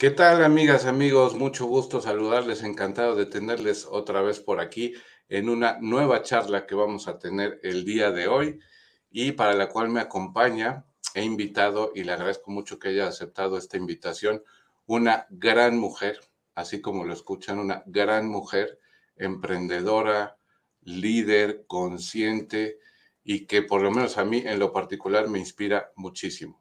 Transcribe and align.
¿Qué 0.00 0.10
tal, 0.10 0.42
amigas, 0.42 0.86
amigos? 0.86 1.34
Mucho 1.34 1.66
gusto 1.66 2.00
saludarles, 2.00 2.62
encantado 2.62 3.14
de 3.14 3.26
tenerles 3.26 3.84
otra 3.84 4.22
vez 4.22 4.40
por 4.40 4.58
aquí 4.58 4.94
en 5.28 5.50
una 5.50 5.76
nueva 5.78 6.22
charla 6.22 6.66
que 6.66 6.74
vamos 6.74 7.06
a 7.06 7.18
tener 7.18 7.60
el 7.62 7.84
día 7.84 8.10
de 8.10 8.26
hoy 8.26 8.60
y 9.10 9.32
para 9.32 9.52
la 9.52 9.68
cual 9.68 9.90
me 9.90 10.00
acompaña, 10.00 10.86
he 11.12 11.22
invitado 11.22 11.92
y 11.94 12.04
le 12.04 12.12
agradezco 12.12 12.50
mucho 12.50 12.78
que 12.78 12.88
haya 12.88 13.08
aceptado 13.08 13.58
esta 13.58 13.76
invitación, 13.76 14.42
una 14.86 15.26
gran 15.28 15.76
mujer, 15.76 16.18
así 16.54 16.80
como 16.80 17.04
lo 17.04 17.12
escuchan, 17.12 17.58
una 17.58 17.82
gran 17.84 18.26
mujer, 18.26 18.78
emprendedora, 19.16 20.38
líder, 20.80 21.66
consciente 21.66 22.78
y 23.22 23.44
que 23.44 23.60
por 23.60 23.82
lo 23.82 23.90
menos 23.90 24.16
a 24.16 24.24
mí 24.24 24.42
en 24.46 24.58
lo 24.60 24.72
particular 24.72 25.28
me 25.28 25.40
inspira 25.40 25.92
muchísimo. 25.94 26.59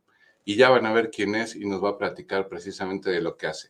Y 0.50 0.56
ya 0.56 0.72
van 0.72 0.88
a 0.88 0.94
ver 0.94 1.12
quién 1.12 1.36
es 1.36 1.56
y 1.56 1.68
nos 1.68 1.84
va 1.84 1.90
a 1.90 1.98
platicar 2.00 2.48
precisamente 2.48 3.12
de 3.12 3.22
lo 3.22 3.38
que 3.38 3.46
hace. 3.46 3.70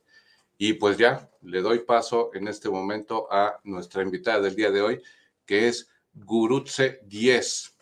Y 0.57 0.75
pues 0.75 0.97
ya 0.97 1.29
le 1.41 1.59
doy 1.59 1.79
paso 1.79 2.31
en 2.33 2.47
este 2.47 2.69
momento 2.69 3.27
a 3.29 3.59
nuestra 3.65 4.01
invitada 4.01 4.39
del 4.39 4.55
día 4.55 4.71
de 4.71 4.81
hoy, 4.81 5.01
que 5.45 5.67
es 5.67 5.89
Gurutse 6.13 7.01
10. 7.03 7.75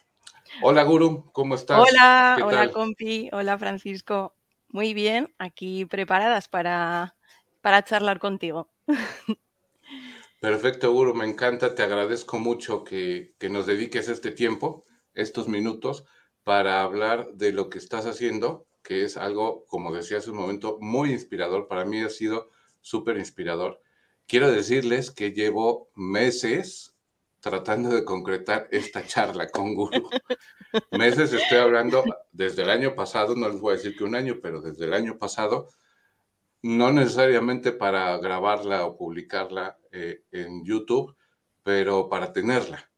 Hola 0.63 0.81
Guru, 0.81 1.29
¿cómo 1.31 1.53
estás? 1.53 1.79
Hola, 1.79 2.39
hola 2.43 2.71
compi, 2.71 3.29
hola 3.33 3.59
Francisco. 3.59 4.33
Muy 4.69 4.95
bien, 4.95 5.31
aquí 5.37 5.85
preparadas 5.85 6.47
para, 6.47 7.15
para 7.61 7.83
charlar 7.83 8.17
contigo. 8.17 8.67
Perfecto, 10.41 10.91
Guru, 10.91 11.13
me 11.13 11.25
encanta, 11.25 11.75
te 11.75 11.83
agradezco 11.83 12.39
mucho 12.39 12.83
que, 12.83 13.35
que 13.37 13.47
nos 13.47 13.67
dediques 13.67 14.09
este 14.09 14.31
tiempo, 14.31 14.87
estos 15.13 15.47
minutos, 15.47 16.03
para 16.43 16.81
hablar 16.81 17.27
de 17.33 17.51
lo 17.51 17.69
que 17.69 17.77
estás 17.77 18.07
haciendo, 18.07 18.66
que 18.87 19.03
es 19.03 19.17
algo, 19.17 19.65
como 19.65 19.93
decía 19.93 20.19
hace 20.19 20.31
un 20.31 20.37
momento, 20.37 20.77
muy 20.79 21.11
inspirador. 21.11 21.67
Para 21.67 21.83
mí 21.83 21.99
ha 21.99 22.09
sido 22.09 22.51
súper 22.79 23.17
inspirador. 23.17 23.81
Quiero 24.27 24.49
decirles 24.49 25.11
que 25.11 25.33
llevo 25.33 25.89
meses 25.93 26.95
tratando 27.41 27.89
de 27.89 28.05
concretar 28.05 28.69
esta 28.71 29.05
charla 29.05 29.49
con 29.49 29.75
Guru. 29.75 30.09
meses 30.91 31.33
estoy 31.33 31.57
hablando 31.57 32.01
desde 32.31 32.63
el 32.63 32.69
año 32.69 32.95
pasado, 32.95 33.35
no 33.35 33.49
les 33.49 33.59
voy 33.59 33.73
a 33.73 33.75
decir 33.75 33.97
que 33.97 34.05
un 34.05 34.15
año, 34.15 34.39
pero 34.41 34.61
desde 34.61 34.85
el 34.85 34.93
año 34.93 35.17
pasado, 35.17 35.67
no 36.61 36.89
necesariamente 36.93 37.73
para 37.73 38.17
grabarla 38.19 38.85
o 38.85 38.95
publicarla 38.95 39.77
eh, 39.91 40.23
en 40.31 40.63
YouTube, 40.63 41.13
pero 41.61 42.07
para 42.07 42.31
tenerla. 42.31 42.89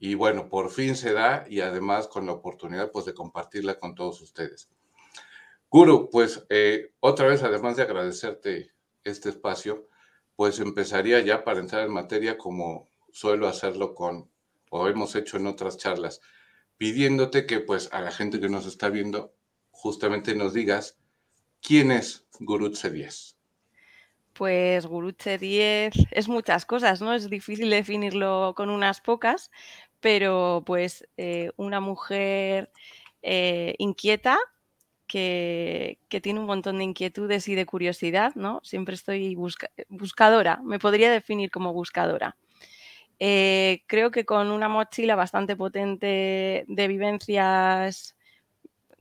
Y 0.00 0.16
bueno, 0.16 0.48
por 0.48 0.70
fin 0.70 0.96
se 0.96 1.12
da 1.12 1.44
y 1.48 1.60
además 1.60 2.08
con 2.08 2.26
la 2.26 2.32
oportunidad 2.32 2.90
pues 2.90 3.04
de 3.04 3.14
compartirla 3.14 3.78
con 3.78 3.94
todos 3.94 4.20
ustedes. 4.20 4.68
Guru, 5.70 6.08
pues 6.10 6.44
eh, 6.48 6.92
otra 7.00 7.26
vez, 7.26 7.42
además 7.42 7.76
de 7.76 7.82
agradecerte 7.82 8.70
este 9.04 9.28
espacio, 9.28 9.88
pues 10.34 10.60
empezaría 10.60 11.20
ya 11.20 11.44
para 11.44 11.60
entrar 11.60 11.84
en 11.84 11.92
materia 11.92 12.38
como 12.38 12.88
suelo 13.12 13.48
hacerlo 13.48 13.94
con, 13.94 14.30
o 14.70 14.88
hemos 14.88 15.14
hecho 15.14 15.36
en 15.36 15.46
otras 15.46 15.76
charlas, 15.76 16.20
pidiéndote 16.76 17.44
que 17.44 17.60
pues 17.60 17.88
a 17.92 18.00
la 18.00 18.10
gente 18.10 18.40
que 18.40 18.48
nos 18.48 18.66
está 18.66 18.88
viendo 18.88 19.34
justamente 19.70 20.34
nos 20.34 20.54
digas 20.54 20.96
quién 21.60 21.90
es 21.90 22.24
Gurutse 22.40 22.90
10. 22.90 23.36
Pues 24.32 24.86
Gurutse 24.86 25.36
10 25.36 25.94
es 26.12 26.28
muchas 26.28 26.64
cosas, 26.64 27.02
¿no? 27.02 27.12
Es 27.12 27.28
difícil 27.28 27.68
definirlo 27.70 28.54
con 28.56 28.70
unas 28.70 29.00
pocas, 29.00 29.50
pero 30.00 30.62
pues 30.64 31.06
eh, 31.16 31.50
una 31.56 31.80
mujer 31.80 32.70
eh, 33.22 33.74
inquieta, 33.78 34.38
que, 35.08 35.98
tiene 36.22 36.38
un 36.40 36.46
montón 36.46 36.78
de 36.78 36.84
inquietudes 36.84 37.48
y 37.48 37.54
de 37.54 37.66
curiosidad, 37.66 38.34
¿no? 38.36 38.60
Siempre 38.62 38.94
estoy 38.94 39.36
buscadora, 39.88 40.60
me 40.62 40.78
podría 40.78 41.10
definir 41.10 41.50
como 41.50 41.72
buscadora. 41.72 42.36
Eh, 43.18 43.82
creo 43.88 44.12
que 44.12 44.24
con 44.24 44.52
una 44.52 44.68
mochila 44.68 45.16
bastante 45.16 45.56
potente 45.56 46.64
de 46.68 46.88
vivencias 46.88 48.14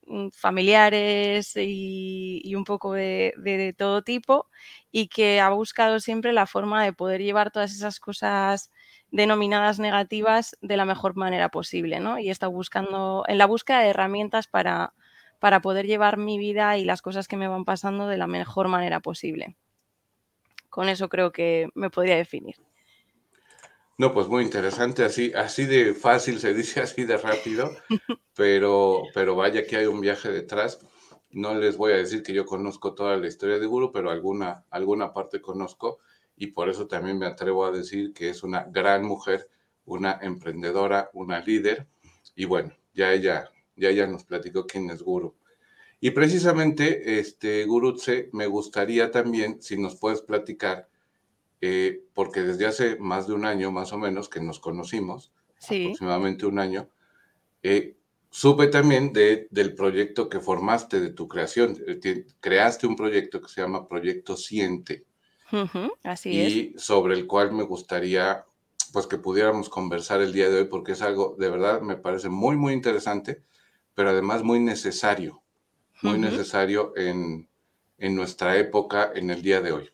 mm, 0.07 0.29
familiares 0.29 1.53
y, 1.56 2.53
un 2.56 2.63
poco 2.63 2.94
de, 2.94 3.75
todo 3.78 4.01
tipo 4.01 4.47
y 4.91 5.07
que 5.09 5.39
ha 5.41 5.50
buscado 5.50 6.00
siempre 6.00 6.34
la 6.34 6.47
forma 6.47 6.84
de 6.84 6.94
poder 6.94 7.22
llevar 7.22 7.51
todas 7.51 7.74
esas 7.74 8.00
cosas 8.00 8.72
denominadas 9.12 9.79
negativas 9.79 10.57
de 10.62 10.78
la 10.78 10.85
mejor 10.85 11.16
manera 11.16 11.50
posible, 11.50 12.00
¿no? 12.00 12.19
Y 12.19 12.29
está 12.29 12.47
buscando, 12.47 13.24
en 13.28 13.38
la 13.38 13.45
búsqueda 13.45 13.81
de 13.81 13.89
herramientas 13.89 14.47
para, 14.47 14.94
para 15.39 15.61
poder 15.61 15.85
llevar 15.85 16.17
mi 16.17 16.37
vida 16.37 16.77
y 16.77 16.85
las 16.85 17.01
cosas 17.01 17.27
que 17.27 17.37
me 17.37 17.47
van 17.47 17.65
pasando 17.65 18.07
de 18.07 18.17
la 18.17 18.27
mejor 18.27 18.67
manera 18.67 18.99
posible. 18.99 19.55
Con 20.69 20.89
eso 20.89 21.09
creo 21.09 21.31
que 21.31 21.69
me 21.75 21.89
podría 21.89 22.15
definir. 22.15 22.55
No, 23.97 24.13
pues 24.13 24.27
muy 24.27 24.43
interesante, 24.43 25.03
así, 25.03 25.33
así 25.35 25.65
de 25.65 25.95
fácil 25.95 26.39
se 26.39 26.53
dice, 26.53 26.81
así 26.81 27.03
de 27.03 27.17
rápido, 27.17 27.71
pero, 28.35 29.03
pero 29.13 29.35
vaya 29.35 29.65
que 29.65 29.77
hay 29.77 29.85
un 29.87 30.01
viaje 30.01 30.29
detrás. 30.29 30.79
No 31.31 31.55
les 31.55 31.77
voy 31.77 31.93
a 31.93 31.97
decir 31.97 32.23
que 32.23 32.33
yo 32.33 32.45
conozco 32.45 32.93
toda 32.93 33.17
la 33.17 33.27
historia 33.27 33.59
de 33.59 33.65
Guru, 33.65 33.91
pero 33.91 34.11
alguna, 34.11 34.65
alguna 34.69 35.13
parte 35.13 35.41
conozco 35.41 35.99
y 36.35 36.47
por 36.47 36.69
eso 36.69 36.87
también 36.87 37.17
me 37.17 37.25
atrevo 37.25 37.65
a 37.65 37.71
decir 37.71 38.13
que 38.13 38.29
es 38.29 38.43
una 38.43 38.63
gran 38.63 39.03
mujer, 39.03 39.49
una 39.85 40.19
emprendedora, 40.21 41.09
una 41.13 41.39
líder 41.39 41.87
y 42.35 42.45
bueno, 42.45 42.71
ya 42.93 43.11
ella 43.11 43.49
ya 43.77 43.89
ella 43.89 44.07
nos 44.07 44.23
platicó 44.23 44.65
quién 44.65 44.89
es 44.89 45.01
Guru. 45.01 45.35
Y 45.99 46.11
precisamente, 46.11 47.19
este, 47.19 47.65
Gurutse, 47.65 48.29
me 48.33 48.45
gustaría 48.45 49.09
también, 49.09 49.61
si 49.61 49.77
nos 49.77 49.95
puedes 49.95 50.21
platicar, 50.21 50.88
eh, 51.59 52.03
porque 52.13 52.41
desde 52.41 52.67
hace 52.67 52.97
más 52.97 53.27
de 53.27 53.33
un 53.33 53.45
año, 53.45 53.71
más 53.71 53.93
o 53.93 53.97
menos, 53.97 54.29
que 54.29 54.39
nos 54.39 54.59
conocimos, 54.59 55.31
aproximadamente 55.63 56.45
un 56.45 56.59
año, 56.59 56.89
eh, 57.63 57.97
supe 58.29 58.67
también 58.67 59.11
de, 59.11 59.47
del 59.49 59.73
proyecto 59.73 60.29
que 60.29 60.39
formaste, 60.39 60.99
de 60.99 61.09
tu 61.09 61.27
creación. 61.27 61.75
Eh, 61.88 62.25
creaste 62.39 62.85
un 62.85 62.95
proyecto 62.95 63.41
que 63.41 63.49
se 63.49 63.61
llama 63.61 63.88
Proyecto 63.88 64.38
Siente. 64.38 65.05
así 66.03 66.29
y 66.29 66.73
sobre 66.77 67.15
el 67.15 67.25
cual 67.25 67.53
me 67.53 67.63
gustaría 67.63 68.45
pues 68.91 69.07
que 69.07 69.17
pudiéramos 69.17 69.69
conversar 69.69 70.21
el 70.21 70.33
día 70.33 70.49
de 70.49 70.59
hoy 70.59 70.65
porque 70.65 70.91
es 70.91 71.01
algo 71.01 71.35
de 71.39 71.49
verdad 71.49 71.81
me 71.81 71.95
parece 71.95 72.27
muy 72.27 72.57
muy 72.57 72.73
interesante 72.73 73.44
pero 73.97 74.11
además 74.11 74.43
muy 74.43 74.59
necesario, 74.59 75.41
muy 76.03 76.19
necesario 76.19 76.93
en, 76.95 77.49
nuestra 77.97 78.55
época, 78.55 79.11
en 79.15 79.31
el 79.31 79.41
día 79.41 79.59
de 79.59 79.71
hoy. 79.71 79.89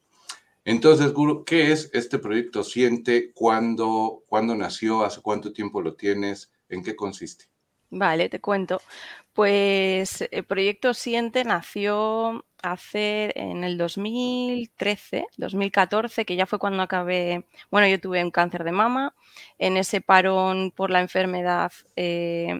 Entonces, 0.66 1.14
Guru, 1.14 1.46
¿qué 1.46 1.72
es 1.72 1.90
este 1.94 2.20
proyecto 2.20 2.66
Siente? 2.66 3.32
¿Cuándo, 3.32 4.22
¿Cuándo 4.28 4.56
nació? 4.56 5.06
¿Hace 5.06 5.22
cuánto 5.22 5.54
tiempo 5.54 5.82
lo 5.82 5.94
tienes? 5.94 6.52
¿En 6.68 6.84
qué 6.84 6.98
consiste? 6.98 7.46
Vale, 7.92 8.28
te 8.28 8.42
cuento. 8.42 8.82
Pues 9.32 10.28
el 10.32 10.44
proyecto 10.44 10.94
Siente 10.94 11.46
nació 11.46 12.44
hace 12.62 13.32
en 13.40 13.64
el 13.64 13.78
2013, 13.78 15.28
2014, 15.38 16.26
que 16.26 16.36
ya 16.36 16.46
fue 16.46 16.60
cuando 16.60 16.84
acabé, 16.84 17.46
bueno, 17.72 17.88
yo 17.88 18.02
tuve 18.02 18.22
un 18.22 18.32
cáncer 18.32 18.66
de 18.66 18.74
mama, 18.74 19.16
en 19.60 19.78
ese 19.78 20.02
parón 20.02 20.72
por 20.72 20.90
la 20.90 21.00
enfermedad 21.00 21.72
eh, 21.96 22.60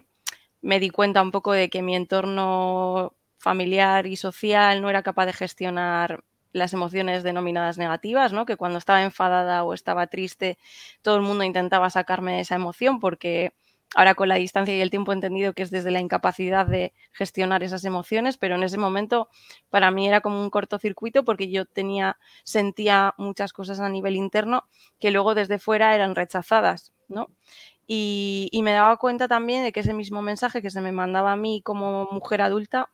me 0.64 0.80
di 0.80 0.88
cuenta 0.90 1.20
un 1.22 1.30
poco 1.30 1.52
de 1.52 1.68
que 1.68 1.82
mi 1.82 1.94
entorno 1.94 3.12
familiar 3.38 4.06
y 4.06 4.16
social 4.16 4.80
no 4.80 4.88
era 4.88 5.02
capaz 5.02 5.26
de 5.26 5.34
gestionar 5.34 6.24
las 6.52 6.72
emociones 6.72 7.22
denominadas 7.22 7.76
negativas, 7.76 8.32
¿no? 8.32 8.46
Que 8.46 8.56
cuando 8.56 8.78
estaba 8.78 9.02
enfadada 9.02 9.62
o 9.64 9.74
estaba 9.74 10.06
triste, 10.06 10.56
todo 11.02 11.16
el 11.16 11.22
mundo 11.22 11.44
intentaba 11.44 11.90
sacarme 11.90 12.40
esa 12.40 12.54
emoción 12.54 12.98
porque 12.98 13.52
ahora 13.94 14.14
con 14.14 14.28
la 14.28 14.36
distancia 14.36 14.74
y 14.74 14.80
el 14.80 14.88
tiempo 14.90 15.12
he 15.12 15.16
entendido 15.16 15.52
que 15.52 15.62
es 15.62 15.70
desde 15.70 15.90
la 15.90 16.00
incapacidad 16.00 16.66
de 16.66 16.94
gestionar 17.12 17.62
esas 17.62 17.84
emociones, 17.84 18.38
pero 18.38 18.54
en 18.54 18.62
ese 18.62 18.78
momento 18.78 19.28
para 19.68 19.90
mí 19.90 20.08
era 20.08 20.22
como 20.22 20.40
un 20.40 20.48
cortocircuito 20.48 21.24
porque 21.24 21.50
yo 21.50 21.66
tenía 21.66 22.16
sentía 22.42 23.14
muchas 23.18 23.52
cosas 23.52 23.80
a 23.80 23.88
nivel 23.90 24.16
interno 24.16 24.64
que 24.98 25.10
luego 25.10 25.34
desde 25.34 25.58
fuera 25.58 25.94
eran 25.94 26.14
rechazadas, 26.14 26.92
¿no? 27.08 27.28
Y, 27.86 28.50
me 28.62 28.72
daba 28.72 28.96
cuenta 28.96 29.28
también 29.28 29.62
de 29.62 29.72
que 29.72 29.80
ese 29.80 29.92
mismo 29.92 30.22
mensaje 30.22 30.62
que 30.62 30.70
se 30.70 30.80
me 30.80 30.92
mandaba 30.92 31.32
a 31.32 31.36
mí 31.36 31.60
como 31.62 32.08
mujer 32.10 32.40
adulta, 32.42 32.90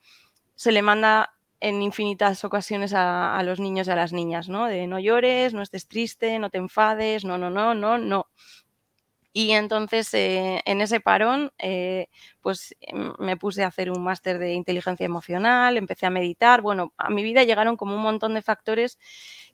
se 0.56 0.72
le 0.72 0.82
manda 0.82 1.32
en 1.60 1.82
infinitas 1.82 2.44
ocasiones 2.44 2.92
a, 2.94 3.40
los 3.44 3.60
niños 3.60 3.86
y 3.86 3.90
a 3.90 3.96
las 3.96 4.12
niñas, 4.12 4.48
¿no? 4.48 4.66
De 4.66 4.86
no 4.86 4.98
llores, 4.98 5.54
no 5.54 5.62
estés 5.62 5.86
triste, 5.86 6.38
no 6.38 6.50
te 6.50 6.58
enfades, 6.58 7.24
no, 7.24 7.38
no, 7.38 7.50
no, 7.50 7.74
no, 7.74 7.98
no. 7.98 8.26
Y 9.32 9.52
entonces 9.52 10.12
eh, 10.14 10.60
en 10.64 10.80
ese 10.80 11.00
parón, 11.00 11.52
eh, 11.58 12.08
pues 12.40 12.74
em, 12.80 13.12
me 13.20 13.36
puse 13.36 13.62
a 13.62 13.68
hacer 13.68 13.90
un 13.90 14.02
máster 14.02 14.38
de 14.38 14.54
inteligencia 14.54 15.06
emocional, 15.06 15.76
empecé 15.76 16.06
a 16.06 16.10
meditar. 16.10 16.62
Bueno, 16.62 16.92
a 16.96 17.10
mi 17.10 17.22
vida 17.22 17.44
llegaron 17.44 17.76
como 17.76 17.94
un 17.94 18.02
montón 18.02 18.34
de 18.34 18.42
factores 18.42 18.98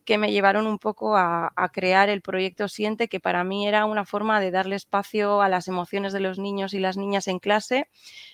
que 0.06 0.18
me 0.18 0.32
llevaron 0.32 0.66
un 0.66 0.78
poco 0.78 1.16
a, 1.16 1.52
crear 1.72 2.08
el 2.08 2.22
proyecto 2.22 2.68
Siente, 2.68 3.08
que 3.08 3.20
para 3.20 3.44
mí 3.44 3.68
era 3.68 3.84
una 3.84 4.06
forma 4.06 4.40
de 4.40 4.50
darle 4.50 4.76
espacio 4.76 5.42
a 5.42 5.48
las 5.50 5.68
emociones 5.68 6.12
de 6.14 6.20
los 6.20 6.38
niños 6.38 6.72
y 6.74 6.78
las 6.80 6.96
niñas 6.96 7.28
en 7.28 7.40
clase 7.40 7.88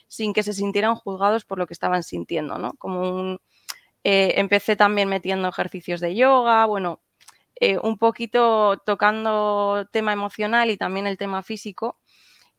sin 0.08 0.34
que 0.34 0.42
se 0.44 0.52
sintieran 0.52 0.94
juzgados 0.94 1.44
por 1.44 1.58
lo 1.58 1.66
que 1.66 1.74
estaban 1.74 2.02
sintiendo, 2.04 2.58
¿no? 2.58 2.74
Como 2.78 3.00
un, 3.00 3.40
Eh, 4.04 4.34
empecé 4.40 4.76
también 4.76 5.08
metiendo 5.08 5.48
ejercicios 5.48 6.00
de 6.00 6.14
yoga, 6.16 6.66
bueno, 6.66 7.00
eh, 7.56 7.78
un 7.82 7.98
poquito 7.98 8.78
tocando 8.86 9.86
tema 9.92 10.12
emocional 10.12 10.70
y 10.70 10.76
también 10.76 11.06
el 11.06 11.16
tema 11.18 11.42
físico. 11.42 11.98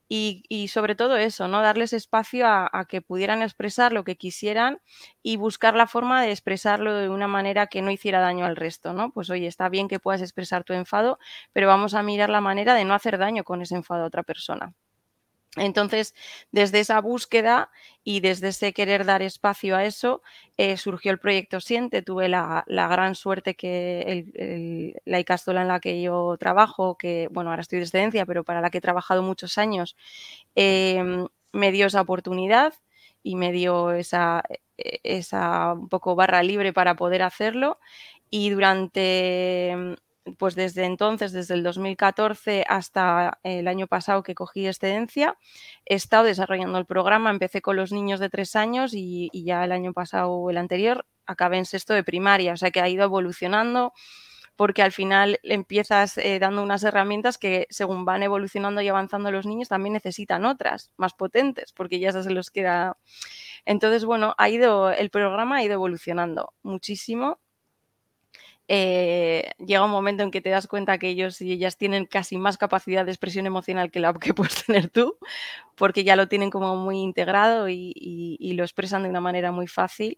Y, 0.09 0.67
sobre 0.67 0.95
todo 0.95 1.17
eso, 1.17 1.47
¿no? 1.47 1.61
Darles 1.61 1.91
espacio 1.93 2.47
a, 2.47 2.69
a, 2.71 2.85
que 2.85 3.01
pudieran 3.01 3.41
expresar 3.41 3.91
lo 3.93 4.03
que 4.03 4.15
quisieran 4.15 4.79
y 5.23 5.37
buscar 5.37 5.75
la 5.75 5.87
forma 5.87 6.21
de 6.21 6.31
expresarlo 6.31 6.93
de 6.95 7.09
una 7.09 7.27
manera 7.27 7.67
que 7.67 7.81
no 7.81 7.89
hiciera 7.91 8.19
daño 8.21 8.45
al 8.45 8.55
resto, 8.55 8.93
¿no? 8.93 9.11
Pues 9.11 9.29
oye, 9.31 9.47
está 9.47 9.69
bien 9.69 9.87
que 9.87 9.99
puedas 9.99 10.21
expresar 10.21 10.63
tu 10.63 10.73
enfado, 10.73 11.17
pero 11.51 11.67
vamos 11.67 11.93
a 11.95 12.03
mirar 12.03 12.29
la 12.29 12.41
manera 12.41 12.75
de 12.75 12.85
no 12.85 12.93
hacer 12.93 13.17
daño 13.17 13.43
con 13.43 13.61
ese 13.63 13.75
enfado 13.75 14.03
a 14.03 14.07
otra 14.07 14.23
persona. 14.23 14.73
Entonces, 15.55 16.15
desde 16.51 16.79
esa 16.79 16.99
búsqueda 16.99 17.69
y 18.03 18.21
desde 18.21 18.47
ese 18.49 18.73
querer 18.73 19.05
dar 19.05 19.21
espacio 19.21 19.75
a 19.75 19.85
eso, 19.85 20.23
eh, 20.57 20.77
surgió 20.77 21.11
el 21.11 21.19
proyecto 21.19 21.61
Siente. 21.61 22.01
Tuve 22.01 22.27
la, 22.27 22.65
gran 22.67 23.13
suerte 23.15 23.55
que 23.55 24.99
la 25.05 25.19
ICASTOLA 25.19 25.61
en 25.61 25.67
la 25.67 25.79
que 25.79 26.01
yo 26.01 26.35
trabajo, 26.39 26.97
que, 26.97 27.27
bueno, 27.31 27.51
ahora 27.51 27.61
estoy 27.61 27.79
de 27.79 27.85
excedencia, 27.85 28.25
pero 28.25 28.43
para 28.43 28.61
la 28.61 28.71
que 28.71 28.79
he 28.79 28.81
trabajado 28.81 29.21
muchos 29.21 29.57
años, 29.59 29.95
em, 30.55 31.27
me 31.51 31.71
dio 31.71 31.87
esa 31.87 32.01
oportunidad 32.01 32.73
y 33.21 33.35
me 33.35 33.51
dio 33.51 33.91
esa, 33.93 34.43
e, 34.77 34.99
esa 35.03 35.73
un 35.73 35.89
poco 35.89 36.15
barra 36.15 36.41
libre 36.43 36.73
para 36.73 36.95
poder 36.95 37.21
hacerlo. 37.23 37.79
Y 38.31 38.49
durante 38.49 39.97
pues 40.37 40.55
desde 40.55 40.85
entonces, 40.85 41.31
desde 41.33 41.53
el 41.55 41.63
2014 41.63 42.65
hasta 42.67 43.39
el 43.43 43.67
año 43.67 43.87
pasado 43.87 44.23
que 44.23 44.35
cogí 44.35 44.67
excedencia, 44.67 45.37
he 45.85 45.95
estado 45.95 46.23
desarrollando 46.25 46.77
el 46.77 46.85
programa. 46.85 47.29
Empecé 47.29 47.61
con 47.61 47.75
los 47.75 47.91
niños 47.91 48.19
de 48.19 48.29
tres 48.29 48.55
años 48.55 48.93
y, 48.93 49.29
ya 49.33 49.65
el 49.65 49.71
año 49.71 49.93
pasado 49.93 50.31
o 50.31 50.49
el 50.49 50.57
anterior 50.57 51.05
acabé 51.25 51.57
en 51.57 51.65
sexto 51.65 51.93
de 51.93 52.03
primaria, 52.03 52.53
o 52.53 52.57
sea 52.57 52.71
que 52.71 52.81
ha 52.81 52.89
ido 52.89 53.03
evolucionando 53.03 53.93
porque 54.55 54.83
al 54.83 54.91
final 54.91 55.39
empiezas 55.43 56.17
eh, 56.17 56.37
dando 56.39 56.61
unas 56.61 56.83
herramientas 56.83 57.37
que 57.37 57.65
según 57.69 58.05
van 58.05 58.23
evolucionando 58.23 58.81
y 58.81 58.87
avanzando 58.87 59.31
los 59.31 59.45
niños 59.45 59.69
también 59.69 59.93
necesitan 59.93 60.45
otras 60.45 60.91
más 60.97 61.13
potentes 61.13 61.73
porque 61.73 61.99
ya 61.99 62.11
se 62.11 62.29
los 62.29 62.51
queda. 62.51 62.97
Entonces, 63.65 64.05
bueno, 64.05 64.35
ha 64.37 64.49
ido, 64.49 64.91
el 64.91 65.09
programa 65.09 65.57
ha 65.57 65.63
ido 65.63 65.73
evolucionando 65.73 66.53
muchísimo 66.61 67.39
eh, 68.75 69.51
llega 69.59 69.85
un 69.85 69.91
momento 69.91 70.23
en 70.23 70.31
que 70.31 70.41
te 70.41 70.49
das 70.49 70.65
cuenta 70.65 70.97
que 70.97 71.07
ellos 71.07 71.39
y 71.41 71.51
ellas 71.51 71.77
tienen 71.77 72.07
casi 72.07 72.37
más 72.37 72.57
capacidad 72.57 73.05
de 73.05 73.11
expresión 73.11 73.45
emocional 73.45 73.91
que 73.91 73.99
la 73.99 74.15
que 74.15 74.33
puedes 74.33 74.65
tener 74.65 74.89
tú, 74.89 75.15
porque 75.75 76.03
ya 76.03 76.15
lo 76.15 76.27
tienen 76.27 76.49
como 76.49 76.75
muy 76.75 76.97
integrado 76.97 77.69
y, 77.69 78.39
lo 78.57 78.63
expresan 78.63 79.03
de 79.03 79.09
una 79.09 79.21
manera 79.21 79.51
muy 79.51 79.67
fácil. 79.67 80.17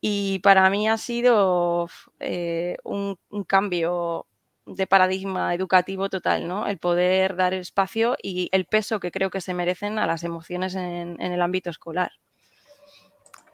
Y 0.00 0.38
para 0.38 0.70
mí 0.70 0.88
ha 0.88 0.96
sido 0.98 1.88
eh, 2.20 2.76
un, 2.84 3.18
cambio 3.48 4.26
de 4.66 4.86
paradigma 4.86 5.52
educativo 5.52 6.08
total, 6.08 6.46
¿no? 6.46 6.68
El 6.68 6.78
poder 6.78 7.34
dar 7.34 7.54
espacio 7.54 8.16
y 8.22 8.50
el 8.52 8.66
peso 8.66 9.00
que 9.00 9.10
creo 9.10 9.30
que 9.30 9.40
se 9.40 9.52
merecen 9.52 9.98
a 9.98 10.06
las 10.06 10.22
emociones 10.22 10.76
en, 10.76 11.20
el 11.20 11.42
ámbito 11.42 11.70
escolar. 11.70 12.12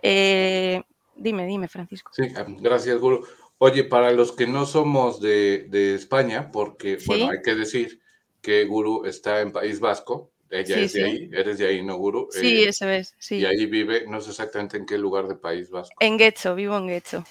Eh, 0.02 0.82
dime, 1.16 1.46
dime, 1.46 1.68
Francisco. 1.68 2.10
Sí, 2.12 2.24
gracias, 2.58 2.98
Guru. 2.98 3.24
Oye, 3.62 3.84
para 3.84 4.10
los 4.12 4.32
que 4.32 4.46
no 4.46 4.64
somos 4.64 5.20
de, 5.20 5.94
España, 5.94 6.50
porque, 6.50 6.96
bueno, 7.04 7.28
hay 7.28 7.42
que 7.42 7.54
decir 7.54 8.00
que 8.40 8.64
Guru 8.64 9.04
está 9.04 9.42
en 9.42 9.52
País 9.52 9.80
Vasco, 9.80 10.32
ella 10.48 10.78
es 10.78 10.94
de 10.94 11.04
ahí, 11.04 11.30
eres 11.30 11.58
de 11.58 11.66
ahí, 11.66 11.82
¿no, 11.82 11.96
Guru? 11.96 12.28
Sí, 12.30 12.62
eh, 12.62 12.68
eso 12.70 12.88
es, 12.88 13.14
sí. 13.18 13.36
Y 13.36 13.44
ahí 13.44 13.66
vive, 13.66 14.06
no 14.06 14.22
sé 14.22 14.30
exactamente 14.30 14.78
en 14.78 14.86
qué 14.86 14.96
lugar 14.96 15.28
de 15.28 15.34
País 15.34 15.68
Vasco. 15.68 15.94
En 16.00 16.16
Guecho, 16.16 16.54
vivo 16.54 16.74
en 16.78 16.86
Guecho. 16.86 17.22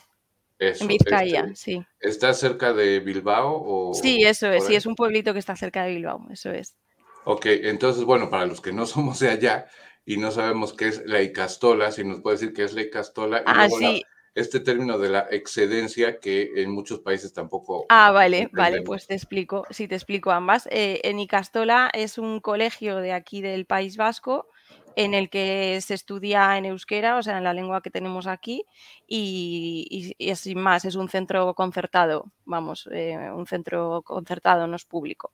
en 0.59 0.87
Vizcaya, 0.87 1.39
este, 1.39 1.55
sí. 1.55 1.85
¿Está 1.99 2.35
cerca 2.35 2.73
de 2.73 2.99
Bilbao? 2.99 3.63
O, 3.65 3.93
sí, 3.95 4.21
eso 4.21 4.51
es, 4.51 4.65
sí, 4.65 4.75
es 4.75 4.85
un 4.85 4.93
pueblito 4.93 5.33
que 5.33 5.39
está 5.39 5.55
cerca 5.55 5.83
de 5.85 5.95
Bilbao, 5.95 6.27
eso 6.31 6.51
es. 6.51 6.75
Ok, 7.23 7.47
entonces, 7.47 8.03
bueno, 8.03 8.29
para 8.29 8.45
los 8.45 8.61
que 8.61 8.71
no 8.71 8.85
somos 8.85 9.17
de 9.17 9.29
allá 9.29 9.65
y 10.05 10.17
no 10.17 10.29
sabemos 10.29 10.73
qué 10.73 10.89
es 10.89 11.01
la 11.07 11.23
Icastola, 11.23 11.91
si 11.91 12.03
nos 12.03 12.21
puede 12.21 12.37
decir 12.37 12.53
qué 12.53 12.65
es 12.65 12.73
la 12.73 12.83
Icastola. 12.83 13.41
Ah, 13.47 13.67
sí 13.67 14.03
este 14.39 14.59
término 14.59 14.97
de 14.97 15.09
la 15.09 15.27
excedencia 15.31 16.19
que 16.19 16.51
en 16.55 16.71
muchos 16.71 16.99
países 16.99 17.33
tampoco. 17.33 17.85
Ah, 17.89 18.11
vale, 18.11 18.49
vale, 18.51 18.81
pues 18.81 19.07
te 19.07 19.15
explico, 19.15 19.65
sí, 19.69 19.87
te 19.87 19.95
explico 19.95 20.31
ambas. 20.31 20.67
Eh, 20.71 21.01
en 21.03 21.19
Icastola 21.19 21.89
es 21.93 22.17
un 22.17 22.39
colegio 22.39 22.97
de 22.97 23.13
aquí 23.13 23.41
del 23.41 23.65
País 23.65 23.97
Vasco 23.97 24.47
en 24.95 25.13
el 25.13 25.29
que 25.29 25.79
se 25.81 25.93
estudia 25.93 26.57
en 26.57 26.65
euskera, 26.65 27.17
o 27.17 27.23
sea, 27.23 27.37
en 27.37 27.43
la 27.43 27.53
lengua 27.53 27.81
que 27.81 27.89
tenemos 27.89 28.27
aquí, 28.27 28.65
y, 29.07 30.13
es 30.19 30.39
sin 30.39 30.59
más, 30.59 30.83
es 30.83 30.95
un 30.95 31.09
centro 31.09 31.53
concertado, 31.53 32.25
vamos, 32.45 32.89
eh, 32.91 33.17
un 33.33 33.45
centro 33.45 34.01
concertado, 34.01 34.67
no 34.67 34.75
es 34.75 34.85
público. 34.85 35.31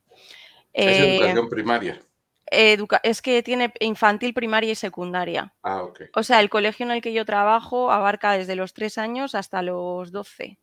Es 0.71 0.99
educación 0.99 1.45
eh, 1.45 1.99
es 2.47 3.21
que 3.21 3.43
tiene 3.43 3.73
infantil, 3.79 4.33
primaria 4.33 4.71
y 4.71 4.75
secundaria. 4.75 5.53
Ah, 5.63 5.83
ok. 5.83 6.01
O 6.15 6.23
sea, 6.23 6.39
el 6.39 6.49
colegio 6.49 6.85
en 6.85 6.91
el 6.91 7.01
que 7.01 7.13
yo 7.13 7.25
trabajo 7.25 7.91
abarca 7.91 8.33
desde 8.33 8.55
los 8.55 8.73
3 8.73 8.97
años 8.97 9.35
hasta 9.35 9.61
los 9.61 10.11
12. 10.11 10.59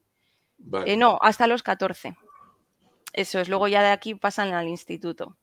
Eh, 0.86 0.96
no, 0.96 1.18
hasta 1.22 1.46
los 1.46 1.62
14. 1.62 2.16
Eso 3.12 3.40
es, 3.40 3.48
luego 3.48 3.68
ya 3.68 3.82
de 3.82 3.90
aquí 3.90 4.14
pasan 4.14 4.54
al 4.54 4.68
instituto. 4.68 5.36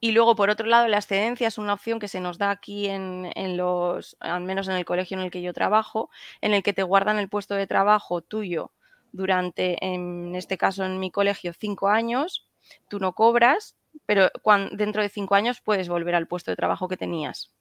Y 0.00 0.12
luego, 0.12 0.36
por 0.36 0.50
otro 0.50 0.66
lado, 0.66 0.86
la 0.86 0.98
excedencia 0.98 1.48
es 1.48 1.56
una 1.56 1.72
opción 1.72 1.98
que 1.98 2.08
se 2.08 2.20
nos 2.20 2.36
da 2.36 2.50
aquí 2.50 2.88
en, 2.88 3.32
en, 3.34 3.56
los, 3.56 4.16
al 4.20 4.42
menos 4.42 4.68
en 4.68 4.74
el 4.74 4.84
colegio 4.84 5.16
en 5.16 5.24
el 5.24 5.30
que 5.30 5.40
yo 5.40 5.54
trabajo, 5.54 6.10
en 6.42 6.52
el 6.52 6.62
que 6.62 6.74
te 6.74 6.82
guardan 6.82 7.18
el 7.18 7.30
puesto 7.30 7.54
de 7.54 7.66
trabajo 7.66 8.20
tuyo 8.20 8.72
durante, 9.12 9.82
en 9.84 10.34
este 10.34 10.58
caso 10.58 10.84
en 10.84 11.00
mi 11.00 11.10
colegio, 11.10 11.54
cinco 11.54 11.88
años, 11.88 12.46
tú 12.88 13.00
no 13.00 13.14
cobras 13.14 13.77
pero 14.06 14.30
dentro 14.72 15.02
de 15.02 15.08
cinco 15.08 15.34
años 15.34 15.60
puedes 15.60 15.88
volver 15.88 16.14
al 16.14 16.26
puesto 16.26 16.50
de 16.50 16.56
trabajo 16.56 16.88
que 16.88 16.96
tenías. 16.96 17.52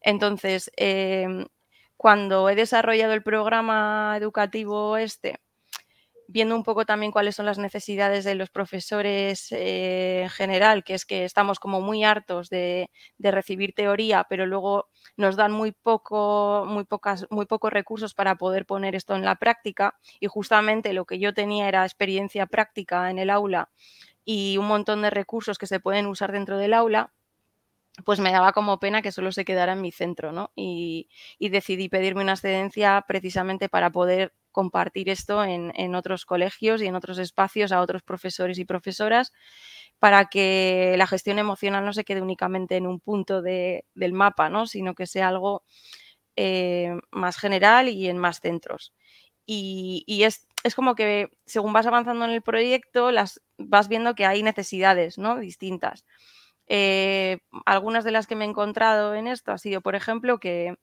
Entonces, 0.00 0.70
em, 0.76 1.46
cuando 1.96 2.48
he 2.48 2.54
desarrollado 2.54 3.12
el 3.14 3.22
programa 3.22 4.14
educativo 4.16 4.96
este, 4.96 5.40
viendo 6.28 6.54
un 6.54 6.62
poco 6.62 6.84
también 6.84 7.10
cuáles 7.10 7.34
son 7.36 7.46
las 7.46 7.58
necesidades 7.58 8.24
de 8.24 8.34
los 8.34 8.50
profesores 8.50 9.50
eh, 9.50 10.22
en 10.24 10.28
general, 10.28 10.84
que 10.84 10.94
es 10.94 11.06
que 11.06 11.24
estamos 11.24 11.58
como 11.58 11.80
muy 11.80 12.04
hartos 12.04 12.50
de, 12.50 12.90
recibir 13.18 13.72
teoría, 13.74 14.26
pero 14.28 14.46
luego 14.46 14.88
nos 15.16 15.36
dan 15.36 15.52
muy 15.52 15.72
poco, 15.72 16.64
muy 16.68 16.84
pocas, 16.84 17.26
muy 17.30 17.46
pocos 17.46 17.72
recursos 17.72 18.14
para 18.14 18.36
poder 18.36 18.66
poner 18.66 18.94
esto 18.94 19.16
en 19.16 19.24
la 19.24 19.36
práctica. 19.36 19.98
Y 20.20 20.26
justamente 20.26 20.92
lo 20.92 21.06
que 21.06 21.18
yo 21.18 21.32
tenía 21.32 21.66
era 21.66 21.84
experiencia 21.84 22.46
práctica 22.46 23.10
en 23.10 23.18
el 23.18 23.30
aula 23.30 23.70
y 24.30 24.58
un 24.58 24.66
montón 24.66 25.00
de 25.00 25.08
recursos 25.08 25.56
que 25.56 25.66
se 25.66 25.80
pueden 25.80 26.04
usar 26.04 26.32
dentro 26.32 26.58
del 26.58 26.74
aula, 26.74 27.14
pues 28.04 28.20
me 28.20 28.30
daba 28.30 28.52
como 28.52 28.78
pena 28.78 29.00
que 29.00 29.10
solo 29.10 29.32
se 29.32 29.46
quedara 29.46 29.72
en 29.72 29.80
mi 29.80 29.90
centro, 29.90 30.32
¿no? 30.32 30.52
Y, 30.54 31.08
decidí 31.40 31.88
pedirme 31.88 32.24
una 32.24 32.34
excedencia 32.34 33.02
precisamente 33.08 33.70
para 33.70 33.88
poder 33.90 34.34
compartir 34.52 35.08
esto 35.08 35.42
en, 35.42 35.94
otros 35.94 36.26
colegios 36.26 36.82
y 36.82 36.86
en 36.88 36.94
otros 36.94 37.16
espacios 37.16 37.72
a 37.72 37.80
otros 37.80 38.02
profesores 38.02 38.58
y 38.58 38.66
profesoras 38.66 39.32
para 39.98 40.26
que 40.26 40.94
la 40.98 41.06
gestión 41.06 41.38
emocional 41.38 41.86
no 41.86 41.94
se 41.94 42.04
quede 42.04 42.20
únicamente 42.20 42.76
en 42.76 42.86
un 42.86 43.00
punto 43.00 43.40
del 43.40 44.12
mapa, 44.12 44.50
¿no? 44.50 44.66
sino 44.66 44.94
que 44.94 45.06
sea 45.06 45.28
algo 45.28 45.62
eh, 46.36 46.94
más 47.12 47.38
general 47.38 47.88
y 47.88 48.08
en 48.08 48.18
más 48.18 48.40
centros. 48.40 48.92
Y 49.46 50.22
es 50.22 50.47
es 50.64 50.74
como 50.74 50.94
que 50.94 51.30
según 51.46 51.72
vas 51.72 51.86
avanzando 51.86 52.24
en 52.24 52.32
el 52.32 52.42
proyecto, 52.42 53.10
las, 53.10 53.40
vas 53.58 53.88
viendo 53.88 54.14
que 54.14 54.26
hay 54.26 54.42
necesidades 54.42 55.18
¿no? 55.18 55.38
distintas. 55.38 56.04
Eh, 56.66 57.38
algunas 57.64 58.04
de 58.04 58.10
las 58.10 58.26
que 58.26 58.36
me 58.36 58.44
he 58.44 58.48
encontrado 58.48 59.14
en 59.14 59.26
esto 59.26 59.52
ha 59.52 59.58
sido, 59.58 59.80
por 59.80 59.94
ejemplo, 59.94 60.38
que, 60.38 60.74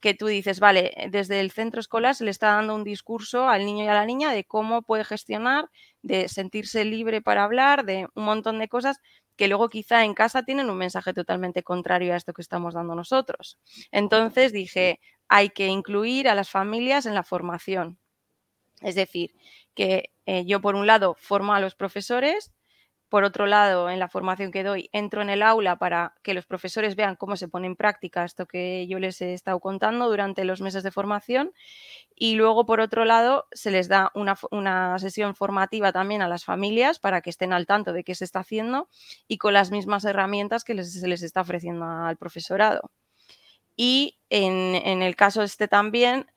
que, 0.00 0.14
tú 0.14 0.26
dices, 0.26 0.60
vale, 0.60 0.92
desde 1.10 1.40
el 1.40 1.50
centro 1.50 1.80
escolar 1.80 2.14
se 2.14 2.24
le 2.24 2.30
está 2.30 2.48
dando 2.48 2.74
un 2.74 2.84
discurso 2.84 3.48
al 3.48 3.64
niño 3.64 3.84
y 3.84 3.88
a 3.88 3.94
la 3.94 4.04
niña 4.04 4.32
de 4.32 4.44
cómo 4.44 4.82
puede 4.82 5.04
gestionar, 5.04 5.70
de 6.02 6.28
sentirse 6.28 6.84
libre 6.84 7.22
para 7.22 7.44
hablar, 7.44 7.84
de 7.86 8.06
un 8.14 8.24
montón 8.24 8.58
de 8.58 8.68
cosas 8.68 8.98
que 9.36 9.48
luego 9.48 9.70
quizá 9.70 10.04
en 10.04 10.12
casa 10.12 10.42
tienen 10.42 10.68
un 10.68 10.76
mensaje 10.76 11.14
totalmente 11.14 11.62
contrario 11.62 12.12
a 12.12 12.16
esto 12.16 12.34
que 12.34 12.42
estamos 12.42 12.74
dando 12.74 12.94
nosotros. 12.94 13.58
Entonces 13.90 14.52
dije, 14.52 15.00
hay 15.28 15.48
que 15.48 15.68
incluir 15.68 16.28
a 16.28 16.34
las 16.34 16.50
familias 16.50 17.06
en 17.06 17.14
la 17.14 17.22
formación. 17.22 17.98
Es 18.80 18.94
decir, 18.94 19.34
que 19.74 20.10
eh, 20.26 20.44
yo 20.46 20.60
por 20.60 20.74
un 20.74 20.86
lado 20.86 21.14
formo 21.18 21.54
a 21.54 21.60
los 21.60 21.74
profesores, 21.74 22.52
por 23.10 23.24
otro 23.24 23.46
lado, 23.46 23.90
en 23.90 23.98
la 23.98 24.08
formación 24.08 24.52
que 24.52 24.62
doy, 24.62 24.88
entro 24.92 25.20
en 25.20 25.30
el 25.30 25.42
aula 25.42 25.76
para 25.76 26.14
que 26.22 26.32
los 26.32 26.46
profesores 26.46 26.94
vean 26.94 27.16
cómo 27.16 27.36
se 27.36 27.48
pone 27.48 27.66
en 27.66 27.74
práctica 27.74 28.24
esto 28.24 28.46
que 28.46 28.86
yo 28.86 29.00
les 29.00 29.20
he 29.20 29.34
estado 29.34 29.58
contando 29.58 30.08
durante 30.08 30.44
los 30.44 30.60
meses 30.60 30.84
de 30.84 30.92
formación. 30.92 31.52
Y 32.14 32.36
luego, 32.36 32.66
por 32.66 32.80
otro 32.80 33.04
lado, 33.04 33.48
se 33.50 33.72
les 33.72 33.88
da 33.88 34.12
una, 34.14 34.98
sesión 35.00 35.34
formativa 35.34 35.92
también 35.92 36.22
a 36.22 36.28
las 36.28 36.44
familias 36.44 37.00
para 37.00 37.20
que 37.20 37.30
estén 37.30 37.52
al 37.52 37.66
tanto 37.66 37.92
de 37.92 38.04
qué 38.04 38.14
se 38.14 38.24
está 38.24 38.40
haciendo 38.40 38.88
y 39.26 39.38
con 39.38 39.54
las 39.54 39.72
mismas 39.72 40.04
herramientas 40.04 40.62
que 40.62 40.80
se 40.84 41.08
les 41.08 41.22
está 41.22 41.40
ofreciendo 41.40 41.84
al 41.86 42.16
profesorado. 42.16 42.92
Y 43.74 44.18
en, 44.28 44.76
en 44.76 45.02
el 45.02 45.16
caso 45.16 45.42
este 45.42 45.66
también, 45.66 46.30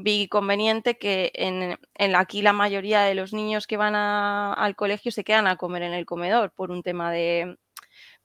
vi 0.00 0.28
conveniente 0.28 0.96
que 0.96 1.32
en, 1.34 1.76
aquí 2.14 2.40
la 2.40 2.52
mayoría 2.52 3.02
de 3.02 3.14
los 3.16 3.32
niños 3.32 3.66
que 3.66 3.76
van 3.76 3.96
al 3.96 4.76
colegio 4.76 5.10
se 5.10 5.24
quedan 5.24 5.48
a 5.48 5.56
comer 5.56 5.82
en 5.82 5.92
el 5.92 6.06
comedor 6.06 6.52
por 6.52 6.70
un 6.70 6.84
tema 6.84 7.10
de, 7.10 7.58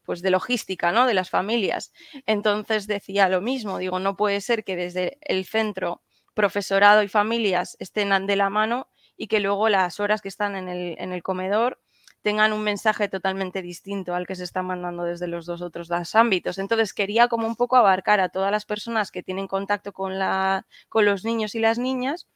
pues 0.04 0.22
de 0.22 0.30
logística, 0.30 0.92
¿no? 0.92 1.08
De 1.08 1.16
las 1.16 1.32
familias. 1.32 1.92
Entonces 2.28 2.86
decía 2.86 3.28
lo 3.28 3.42
mismo, 3.42 3.80
digo, 3.80 4.00
no 4.00 4.16
puede 4.16 4.40
ser 4.42 4.64
que 4.64 4.76
desde 4.76 5.18
el 5.22 5.46
centro 5.46 6.04
profesorado 6.36 7.02
y 7.02 7.08
familias 7.08 7.76
estén 7.80 8.28
de 8.28 8.36
la 8.36 8.52
mano 8.52 8.88
y 9.18 9.28
que 9.28 9.40
luego 9.40 9.68
las 9.68 10.00
horas 10.00 10.22
que 10.22 10.30
están 10.30 10.56
en 10.56 10.70
el, 10.70 10.96
en 11.00 11.12
el 11.12 11.24
comedor 11.24 11.80
tengan 12.24 12.54
un 12.54 12.64
mensaje 12.64 13.10
totalmente 13.10 13.62
distinto 13.62 14.16
al 14.16 14.26
que 14.26 14.36
se 14.36 14.46
está 14.46 14.64
mandando 14.64 15.04
desde 15.04 15.28
los 15.28 15.46
dos 15.46 15.62
otros 15.62 15.92
ámbitos. 16.16 16.58
Entonces 16.58 16.94
quería 16.94 17.28
como 17.28 17.46
un 17.46 17.56
poco 17.56 17.76
abarcar 17.76 18.22
a 18.22 18.30
todas 18.30 18.50
las 18.50 18.66
personas 18.66 19.12
que 19.12 19.22
tienen 19.22 19.48
contacto 19.48 19.92
con, 19.92 20.18
la, 20.18 20.66
con 20.90 21.06
los 21.06 21.26
niños 21.26 21.54
y 21.54 21.60
las 21.60 21.78
niñas 21.78 22.28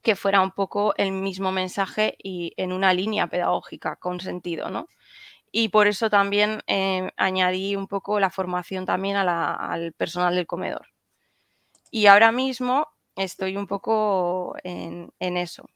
que 0.00 0.14
fuera 0.14 0.40
un 0.40 0.52
poco 0.52 0.94
el 0.96 1.10
mismo 1.10 1.50
mensaje 1.50 2.16
y 2.22 2.54
en 2.56 2.72
una 2.72 2.94
línea 2.94 3.26
pedagógica 3.26 3.96
con 3.96 4.20
sentido, 4.20 4.70
¿no? 4.70 4.88
Y 5.50 5.70
por 5.70 5.88
eso 5.88 6.08
también 6.08 6.60
eh, 6.68 7.10
añadí 7.16 7.74
un 7.74 7.88
poco 7.88 8.20
la 8.20 8.30
formación 8.30 8.86
también 8.86 9.16
al 9.16 9.92
personal 9.94 10.36
del 10.36 10.46
comedor. 10.46 10.86
Y 11.90 12.06
ahora 12.06 12.32
mismo 12.32 12.86
estoy 13.16 13.56
un 13.56 13.66
poco 13.66 14.54
en 14.62 15.10
eso. 15.18 15.66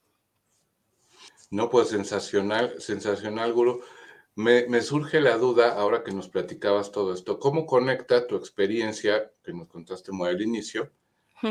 No, 1.52 1.68
pues 1.68 1.88
sensacional, 1.88 2.80
sensacional, 2.80 3.52
Guru. 3.52 3.82
Me, 4.36 4.80
surge 4.80 5.20
la 5.20 5.36
duda, 5.36 5.74
ahora 5.74 6.02
que 6.02 6.10
nos 6.10 6.30
platicabas 6.30 6.90
todo 6.92 7.12
esto, 7.12 7.38
¿cómo 7.38 7.66
conecta 7.66 8.26
tu 8.26 8.36
experiencia, 8.36 9.30
que 9.44 9.52
nos 9.52 9.68
contaste 9.68 10.12
muy 10.12 10.30
al 10.30 10.40
inicio, 10.40 10.90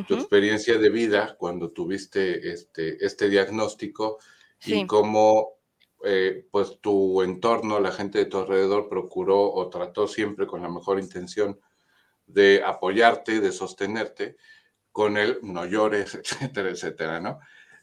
tu 0.08 0.16
experiencia 0.16 0.80
de 0.80 0.90
vida 0.90 1.36
cuando 1.38 1.70
tuviste 1.70 2.52
este, 2.52 3.06
este 3.06 3.30
diagnóstico 3.30 4.18
y 4.66 4.88
cómo 4.88 5.60
eh, 6.04 6.48
pues 6.50 6.80
tu 6.82 7.22
entorno, 7.22 7.80
la 7.80 7.92
gente 7.92 8.18
de 8.18 8.26
tu 8.26 8.40
alrededor 8.40 8.90
procuró 8.90 9.54
o 9.54 9.70
trató 9.70 10.08
siempre 10.08 10.48
con 10.48 10.64
la 10.64 10.70
mejor 10.70 10.98
intención 11.00 11.60
de 12.26 12.64
apoyarte, 12.66 13.40
de 13.40 13.52
sostenerte, 13.52 14.36
con 14.92 15.18
el 15.18 15.38
no 15.44 15.68
llores, 15.68 16.16
etcétera, 16.24 16.72
etcétera, 16.72 17.20
¿no? 17.20 17.40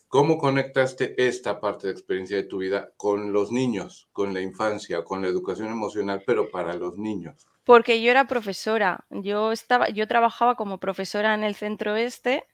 ¿Cómo 0.09 0.38
conectaste 0.38 1.15
esta 1.27 1.61
parte 1.61 1.87
de 1.87 1.93
experiencia 1.93 2.38
de 2.38 2.45
tu 2.45 2.59
vida 2.59 2.93
con 2.97 3.31
los 3.31 3.53
niños, 3.53 4.09
con 4.12 4.33
la 4.33 4.41
infancia, 4.41 5.05
con 5.05 5.21
la 5.21 5.29
educación 5.29 5.69
emocional, 5.69 6.23
pero 6.27 6.50
para 6.50 6.73
los 6.73 6.97
niños? 6.97 7.47
Porque 7.65 8.00
yo 8.00 8.11
era 8.11 8.27
profesora, 8.27 9.05
yo, 9.11 9.53
estaba, 9.53 9.91
yo 9.91 10.09
trabajaba 10.09 10.55
como 10.55 10.79
profesora 10.79 11.35
en 11.35 11.45
el 11.45 11.55
centro 11.55 11.95
este, 11.95 12.47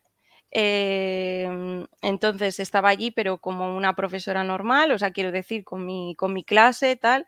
em, 0.51 1.87
entonces 2.03 2.59
estaba 2.59 2.89
allí, 2.89 3.13
pero 3.13 3.39
como 3.39 3.77
una 3.77 3.95
profesora 3.95 4.43
normal, 4.43 4.91
o 4.91 4.99
sea, 4.99 5.13
quiero 5.13 5.31
decir, 5.31 5.63
con 5.63 5.87
mi, 5.87 6.17
con 6.17 6.33
mi 6.33 6.43
clase, 6.43 6.97
tal, 6.97 7.25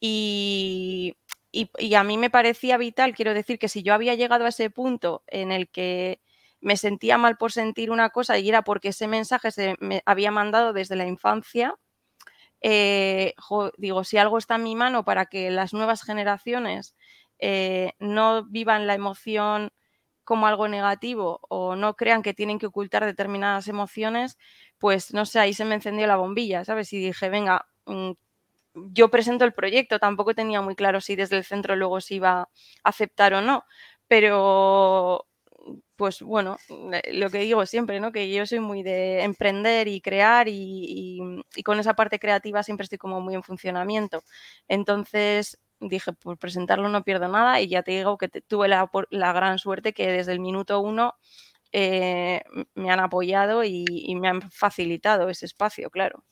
y, 0.00 1.16
y 1.52 1.94
a 1.94 2.02
mí 2.02 2.16
me 2.16 2.30
parecía 2.30 2.78
vital, 2.78 3.14
quiero 3.14 3.34
decir, 3.34 3.58
que 3.58 3.68
si 3.68 3.82
yo 3.82 3.92
había 3.92 4.14
llegado 4.14 4.46
a 4.46 4.48
ese 4.48 4.70
punto 4.70 5.22
en 5.26 5.52
el 5.52 5.68
que 5.68 6.20
me 6.66 6.76
sentía 6.76 7.16
mal 7.16 7.36
por 7.36 7.52
sentir 7.52 7.92
una 7.92 8.10
cosa 8.10 8.38
y 8.40 8.48
era 8.48 8.62
porque 8.62 8.88
ese 8.88 9.06
mensaje 9.06 9.52
se 9.52 9.76
me 9.78 10.02
había 10.04 10.32
mandado 10.32 10.72
desde 10.72 10.96
la 10.96 11.06
infancia. 11.06 11.76
Eh, 12.60 13.34
digo, 13.78 14.02
si 14.02 14.18
algo 14.18 14.36
está 14.36 14.56
en 14.56 14.64
mi 14.64 14.74
mano 14.74 15.04
para 15.04 15.26
que 15.26 15.52
las 15.52 15.72
nuevas 15.72 16.02
generaciones 16.02 16.96
eh, 17.38 17.92
no 18.00 18.46
vivan 18.46 18.88
la 18.88 18.94
emoción 18.94 19.70
como 20.24 20.48
algo 20.48 20.66
negativo 20.66 21.38
o 21.48 21.76
no 21.76 21.94
crean 21.94 22.22
que 22.22 22.34
tienen 22.34 22.58
que 22.58 22.66
ocultar 22.66 23.04
determinadas 23.04 23.68
emociones, 23.68 24.36
pues 24.78 25.14
no 25.14 25.24
sé, 25.24 25.38
ahí 25.38 25.54
se 25.54 25.64
me 25.64 25.76
encendió 25.76 26.08
la 26.08 26.16
bombilla, 26.16 26.64
¿sabes? 26.64 26.92
Y 26.92 26.98
dije, 26.98 27.28
venga, 27.28 27.68
mm, 27.86 28.10
yo 28.74 29.08
presento 29.08 29.44
el 29.44 29.54
proyecto, 29.54 30.00
tampoco 30.00 30.34
tenía 30.34 30.62
muy 30.62 30.74
claro 30.74 31.00
si 31.00 31.14
desde 31.14 31.36
el 31.36 31.44
centro 31.44 31.76
luego 31.76 32.00
se 32.00 32.16
iba 32.16 32.40
a 32.40 32.48
aceptar 32.82 33.34
o 33.34 33.40
no, 33.42 33.64
pero 34.08 35.28
pues 35.96 36.22
bueno, 36.22 36.58
eh, 36.68 37.12
lo 37.14 37.30
que 37.30 37.38
digo 37.38 37.64
siempre, 37.66 38.00
¿no? 38.00 38.12
Que 38.12 38.30
yo 38.30 38.46
soy 38.46 38.60
muy 38.60 38.82
de 38.82 39.22
emprender 39.22 39.88
y 39.88 40.00
crear 40.00 40.46
y, 40.48 41.42
con 41.64 41.78
esa 41.78 41.94
parte 41.94 42.18
creativa 42.18 42.62
siempre 42.62 42.84
estoy 42.84 42.98
como 42.98 43.20
muy 43.20 43.34
en 43.34 43.42
funcionamiento. 43.42 44.22
Entonces 44.68 45.58
dije, 45.80 46.12
pues 46.14 46.38
presentarlo 46.38 46.88
no 46.88 47.04
pierdo 47.04 47.28
nada 47.28 47.60
y 47.60 47.68
ya 47.68 47.82
te 47.82 47.92
digo 47.92 48.16
que 48.18 48.28
tuve 48.28 48.68
la, 48.68 48.88
gran 49.32 49.58
suerte 49.58 49.92
que 49.92 50.10
desde 50.10 50.32
el 50.32 50.40
minuto 50.40 50.80
uno 50.80 51.14
eh, 51.72 52.42
me 52.74 52.90
han 52.90 53.00
apoyado 53.00 53.64
y, 53.64 54.14
me 54.18 54.28
han 54.28 54.50
facilitado 54.50 55.28
ese 55.28 55.46
espacio, 55.46 55.90
claro. 55.90 56.24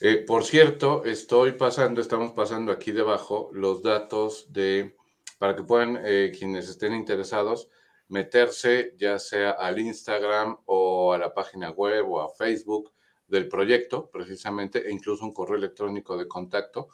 Eh, 0.00 0.16
por 0.26 0.44
cierto, 0.44 1.04
estoy 1.04 1.52
pasando, 1.52 2.00
estamos 2.00 2.32
pasando 2.32 2.72
aquí 2.72 2.90
debajo 2.90 3.50
los 3.52 3.82
datos 3.82 4.52
de, 4.52 4.96
para 5.42 5.56
que 5.56 5.64
puedan, 5.64 6.00
quienes 6.38 6.68
estén 6.68 6.94
interesados, 6.94 7.68
meterse 8.06 8.94
ya 8.96 9.18
sea 9.18 9.50
al 9.50 9.80
Instagram 9.80 10.56
o 10.66 11.12
a 11.12 11.18
la 11.18 11.34
página 11.34 11.70
web 11.70 12.08
o 12.08 12.20
a 12.20 12.30
Facebook 12.30 12.92
del 13.26 13.48
proyecto, 13.48 14.08
precisamente, 14.08 14.86
e 14.86 14.92
incluso 14.92 15.24
un 15.24 15.32
correo 15.32 15.56
electrónico 15.56 16.16
de 16.16 16.28
contacto 16.28 16.90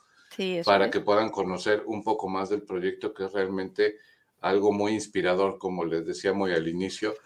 para 0.65 0.91
que 0.91 1.01
puedan 1.01 1.29
conocer 1.29 1.83
un 1.85 2.03
poco 2.03 2.27
más 2.27 2.49
del 2.49 2.63
proyecto, 2.63 3.13
que 3.13 3.27
es 3.27 3.33
realmente 3.35 3.99
algo 4.41 4.73
muy 4.73 4.95
inspirador, 4.95 5.59
como 5.59 5.85
les 5.85 6.07
decía 6.07 6.33
muy 6.33 6.53
al 6.53 6.69
inicio, 6.69 7.17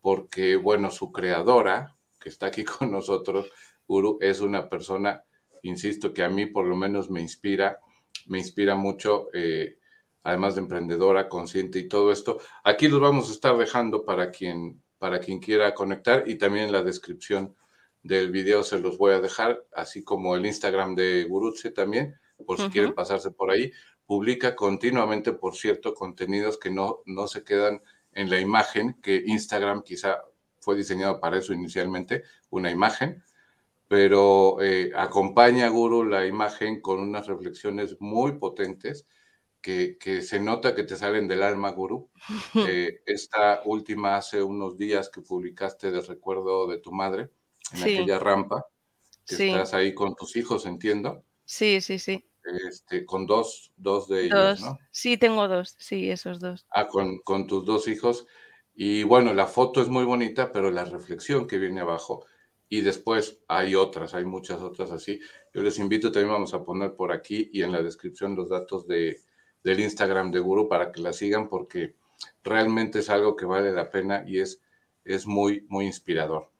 porque, 0.00 0.54
bueno, 0.54 0.92
su 0.92 1.10
creadora, 1.10 1.96
que 2.20 2.28
está 2.28 2.46
aquí 2.46 2.62
con 2.78 2.92
nosotros, 2.92 3.50
Uru, 3.88 4.18
es 4.20 4.40
una 4.40 4.68
persona, 4.68 5.24
insisto, 5.62 6.14
que 6.14 6.22
a 6.22 6.28
mí 6.28 6.46
por 6.46 6.66
lo 6.66 6.76
menos 6.76 7.10
me 7.10 7.20
inspira, 7.20 7.80
me 8.26 8.38
inspira 8.38 8.76
mucho 8.76 9.26
eh, 9.34 9.77
además 10.28 10.54
de 10.54 10.60
emprendedora, 10.60 11.26
consciente 11.26 11.78
y 11.78 11.88
todo 11.88 12.12
esto. 12.12 12.38
Aquí 12.62 12.86
los 12.86 13.00
vamos 13.00 13.30
a 13.30 13.32
estar 13.32 13.56
dejando 13.56 14.04
para 14.04 14.30
quien, 14.30 14.82
para 14.98 15.20
quien 15.20 15.40
quiera 15.40 15.72
conectar 15.72 16.24
y 16.26 16.34
también 16.34 16.66
en 16.66 16.72
la 16.72 16.82
descripción 16.82 17.56
del 18.02 18.30
video 18.30 18.62
se 18.62 18.78
los 18.78 18.98
voy 18.98 19.14
a 19.14 19.20
dejar, 19.20 19.64
así 19.72 20.04
como 20.04 20.36
el 20.36 20.44
Instagram 20.44 20.94
de 20.94 21.24
Gurutse 21.24 21.70
también, 21.70 22.14
por 22.44 22.58
si 22.58 22.68
quieren 22.68 22.92
pasarse 22.92 23.30
por 23.30 23.50
ahí. 23.50 23.72
Publica 24.04 24.54
continuamente, 24.54 25.32
por 25.32 25.56
cierto, 25.56 25.94
contenidos 25.94 26.58
que 26.58 26.70
no, 26.70 27.00
no 27.06 27.26
se 27.26 27.42
quedan 27.42 27.80
en 28.12 28.28
la 28.28 28.38
imagen, 28.38 28.98
que 29.02 29.22
Instagram 29.26 29.82
quizá 29.82 30.22
fue 30.60 30.76
diseñado 30.76 31.20
para 31.20 31.38
eso 31.38 31.54
inicialmente, 31.54 32.24
una 32.50 32.70
imagen, 32.70 33.24
pero 33.88 34.60
eh, 34.60 34.92
acompaña 34.94 35.66
a 35.66 35.70
Guru 35.70 36.04
la 36.04 36.26
imagen 36.26 36.82
con 36.82 37.00
unas 37.00 37.26
reflexiones 37.26 37.96
muy 37.98 38.32
potentes 38.32 39.06
que, 39.60 40.22
se 40.22 40.40
nota 40.40 40.74
que 40.74 40.84
te 40.84 40.96
salen 40.96 41.28
del 41.28 41.42
alma, 41.42 41.70
Guru. 41.70 42.10
Eh, 42.68 43.00
esta 43.06 43.62
última 43.64 44.16
hace 44.16 44.42
unos 44.42 44.76
días 44.76 45.10
que 45.10 45.22
publicaste 45.22 45.90
de 45.90 46.00
recuerdo 46.00 46.66
de 46.66 46.78
tu 46.78 46.92
madre 46.92 47.30
en 47.72 47.82
aquella 47.82 48.18
rampa, 48.18 48.66
que 49.26 49.48
estás 49.48 49.74
ahí 49.74 49.94
con 49.94 50.14
tus 50.14 50.36
hijos, 50.36 50.66
entiendo. 50.66 51.24
Sí, 51.44 51.80
sí, 51.80 51.98
sí. 51.98 52.24
Este, 52.68 53.04
con 53.04 53.26
dos, 53.26 53.72
dos 53.76 54.08
de 54.08 54.24
ellos, 54.24 54.60
¿no? 54.60 54.78
Sí, 54.90 55.18
tengo 55.18 55.48
dos, 55.48 55.76
sí, 55.78 56.10
esos 56.10 56.40
dos. 56.40 56.66
Ah, 56.70 56.86
con, 56.86 57.18
con 57.18 57.46
tus 57.46 57.64
dos 57.64 57.88
hijos. 57.88 58.26
Y 58.74 59.02
bueno, 59.02 59.34
la 59.34 59.46
foto 59.46 59.82
es 59.82 59.88
muy 59.88 60.04
bonita, 60.04 60.50
pero 60.52 60.70
la 60.70 60.84
reflexión 60.84 61.46
que 61.46 61.58
viene 61.58 61.80
abajo 61.80 62.24
y 62.68 62.80
después 62.82 63.40
hay 63.48 63.74
otras, 63.74 64.14
hay 64.14 64.24
muchas 64.24 64.62
otras 64.62 64.90
así. 64.90 65.20
Yo 65.52 65.62
les 65.62 65.78
invito, 65.78 66.12
también 66.12 66.32
vamos 66.32 66.54
a 66.54 66.62
poner 66.62 66.94
por 66.94 67.12
aquí 67.12 67.50
y 67.52 67.62
en 67.62 67.72
la 67.72 67.82
descripción 67.82 68.36
los 68.36 68.48
datos 68.50 68.86
de, 68.86 69.20
del 69.68 69.80
Instagram 69.80 70.30
de 70.30 70.40
Guru 70.40 70.66
para 70.66 70.90
que 70.90 71.02
la 71.02 71.12
sigan 71.12 71.48
porque 71.48 71.94
realmente 72.42 73.00
es 73.00 73.10
algo 73.10 73.36
que 73.36 73.44
vale 73.44 73.70
la 73.70 73.90
pena 73.90 74.24
y 74.26 74.40
es, 74.40 74.62
es 75.04 75.26
muy, 75.26 75.66
muy 75.68 75.84
inspirador. 75.84 76.50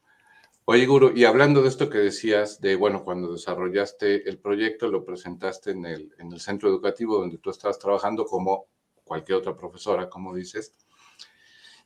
Oye, 0.67 0.85
Guru, 0.85 1.13
y 1.17 1.25
hablando 1.25 1.63
de 1.63 1.69
esto 1.69 1.89
que 1.89 1.97
decías, 1.97 2.61
de, 2.61 2.77
bueno, 2.77 3.03
cuando 3.05 3.33
desarrollaste 3.33 4.29
el 4.29 4.39
proyecto, 4.39 4.89
lo 4.89 5.07
presentaste 5.07 5.71
en 5.71 5.87
el, 5.87 6.15
en 6.19 6.31
el 6.31 6.41
centro 6.41 6.69
educativo 6.69 7.17
donde 7.17 7.39
tú 7.39 7.49
estabas 7.49 7.79
trabajando 7.79 8.27
como 8.27 8.67
cualquier 9.05 9.39
otra 9.39 9.57
profesora, 9.57 10.11
como 10.11 10.35
dices, 10.35 10.75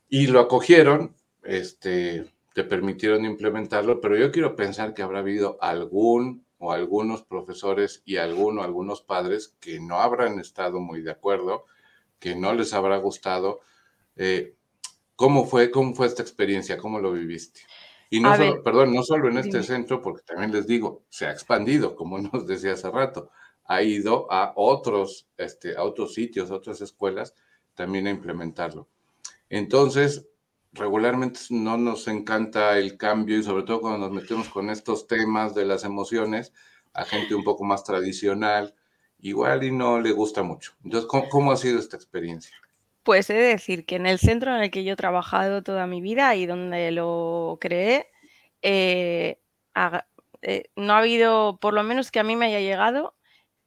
y 0.09 0.27
lo 0.27 0.41
acogieron, 0.41 1.15
este, 1.41 2.33
te 2.53 2.65
permitieron 2.65 3.23
implementarlo, 3.23 4.01
pero 4.01 4.17
yo 4.17 4.29
quiero 4.33 4.57
pensar 4.57 4.93
que 4.93 5.01
habrá 5.01 5.19
habido 5.19 5.57
algún 5.61 6.42
o 6.63 6.71
algunos 6.71 7.23
profesores 7.23 8.01
y 8.05 8.15
alguno, 8.15 8.63
algunos 8.63 9.01
padres 9.01 9.53
que 9.59 9.81
no 9.81 9.99
habrán 9.99 10.39
estado 10.39 10.79
muy 10.79 11.01
de 11.01 11.11
acuerdo, 11.11 11.65
que 12.19 12.37
no 12.37 12.53
les 12.53 12.73
habrá 12.73 12.95
gustado. 12.97 13.59
Eh, 14.15 14.55
¿Cómo 15.17 15.45
fue, 15.45 15.69
cómo 15.71 15.93
fue 15.93 16.07
esta 16.07 16.21
experiencia? 16.21 16.77
¿Cómo 16.77 16.99
lo 16.99 17.11
viviste? 17.11 17.59
Y 18.09 18.21
no 18.21 18.33
solo, 18.37 18.63
perdón, 18.63 18.93
no 18.93 19.03
solo 19.03 19.27
en 19.27 19.39
este 19.39 19.61
centro, 19.61 20.01
porque 20.01 20.21
también 20.23 20.53
les 20.53 20.65
digo, 20.65 21.03
se 21.09 21.25
ha 21.25 21.31
expandido, 21.31 21.97
como 21.97 22.17
nos 22.33 22.47
decía 22.47 22.73
hace 22.73 22.89
rato, 22.89 23.29
ha 23.65 23.83
ido 23.83 24.31
a 24.31 24.53
otros, 24.55 25.27
este, 25.35 25.75
a 25.75 25.83
otros 25.83 26.13
sitios, 26.13 26.49
a 26.49 26.55
otras 26.55 26.79
escuelas, 26.79 27.35
también 27.73 28.07
a 28.07 28.11
implementarlo. 28.11 28.87
Entonces, 29.49 30.25
regularmente 30.73 31.39
no 31.51 31.77
nos 31.77 32.07
encanta 32.07 32.77
el 32.77 32.97
cambio 32.97 33.37
y 33.37 33.43
sobre 33.43 33.63
todo 33.63 33.81
cuando 33.81 33.99
nos 33.99 34.11
metemos 34.11 34.49
con 34.49 34.69
estos 34.69 35.07
temas 35.07 35.53
de 35.55 35.65
las 35.65 35.83
emociones 35.83 36.51
a 36.93 37.05
gente 37.05 37.35
un 37.35 37.43
poco 37.43 37.63
más 37.63 37.83
tradicional, 37.83 38.75
igual 39.19 39.63
y 39.63 39.71
no 39.71 39.99
le 39.99 40.11
gusta 40.11 40.43
mucho. 40.43 40.73
Entonces, 40.83 41.09
¿cómo, 41.09 41.51
ha 41.51 41.57
sido 41.57 41.79
esta 41.79 41.95
experiencia? 41.95 42.55
Pues 43.03 43.29
he 43.29 43.33
de 43.33 43.47
decir 43.47 43.85
que 43.85 43.95
en 43.95 44.05
el 44.05 44.19
centro 44.19 44.55
en 44.55 44.61
el 44.61 44.71
que 44.71 44.83
yo 44.83 44.93
he 44.93 44.97
trabajado 44.97 45.63
toda 45.63 45.87
mi 45.87 46.01
vida 46.01 46.35
y 46.35 46.45
donde 46.45 46.91
lo 46.91 47.57
creé, 47.59 48.07
eh, 48.61 49.39
eh, 50.41 50.63
no 50.75 50.93
ha 50.93 50.99
habido, 50.99 51.57
por 51.57 51.73
lo 51.73 51.83
menos 51.83 52.11
que 52.11 52.19
a 52.19 52.23
mí 52.23 52.35
me 52.35 52.45
haya 52.45 52.59
llegado, 52.59 53.15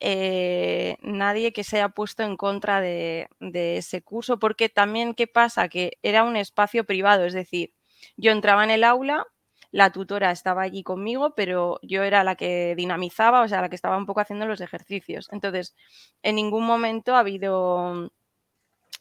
eh, 0.00 0.99
nadie 1.03 1.53
que 1.53 1.65
se 1.65 1.76
haya 1.76 1.88
puesto 1.88 2.23
en 2.23 2.37
contra 2.37 2.81
de, 2.81 3.29
ese 3.41 4.03
curso, 4.03 4.38
porque 4.38 4.69
también, 4.69 5.15
¿qué 5.15 5.26
pasa? 5.26 5.69
Que 5.69 5.99
era 6.03 6.23
un 6.23 6.37
espacio 6.37 6.85
privado, 6.85 7.25
es 7.25 7.33
decir, 7.35 7.73
yo 8.17 8.33
entraba 8.33 8.65
en 8.65 8.71
el 8.71 8.85
aula, 8.85 9.26
la 9.73 9.91
tutora 9.93 10.31
estaba 10.31 10.62
allí 10.62 10.83
conmigo, 10.83 11.35
pero 11.35 11.79
yo 11.83 12.03
era 12.03 12.25
la 12.25 12.37
que 12.37 12.75
dinamizaba, 12.76 13.43
o 13.43 13.49
sea, 13.49 13.61
la 13.62 13.69
que 13.69 13.76
estaba 13.76 13.97
un 13.97 14.07
poco 14.07 14.21
haciendo 14.21 14.47
los 14.47 14.61
ejercicios. 14.61 15.29
Entonces, 15.33 15.75
en 16.23 16.37
ningún 16.37 16.65
momento 16.65 17.15
ha 17.15 17.21
habido 17.21 18.11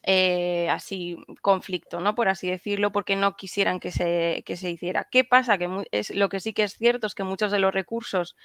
eh, 0.02 0.68
así 0.70 1.16
conflicto, 1.42 2.00
¿no? 2.00 2.14
Por 2.14 2.28
así 2.28 2.48
decirlo, 2.48 2.92
porque 2.92 3.16
no 3.16 3.36
quisieran 3.36 3.80
que 3.80 3.90
se, 3.90 4.42
que 4.46 4.56
se 4.56 4.70
hiciera. 4.70 5.08
¿Qué 5.10 5.24
pasa? 5.24 5.58
Que 5.58 5.84
es, 5.90 6.10
lo 6.10 6.28
que 6.28 6.40
sí 6.40 6.52
que 6.52 6.62
es 6.64 6.74
cierto 6.74 7.06
es 7.08 7.14
que 7.14 7.24
muchos 7.24 7.50
de 7.50 7.58
los 7.58 7.74
recursos 7.74 8.36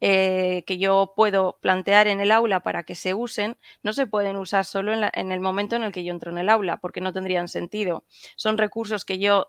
eh, 0.00 0.64
que 0.66 0.78
yo 0.78 1.12
puedo 1.16 1.58
plantear 1.60 2.06
en 2.06 2.20
el 2.20 2.30
aula 2.30 2.60
para 2.60 2.84
que 2.84 2.94
se 2.94 3.14
usen, 3.14 3.56
no 3.82 3.92
se 3.92 4.06
pueden 4.06 4.36
usar 4.36 4.64
solo 4.64 4.92
en, 4.92 5.32
el 5.32 5.40
momento 5.40 5.76
en 5.76 5.82
el 5.82 5.92
que 5.92 6.04
yo 6.04 6.12
entro 6.12 6.30
en 6.30 6.38
el 6.38 6.48
aula, 6.48 6.78
porque 6.78 7.00
no 7.00 7.12
tendrían 7.12 7.48
sentido. 7.48 8.04
Son 8.36 8.58
recursos 8.58 9.04
que 9.04 9.18
yo 9.18 9.48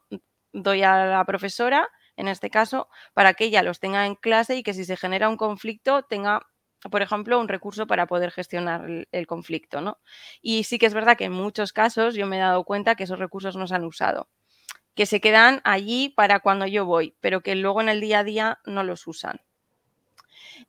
doy 0.53 0.83
a 0.83 1.05
la 1.05 1.25
profesora, 1.25 1.89
en 2.15 2.27
este 2.27 2.49
caso, 2.49 2.89
para 3.13 3.33
que 3.33 3.45
ella 3.45 3.63
los 3.63 3.79
tenga 3.79 4.05
en 4.05 4.15
clase 4.15 4.55
y 4.55 4.63
que 4.63 4.73
si 4.73 4.85
se 4.85 4.97
genera 4.97 5.29
un 5.29 5.37
conflicto 5.37 6.03
tenga 6.03 6.41
por 6.89 7.01
ejemplo, 7.01 7.39
un 7.39 7.49
recurso 7.49 7.87
para 7.87 8.07
poder 8.07 8.31
gestionar 8.31 9.05
el, 9.11 9.27
conflicto, 9.27 9.81
¿no? 9.81 9.99
Y 10.41 10.63
sí 10.63 10.79
que 10.79 10.85
es 10.85 10.93
verdad 10.93 11.17
que 11.17 11.25
en 11.25 11.33
muchos 11.33 11.73
casos 11.73 12.15
yo 12.15 12.25
me 12.25 12.37
he 12.37 12.39
dado 12.39 12.63
cuenta 12.63 12.95
que 12.95 13.03
esos 13.03 13.19
recursos 13.19 13.57
no 13.57 13.67
se 13.67 13.75
han 13.75 13.83
usado, 13.83 14.29
que 14.95 15.05
se 15.05 15.19
quedan 15.19 15.61
allí 15.65 16.09
para 16.09 16.39
cuando 16.39 16.67
yo 16.67 16.85
voy, 16.85 17.15
pero 17.19 17.41
que 17.41 17.55
luego 17.55 17.81
en 17.81 17.89
el 17.89 18.01
día 18.01 18.19
a 18.19 18.23
día 18.23 18.59
no 18.65 18.83
los 18.83 19.07
usan. 19.07 19.41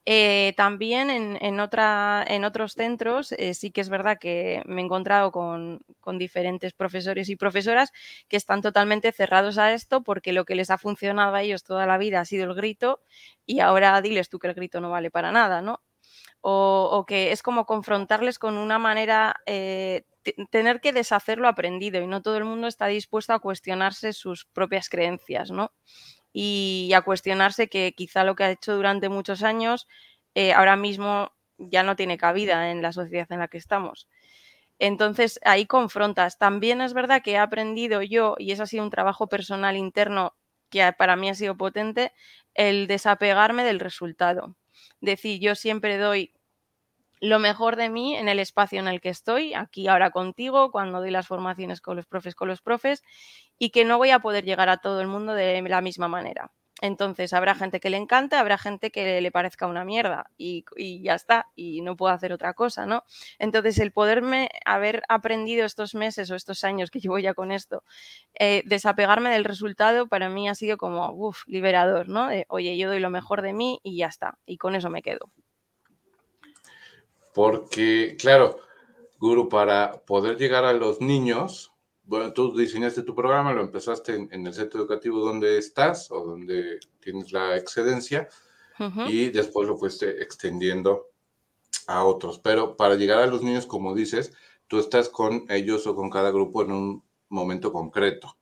Eh, 0.07 0.55
también 0.57 1.11
en, 1.11 1.61
otros 1.61 2.73
centros 2.73 3.33
eh, 3.33 3.55
sí 3.55 3.71
que 3.71 3.81
es 3.81 3.89
verdad 3.89 4.19
que 4.19 4.63
me 4.67 4.81
he 4.81 4.85
encontrado 4.85 5.31
con, 5.33 5.81
diferentes 6.19 6.73
profesores 6.73 7.29
y 7.29 7.37
profesoras 7.37 7.93
que 8.29 8.37
están 8.37 8.63
totalmente 8.63 9.13
cerrados 9.13 9.59
a 9.59 9.73
esto 9.73 10.03
porque 10.03 10.33
lo 10.33 10.45
que 10.45 10.55
les 10.55 10.71
ha 10.71 10.79
funcionado 10.79 11.35
a 11.35 11.43
ellos 11.43 11.63
toda 11.63 11.87
la 11.87 11.99
vida 11.99 12.21
ha 12.21 12.25
sido 12.25 12.45
el 12.45 12.55
grito 12.55 13.01
y 13.47 13.61
ahora 13.61 14.01
diles 14.01 14.29
tú 14.29 14.39
que 14.39 14.49
el 14.49 14.55
grito 14.55 14.81
no 14.81 14.91
vale 14.91 15.11
para 15.11 15.33
nada, 15.33 15.63
¿no? 15.63 15.81
O, 16.43 17.05
que 17.07 17.33
es 17.33 17.43
como 17.43 17.67
confrontarles 17.67 18.39
con 18.39 18.57
una 18.57 18.79
manera, 18.79 19.37
eh, 19.45 20.05
tener 20.51 20.81
que 20.81 20.93
deshacer 20.93 21.39
lo 21.39 21.49
aprendido 21.49 22.01
y 22.01 22.07
no 22.07 22.23
todo 22.23 22.39
el 22.39 22.45
mundo 22.45 22.67
está 22.67 22.87
dispuesto 22.87 23.35
a 23.35 23.41
cuestionarse 23.41 24.13
sus 24.15 24.47
propias 24.47 24.89
creencias, 24.89 25.51
¿no? 25.51 25.73
Y 26.33 26.93
a 26.95 27.03
cuestionarse 27.03 27.69
que 27.69 27.93
quizá 27.97 28.25
lo 28.25 28.35
que 28.37 28.45
ha 28.45 28.51
hecho 28.51 28.77
durante 28.77 29.09
muchos 29.09 29.43
años 29.43 29.89
eh, 30.35 30.53
ahora 30.53 30.77
mismo 30.77 31.33
ya 31.59 31.83
no 31.83 31.97
tiene 31.97 32.19
cabida 32.19 32.71
en 32.71 32.83
la 32.83 32.93
sociedad 32.93 33.27
en 33.31 33.41
la 33.41 33.49
que 33.49 33.59
estamos. 33.59 34.09
Entonces 34.79 35.41
ahí 35.45 35.67
confrontas. 35.67 36.39
También 36.39 36.81
es 36.81 36.95
verdad 36.95 37.23
que 37.23 37.33
he 37.33 37.39
aprendido 37.39 38.03
yo, 38.03 38.37
y 38.39 38.53
eso 38.53 38.65
ha 38.65 38.67
sido 38.67 38.85
un 38.85 38.91
trabajo 38.91 39.29
personal 39.29 39.77
interno 39.77 40.35
que 40.71 40.93
para 40.97 41.17
mí 41.17 41.29
ha 41.31 41.35
sido 41.35 41.57
potente, 41.57 42.13
el 42.55 42.87
desapegarme 42.87 43.65
del 43.65 43.81
resultado. 43.81 44.57
Decir, 45.01 45.41
yo 45.41 45.55
siempre 45.55 45.99
doy 45.99 46.33
lo 47.21 47.39
mejor 47.39 47.77
de 47.77 47.91
mí 47.91 48.17
en 48.17 48.29
el 48.29 48.39
espacio 48.39 48.81
en 48.81 48.89
el 48.89 49.01
que 49.01 49.11
estoy, 49.11 49.55
aquí 49.55 49.89
ahora 49.89 50.11
contigo, 50.11 50.71
cuando 50.71 51.01
doy 51.01 51.11
las 51.11 51.27
formaciones 51.27 51.81
con 51.81 51.97
los 51.97 52.07
profes, 52.07 52.35
con 52.35 52.49
los 52.49 52.63
profes, 52.63 53.03
y 53.59 53.71
que 53.71 53.85
no 53.85 53.99
voy 53.99 54.11
a 54.11 54.21
poder 54.21 54.45
llegar 54.45 54.69
a 54.69 54.79
todo 54.79 55.01
el 55.01 55.07
mundo 55.07 55.35
de 55.35 55.63
la 55.63 55.81
misma 55.83 56.09
manera. 56.09 56.51
Entonces, 56.83 57.33
habrá 57.33 57.55
gente 57.55 57.79
que 57.81 57.91
le 57.91 57.99
encante, 57.99 58.37
habrá 58.37 58.57
gente 58.57 58.91
que 58.91 59.21
le 59.21 59.31
parezca 59.31 59.67
una 59.67 59.85
mierda 59.85 60.31
y, 60.39 60.65
ya 61.03 61.15
está, 61.15 61.49
y 61.55 61.83
no 61.83 61.97
puedo 61.97 62.13
hacer 62.13 62.33
otra 62.33 62.55
cosa, 62.55 62.87
¿no? 62.87 63.05
Entonces, 63.39 63.79
el 63.79 63.93
poderme 63.93 64.49
haber 64.65 65.03
aprendido 65.09 65.67
estos 65.67 65.95
meses 65.95 66.31
o 66.31 66.37
estos 66.37 66.65
años 66.65 66.91
que 66.91 67.01
llevo 67.01 67.19
ya 67.19 67.35
con 67.35 67.53
esto, 67.53 67.85
eh, 68.39 68.63
desapegarme 68.67 69.31
del 69.31 69.45
resultado, 69.45 70.09
para 70.09 70.31
mí 70.31 70.49
ha 70.49 70.55
sido 70.55 70.79
como, 70.79 71.13
uff, 71.13 71.43
liberador, 71.47 72.09
¿no? 72.09 72.29
Oye, 72.49 72.77
yo 72.79 72.89
doy 72.89 73.01
lo 73.01 73.11
mejor 73.11 73.43
de 73.43 73.53
mí 73.53 73.81
y 73.83 73.99
ya 73.99 74.07
está, 74.07 74.39
y 74.47 74.57
con 74.57 74.75
eso 74.75 74.89
me 74.91 75.03
quedo. 75.03 75.31
Porque, 77.41 78.19
claro, 78.21 78.61
Guru, 79.19 79.49
para 79.49 80.03
poder 80.05 80.37
llegar 80.37 80.67
a 80.67 80.75
los 80.75 81.01
niños, 81.01 81.73
bueno, 82.03 82.35
tú 82.35 82.55
diseñaste 82.55 83.03
tu 83.03 83.15
programa, 83.15 83.55
lo 83.55 83.63
empezaste 83.63 84.15
en, 84.31 84.47
el 84.47 84.53
centro 84.53 84.79
educativo 84.79 85.21
donde 85.21 85.57
estás 85.57 86.11
o 86.11 86.23
donde 86.23 86.81
tienes 87.01 87.33
la 87.33 87.57
excedencia 87.57 88.29
y 89.07 89.31
después 89.31 89.67
lo 89.67 89.79
fuiste 89.79 90.23
extendiendo 90.23 91.07
a 91.87 92.05
otros. 92.05 92.39
Pero 92.41 92.77
para 92.77 92.97
llegar 92.97 93.23
a 93.23 93.27
los 93.27 93.43
niños, 93.43 93.65
como 93.65 93.95
dices, 93.95 94.35
tú 94.67 94.79
estás 94.79 95.09
con 95.09 95.47
ellos 95.49 95.87
o 95.87 95.97
con 95.97 96.11
cada 96.11 96.31
grupo 96.31 96.61
en 96.61 96.73
un 96.73 97.05
momento 97.31 97.73
concreto. 97.73 98.37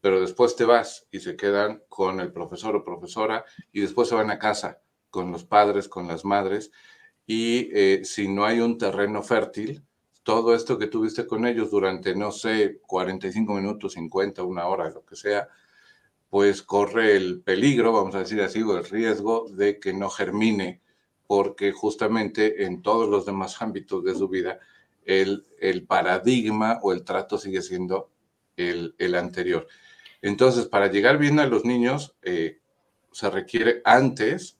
Pero 0.00 0.18
después 0.18 0.56
te 0.56 0.64
vas 0.64 1.06
y 1.10 1.20
se 1.20 1.36
quedan 1.36 1.82
con 1.90 2.20
el 2.20 2.32
profesor 2.32 2.74
o 2.74 2.84
profesora 2.84 3.44
y 3.70 3.82
después 3.82 4.08
se 4.08 4.14
van 4.14 4.30
a 4.30 4.38
casa 4.38 4.80
con 5.10 5.30
los 5.30 5.44
padres, 5.44 5.88
con 5.88 6.08
las 6.08 6.24
madres 6.24 6.70
y 7.32 7.70
eh, 7.72 8.00
si 8.02 8.26
no 8.26 8.44
hay 8.44 8.58
un 8.58 8.76
terreno 8.76 9.22
fértil, 9.22 9.84
todo 10.24 10.52
esto 10.52 10.76
que 10.76 10.88
tuviste 10.88 11.28
con 11.28 11.46
ellos 11.46 11.70
durante, 11.70 12.12
no 12.12 12.32
sé, 12.32 12.80
45 12.84 13.54
minutos, 13.54 13.92
50, 13.92 14.42
una 14.42 14.66
hora, 14.66 14.90
lo 14.90 15.04
que 15.04 15.14
sea, 15.14 15.46
pues 16.28 16.60
corre 16.60 17.14
el 17.14 17.40
peligro, 17.40 17.92
vamos 17.92 18.16
a 18.16 18.18
decir 18.18 18.42
así, 18.42 18.62
o 18.62 18.76
el 18.76 18.84
riesgo 18.84 19.46
de 19.48 19.78
que 19.78 19.92
no 19.92 20.10
germine, 20.10 20.80
porque 21.28 21.70
justamente 21.70 22.64
en 22.64 22.82
todos 22.82 23.08
los 23.08 23.26
demás 23.26 23.62
ámbitos 23.62 24.02
de 24.02 24.16
su 24.16 24.26
vida, 24.26 24.58
el, 25.04 25.46
el 25.60 25.86
paradigma 25.86 26.80
o 26.82 26.92
el 26.92 27.04
trato 27.04 27.38
sigue 27.38 27.62
siendo 27.62 28.10
el, 28.56 28.96
el, 28.98 29.14
anterior. 29.14 29.68
Entonces, 30.20 30.66
para 30.66 30.90
llegar 30.90 31.16
bien 31.16 31.38
a 31.38 31.46
los 31.46 31.64
niños, 31.64 32.16
eh, 32.22 32.58
se 33.12 33.30
requiere 33.30 33.82
antes 33.84 34.59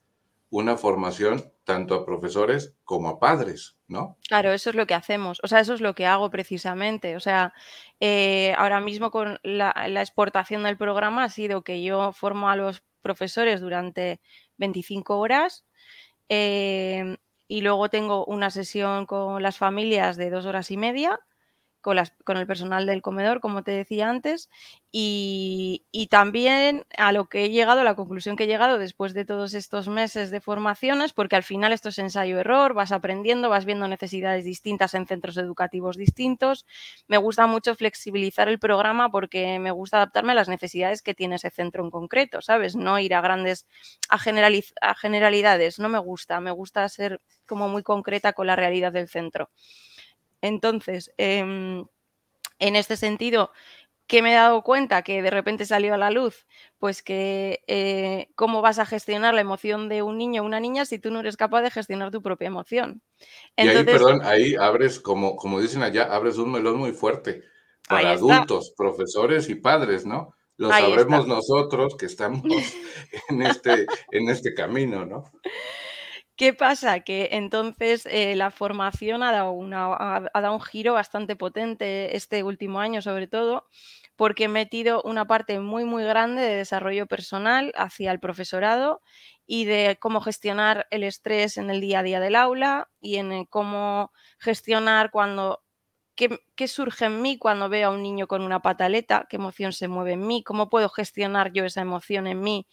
una 0.51 0.77
formación 0.77 1.53
tanto 1.65 1.95
a 1.95 2.05
profesores 2.05 2.75
como 2.85 3.09
a 3.09 3.21
padres, 3.21 3.77
¿no? 3.87 4.19
Claro, 4.29 4.53
eso 4.53 4.71
es 4.71 4.77
lo 4.77 4.87
que 4.87 4.95
hacemos, 4.95 5.41
o 5.45 5.49
sea, 5.49 5.61
eso 5.61 5.75
es 5.75 5.81
lo 5.81 5.95
que 5.95 6.07
hago 6.07 6.29
precisamente. 6.31 7.17
O 7.17 7.21
sea, 7.21 7.55
eh, 8.01 8.53
ahora 8.59 8.81
mismo 8.81 9.13
con 9.13 9.39
la, 9.45 9.73
exportación 10.01 10.65
del 10.65 10.77
programa 10.77 11.25
ha 11.25 11.29
sido 11.29 11.63
que 11.63 11.83
yo 11.83 12.13
formo 12.13 12.51
a 12.51 12.57
los 12.57 12.83
profesores 13.01 13.61
durante 13.61 14.21
25 14.59 15.19
horas 15.19 15.65
eh, 16.29 17.17
y 17.47 17.61
luego 17.63 17.89
tengo 17.89 18.25
una 18.27 18.51
sesión 18.51 19.07
con 19.07 19.43
las 19.43 19.57
familias 19.57 20.17
de 20.17 20.31
dos 20.31 20.47
horas 20.47 20.71
y 20.71 20.77
media 20.77 21.21
con, 21.81 21.97
las, 21.97 22.13
con, 22.25 22.37
el 22.37 22.47
personal 22.47 22.87
del 22.87 23.03
comedor, 23.03 23.41
como 23.41 23.63
te 23.63 23.73
decía 23.73 24.09
antes, 24.09 24.51
y, 24.93 26.09
también 26.11 26.85
a 26.99 27.13
lo 27.13 27.27
que 27.29 27.45
he 27.45 27.51
llegado, 27.51 27.81
a 27.81 27.85
la 27.85 27.95
conclusión 27.95 28.35
que 28.35 28.45
he 28.45 28.47
llegado 28.49 28.79
después 28.79 29.15
de 29.15 29.25
todos 29.25 29.55
estos 29.55 29.89
meses 29.89 30.31
de 30.31 30.41
formaciones, 30.41 31.13
porque 31.13 31.37
al 31.37 31.45
final 31.45 31.73
esto 31.73 31.91
es 31.91 31.99
ensayo-error, 31.99 32.75
vas 32.75 32.91
aprendiendo, 32.91 33.49
vas 33.49 33.65
viendo 33.65 33.87
necesidades 33.87 34.45
distintas 34.45 34.95
en 34.95 35.07
centros 35.07 35.37
educativos 35.37 35.97
distintos. 35.97 36.67
Me 37.07 37.19
gusta 37.19 37.47
mucho 37.47 37.75
flexibilizar 37.77 38.49
el 38.49 38.59
programa 38.59 39.11
porque 39.11 39.59
me 39.61 39.71
gusta 39.71 39.99
adaptarme 39.99 40.33
a 40.33 40.37
las 40.37 40.49
necesidades 40.49 41.03
que 41.03 41.15
tiene 41.15 41.37
ese 41.37 41.51
centro 41.51 41.85
en 41.85 41.91
concreto, 41.91 42.43
¿sabes? 42.43 42.75
No 42.75 42.99
ir 42.99 43.15
a 43.15 43.21
grandes, 43.21 43.67
a, 44.09 44.17
a 44.17 44.95
generalidades, 44.95 45.79
no 45.79 45.89
me 45.89 45.99
gusta, 45.99 46.41
me 46.41 46.51
gusta 46.51 46.89
ser 46.89 47.21
como 47.47 47.69
muy 47.69 47.83
concreta 47.83 48.33
con 48.33 48.47
la 48.47 48.57
realidad 48.57 48.93
del 48.93 49.09
centro. 49.09 49.51
Entonces, 50.43 51.13
em, 51.19 51.87
en 52.59 52.77
este 52.77 52.97
sentido, 52.97 53.53
¿qué 54.07 54.23
me 54.23 54.33
he 54.33 54.35
dado 54.35 54.63
cuenta? 54.63 55.03
Que 55.03 55.23
de 55.23 55.31
repente 55.31 55.65
salió 55.67 55.95
a 55.95 55.99
la 55.99 56.11
luz, 56.11 56.47
pues 56.79 57.03
que 57.03 57.63
eh, 57.67 58.29
cómo 58.35 58.61
vas 58.63 58.79
a 58.79 58.87
gestionar 58.87 59.35
la 59.35 59.41
emoción 59.41 59.89
de 59.89 60.03
un 60.03 60.19
niño 60.19 60.43
o 60.43 60.47
una 60.47 60.61
niña 60.61 60.85
si 60.85 60.99
tú 60.99 61.11
no 61.11 61.21
eres 61.21 61.37
capaz 61.37 61.63
de 61.63 61.71
gestionar 61.71 62.11
tu 62.11 62.23
propia 62.23 62.49
emoción. 62.49 63.03
y 63.57 63.69
ahí, 63.69 63.85
perdón, 63.85 64.21
ahí 64.25 64.57
abres, 64.57 64.99
como, 65.01 65.37
como 65.37 65.61
dicen 65.61 65.83
allá, 65.83 66.05
abres 66.05 66.39
un 66.39 66.51
melón 66.53 66.77
muy 66.77 66.93
fuerte 66.93 67.45
para 67.89 68.13
adultos, 68.13 68.73
profesores 68.77 69.49
y 69.49 69.57
padres, 69.57 70.07
¿no? 70.07 70.35
Lo 70.57 70.69
sabremos 70.69 71.27
nosotros 71.27 71.97
que 71.97 72.07
estamos 72.07 72.43
en 73.29 73.43
este, 73.43 73.87
en 74.11 74.29
este 74.29 74.53
camino, 74.55 75.07
¿no? 75.07 75.25
¿Qué 76.41 76.55
pasa? 76.55 77.01
Que 77.01 77.29
entonces 77.33 78.07
eh, 78.07 78.35
la 78.35 78.51
formación 78.51 79.23
ha 79.23 79.31
dado, 79.31 79.53
un 79.53 80.61
giro 80.63 80.95
bastante 80.95 81.37
potente 81.37 82.17
este 82.17 82.43
último 82.43 82.81
año, 82.81 83.03
sobre 83.03 83.27
todo, 83.27 83.67
porque 84.17 84.45
he 84.45 84.49
metido 84.49 85.03
una 85.03 85.27
parte 85.27 85.61
muy, 85.61 85.85
muy 85.85 86.03
grande 86.03 86.41
de 86.41 86.57
desarrollo 86.57 87.07
personal 87.07 87.73
hacia 87.77 88.11
el 88.11 88.21
profesorado 88.21 89.03
y 89.47 89.67
de 89.67 89.99
cómo 90.01 90.23
gestionar 90.23 90.87
el 90.91 91.05
estrés 91.05 91.59
en 91.59 91.69
el 91.69 91.83
día 91.83 91.99
a 91.99 92.03
día 92.05 92.21
del 92.21 92.37
aula 92.37 92.89
y 93.03 93.17
en 93.17 93.45
cómo 93.45 94.11
gestionar 94.39 95.11
cuando 95.11 95.63
¿Qué, 96.17 96.69
surge 96.69 97.07
en 97.07 97.23
mí 97.23 97.39
cuando 97.39 97.69
veo 97.71 97.89
a 97.89 97.93
un 97.93 98.03
niño 98.03 98.27
con 98.27 98.43
una 98.43 98.61
pataleta? 98.61 99.27
¿Qué 99.31 99.37
emoción 99.37 99.73
se 99.73 99.89
mueve 99.89 100.13
en 100.13 100.27
mí? 100.27 100.43
¿Cómo 100.43 100.69
puedo 100.69 100.91
gestionar 100.91 101.53
yo 101.53 101.65
esa 101.65 101.81
emoción 101.81 102.27
en 102.27 102.41
mí 102.41 102.67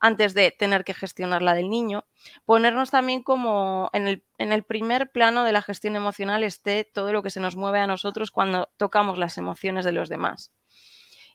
antes 0.00 0.34
de 0.34 0.50
tener 0.50 0.84
que 0.84 0.94
gestionar 0.94 1.42
la 1.42 1.54
del 1.54 1.70
niño? 1.70 2.04
Ponernos 2.44 2.90
también 2.90 3.22
como 3.22 3.90
en 3.92 4.22
el, 4.38 4.64
primer 4.64 5.10
plano 5.10 5.44
de 5.44 5.52
la 5.52 5.62
gestión 5.62 5.96
emocional 5.96 6.42
esté 6.42 6.84
todo 6.84 7.12
lo 7.12 7.22
que 7.22 7.30
se 7.30 7.40
nos 7.40 7.56
mueve 7.56 7.80
a 7.80 7.86
nosotros 7.86 8.30
cuando 8.30 8.70
tocamos 8.76 9.18
las 9.18 9.38
emociones 9.38 9.84
de 9.84 9.92
los 9.92 10.08
demás. 10.08 10.52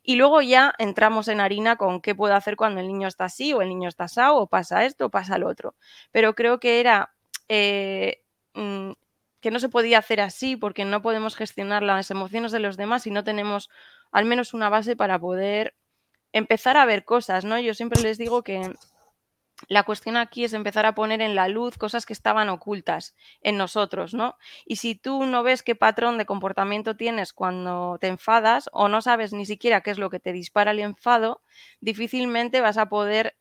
Y 0.02 0.16
luego 0.16 0.40
ya 0.42 0.74
entramos 0.78 1.28
en 1.28 1.40
harina 1.40 1.76
con 1.76 2.00
qué 2.00 2.14
puedo 2.14 2.34
hacer 2.34 2.56
cuando 2.56 2.80
el 2.80 2.86
niño 2.86 3.08
está 3.08 3.24
así 3.24 3.52
o 3.52 3.62
el 3.62 3.68
niño 3.68 3.88
está 3.88 4.04
asado 4.04 4.36
o 4.36 4.46
pasa 4.46 4.84
esto 4.84 5.06
o 5.06 5.10
pasa 5.10 5.38
lo 5.38 5.48
otro. 5.48 5.74
Pero 6.12 6.34
creo 6.34 6.60
que 6.60 6.80
era 6.80 7.12
eh, 7.48 8.22
mm, 8.54 8.92
que 9.40 9.50
no 9.50 9.60
se 9.60 9.68
podía 9.68 9.98
hacer 9.98 10.20
así 10.20 10.56
porque 10.56 10.84
no 10.84 11.02
podemos 11.02 11.36
gestionar 11.36 11.82
las 11.82 12.10
emociones 12.10 12.52
de 12.52 12.60
los 12.60 12.76
demás 12.76 13.06
y 13.06 13.10
no 13.10 13.24
tenemos 13.24 13.68
al 14.12 14.24
menos 14.24 14.54
una 14.54 14.68
base 14.68 14.96
para 14.96 15.18
poder 15.18 15.74
empezar 16.36 16.76
a 16.76 16.84
ver 16.84 17.04
cosas, 17.04 17.44
¿no? 17.44 17.58
Yo 17.58 17.72
siempre 17.72 18.02
les 18.02 18.18
digo 18.18 18.42
que 18.42 18.74
la 19.68 19.84
cuestión 19.84 20.18
aquí 20.18 20.44
es 20.44 20.52
empezar 20.52 20.84
a 20.84 20.94
poner 20.94 21.22
en 21.22 21.34
la 21.34 21.48
luz 21.48 21.78
cosas 21.78 22.04
que 22.04 22.12
estaban 22.12 22.50
ocultas 22.50 23.14
en 23.40 23.56
nosotros, 23.56 24.12
¿no? 24.12 24.36
Y 24.66 24.76
si 24.76 24.94
tú 24.94 25.24
no 25.24 25.42
ves 25.42 25.62
qué 25.62 25.74
patrón 25.74 26.18
de 26.18 26.26
comportamiento 26.26 26.94
tienes 26.94 27.32
cuando 27.32 27.96
te 27.98 28.08
enfadas 28.08 28.68
o 28.72 28.88
no 28.88 29.00
sabes 29.00 29.32
ni 29.32 29.46
siquiera 29.46 29.80
qué 29.80 29.90
es 29.90 29.98
lo 29.98 30.10
que 30.10 30.20
te 30.20 30.34
dispara 30.34 30.72
el 30.72 30.80
enfado, 30.80 31.40
difícilmente 31.80 32.60
vas 32.60 32.76
a 32.76 32.90
poder 32.90 33.34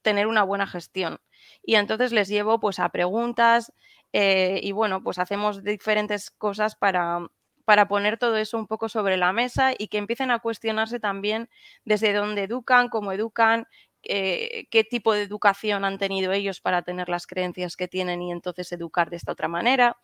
tener 0.00 0.26
una 0.26 0.42
buena 0.42 0.66
gestión. 0.66 1.20
Y 1.62 1.74
entonces 1.74 2.12
les 2.12 2.28
llevo 2.28 2.60
pues 2.60 2.78
a 2.78 2.88
preguntas, 2.88 3.74
eh, 4.14 4.60
y 4.62 4.72
bueno, 4.72 5.02
pues 5.02 5.18
hacemos 5.18 5.62
diferentes 5.62 6.30
cosas 6.30 6.76
para, 6.76 7.28
para 7.68 7.86
poner 7.86 8.16
todo 8.16 8.38
eso 8.38 8.56
un 8.56 8.66
poco 8.66 8.88
sobre 8.88 9.18
la 9.18 9.34
mesa 9.34 9.74
y 9.76 9.88
que 9.88 9.98
empiecen 9.98 10.30
a 10.30 10.38
cuestionarse 10.38 11.00
también 11.00 11.50
desde 11.84 12.14
dónde 12.14 12.44
educan, 12.44 12.88
cómo 12.88 13.12
educan, 13.12 13.66
eh, 14.04 14.68
qué 14.70 14.84
tipo 14.84 15.12
de 15.12 15.20
educación 15.20 15.84
han 15.84 15.98
tenido 15.98 16.32
ellos 16.32 16.62
para 16.62 16.80
tener 16.80 17.10
las 17.10 17.26
creencias 17.26 17.76
que 17.76 17.86
tienen 17.86 18.22
y 18.22 18.32
entonces 18.32 18.72
educar 18.72 19.10
de 19.10 19.16
esta 19.16 19.32
otra 19.32 19.48
manera. 19.48 19.98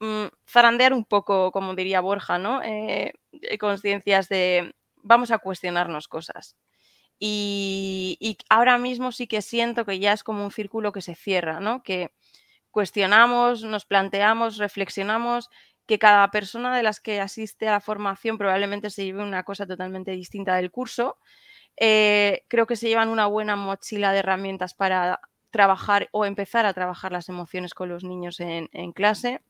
Mm, 0.00 0.28
zarandear 0.48 0.94
un 0.94 1.04
poco, 1.04 1.52
como 1.52 1.74
diría 1.74 2.00
Borja, 2.00 2.38
¿no? 2.38 2.62
Eh, 2.62 3.12
conciencias 3.60 4.30
de 4.30 4.74
vamos 5.02 5.30
a 5.30 5.36
cuestionarnos 5.36 6.08
cosas. 6.08 6.56
Y, 7.18 8.16
y, 8.18 8.38
ahora 8.48 8.78
mismo 8.78 9.12
sí 9.12 9.26
que 9.26 9.42
siento 9.42 9.84
que 9.84 9.98
ya 9.98 10.14
es 10.14 10.24
como 10.24 10.42
un 10.42 10.50
círculo 10.50 10.90
que 10.90 11.02
se 11.02 11.14
cierra, 11.14 11.60
¿no? 11.60 11.82
Que 11.82 12.12
cuestionamos, 12.70 13.62
nos 13.62 13.84
planteamos, 13.84 14.56
reflexionamos 14.56 15.50
que 15.86 15.98
cada 15.98 16.30
persona 16.30 16.76
de 16.76 16.82
las 16.82 17.00
que 17.00 17.20
asiste 17.20 17.68
a 17.68 17.72
la 17.72 17.80
formación 17.80 18.38
probablemente 18.38 18.90
se 18.90 19.04
lleve 19.04 19.22
una 19.22 19.42
cosa 19.44 19.66
totalmente 19.66 20.12
distinta 20.12 20.56
del 20.56 20.70
curso. 20.70 21.18
Eh, 21.76 22.44
creo 22.48 22.66
que 22.66 22.76
se 22.76 22.88
llevan 22.88 23.08
una 23.08 23.26
buena 23.26 23.56
mochila 23.56 24.12
de 24.12 24.20
herramientas 24.20 24.74
para 24.74 25.20
trabajar 25.50 26.08
o 26.12 26.24
empezar 26.24 26.66
a 26.66 26.74
trabajar 26.74 27.12
las 27.12 27.28
emociones 27.28 27.74
con 27.74 27.88
los 27.88 28.04
niños 28.04 28.40
en, 28.40 28.92
clase. 28.92 29.40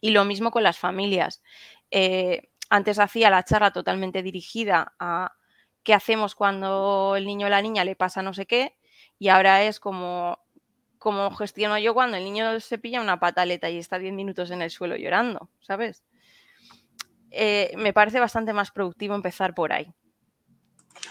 Y 0.00 0.10
lo 0.10 0.24
mismo 0.24 0.50
con 0.50 0.62
las 0.62 0.78
familias. 0.78 1.42
Eh, 1.90 2.50
antes 2.70 2.98
hacía 2.98 3.30
la 3.30 3.44
charla 3.44 3.72
totalmente 3.72 4.22
dirigida 4.22 4.94
a 4.98 5.32
qué 5.82 5.94
hacemos 5.94 6.34
cuando 6.34 7.14
el 7.16 7.26
niño 7.26 7.46
o 7.46 7.50
la 7.50 7.62
niña 7.62 7.84
le 7.84 7.96
pasa 7.96 8.22
no 8.22 8.34
sé 8.34 8.46
qué, 8.46 8.76
y 9.18 9.28
ahora 9.28 9.64
es 9.64 9.80
como 9.80 10.38
como 10.98 11.30
gestiono 11.34 11.78
yo 11.78 11.94
cuando 11.94 12.16
el 12.16 12.24
niño 12.24 12.60
se 12.60 12.78
pilla 12.78 13.00
una 13.00 13.20
pataleta 13.20 13.70
y 13.70 13.78
está 13.78 13.98
10 13.98 14.12
minutos 14.12 14.50
en 14.50 14.62
el 14.62 14.70
suelo 14.70 14.96
llorando, 14.96 15.48
¿sabes? 15.60 16.02
Eh, 17.30 17.72
me 17.76 17.92
parece 17.92 18.20
bastante 18.20 18.52
más 18.52 18.70
productivo 18.70 19.14
empezar 19.14 19.54
por 19.54 19.72
ahí. 19.72 19.92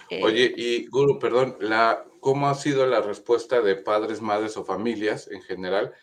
Eh, 0.10 0.22
Oye, 0.24 0.54
y 0.56 0.88
Guru, 0.88 1.20
perdón, 1.20 1.58
la, 1.60 2.04
¿cómo 2.20 2.50
ha 2.50 2.56
sido 2.56 2.86
la 2.86 3.02
respuesta 3.02 3.62
de 3.62 3.76
padres, 3.76 4.22
madres 4.22 4.58
o 4.58 4.66
familias 4.66 5.30
en 5.30 5.42
general? 5.42 5.94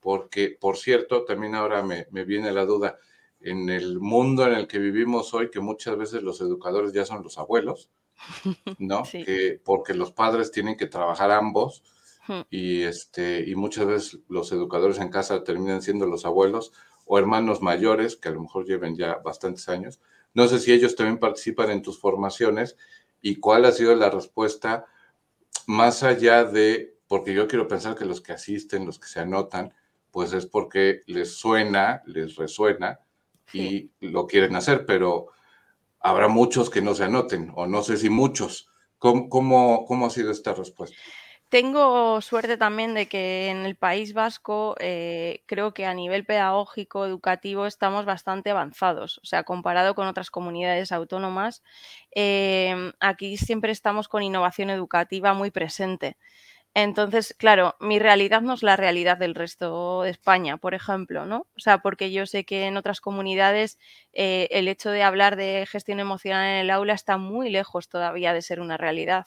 Porque, 0.00 0.56
por 0.58 0.76
cierto, 0.76 1.24
también 1.24 1.54
ahora 1.54 1.82
me, 1.82 2.06
viene 2.24 2.52
la 2.52 2.64
duda, 2.64 2.98
en 3.40 3.68
el 3.68 4.00
mundo 4.00 4.46
en 4.46 4.54
el 4.54 4.66
que 4.66 4.78
vivimos 4.78 5.34
hoy, 5.34 5.50
que 5.50 5.60
muchas 5.60 5.96
veces 5.96 6.22
los 6.22 6.40
educadores 6.40 6.92
ya 6.92 7.04
son 7.04 7.22
los 7.22 7.38
abuelos, 7.38 7.90
¿no? 8.78 9.02
Que, 9.12 9.60
porque 9.62 9.92
los 9.92 10.12
padres 10.12 10.50
tienen 10.50 10.76
que 10.76 10.86
trabajar 10.86 11.30
ambos 11.30 11.82
y, 12.50 12.82
este, 12.82 13.44
y 13.46 13.54
muchas 13.54 13.86
veces 13.86 14.18
los 14.28 14.50
educadores 14.52 14.98
en 14.98 15.10
casa 15.10 15.44
terminan 15.44 15.82
siendo 15.82 16.06
los 16.06 16.24
abuelos 16.24 16.72
o 17.04 17.18
hermanos 17.18 17.62
mayores 17.62 18.16
que 18.16 18.28
a 18.28 18.32
lo 18.32 18.42
mejor 18.42 18.66
lleven 18.66 18.96
ya 18.96 19.16
bastantes 19.24 19.68
años. 19.68 20.00
No 20.32 20.48
sé 20.48 20.58
si 20.58 20.72
ellos 20.72 20.96
también 20.96 21.18
participan 21.18 21.70
en 21.70 21.82
tus 21.82 21.98
formaciones 21.98 22.76
y 23.20 23.36
cuál 23.36 23.64
ha 23.64 23.72
sido 23.72 23.94
la 23.94 24.10
respuesta 24.10 24.86
más 25.66 26.02
allá 26.02 26.44
de, 26.44 26.96
porque 27.08 27.34
yo 27.34 27.46
quiero 27.46 27.68
pensar 27.68 27.94
que 27.94 28.04
los 28.04 28.20
que 28.20 28.32
asisten, 28.32 28.86
los 28.86 28.98
que 28.98 29.08
se 29.08 29.20
anotan, 29.20 29.74
pues 30.10 30.32
es 30.32 30.46
porque 30.46 31.02
les 31.06 31.36
suena, 31.36 32.02
les 32.06 32.36
resuena 32.36 33.00
y 33.52 33.90
lo 34.00 34.26
quieren 34.26 34.56
hacer, 34.56 34.86
pero 34.86 35.28
habrá 36.00 36.28
muchos 36.28 36.70
que 36.70 36.82
no 36.82 36.94
se 36.94 37.04
anoten, 37.04 37.52
o 37.54 37.66
no 37.66 37.82
sé 37.82 37.96
si 37.96 38.10
muchos. 38.10 38.68
¿Cómo, 38.98 39.28
cómo, 39.28 39.84
cómo 39.86 40.06
ha 40.06 40.10
sido 40.10 40.30
esta 40.30 40.54
respuesta? 40.54 40.96
Tengo 41.54 42.20
suerte 42.20 42.56
también 42.56 42.94
de 42.94 43.06
que 43.06 43.48
en 43.48 43.58
el 43.64 43.76
País 43.76 44.12
Vasco 44.12 44.74
eh, 44.80 45.44
creo 45.46 45.72
que 45.72 45.86
a 45.86 45.94
nivel 45.94 46.24
pedagógico, 46.26 47.06
educativo, 47.06 47.66
estamos 47.66 48.04
bastante 48.04 48.50
avanzados. 48.50 49.18
O 49.18 49.24
sea, 49.24 49.44
comparado 49.44 49.94
con 49.94 50.08
otras 50.08 50.32
comunidades 50.32 50.90
autónomas, 50.90 51.62
em, 52.10 52.90
aquí 52.98 53.36
siempre 53.36 53.70
estamos 53.70 54.08
con 54.08 54.24
innovación 54.24 54.68
educativa 54.68 55.32
muy 55.32 55.52
presente. 55.52 56.16
Entonces, 56.74 57.34
claro, 57.38 57.76
mi 57.80 57.98
realidad 57.98 58.42
no 58.42 58.54
es 58.54 58.62
la 58.62 58.76
realidad 58.76 59.18
del 59.18 59.34
resto 59.34 60.02
de 60.04 60.10
España, 60.10 60.56
por 60.58 60.74
ejemplo, 60.74 61.26
¿no? 61.26 61.48
O 61.56 61.60
sea, 61.60 61.78
porque 61.78 62.12
yo 62.12 62.26
sé 62.26 62.44
que 62.44 62.66
en 62.66 62.78
otras 62.78 63.00
comunidades 63.02 63.78
eh, 64.14 64.48
el 64.52 64.68
hecho 64.68 64.90
de 64.90 65.02
hablar 65.04 65.36
de 65.36 65.66
gestión 65.70 66.00
emocional 66.00 66.46
en 66.48 66.56
el 66.62 66.70
aula 66.70 66.94
está 66.94 67.18
muy 67.18 67.50
lejos 67.50 67.88
todavía 67.90 68.32
de 68.34 68.42
ser 68.42 68.60
una 68.60 68.76
realidad. 68.78 69.26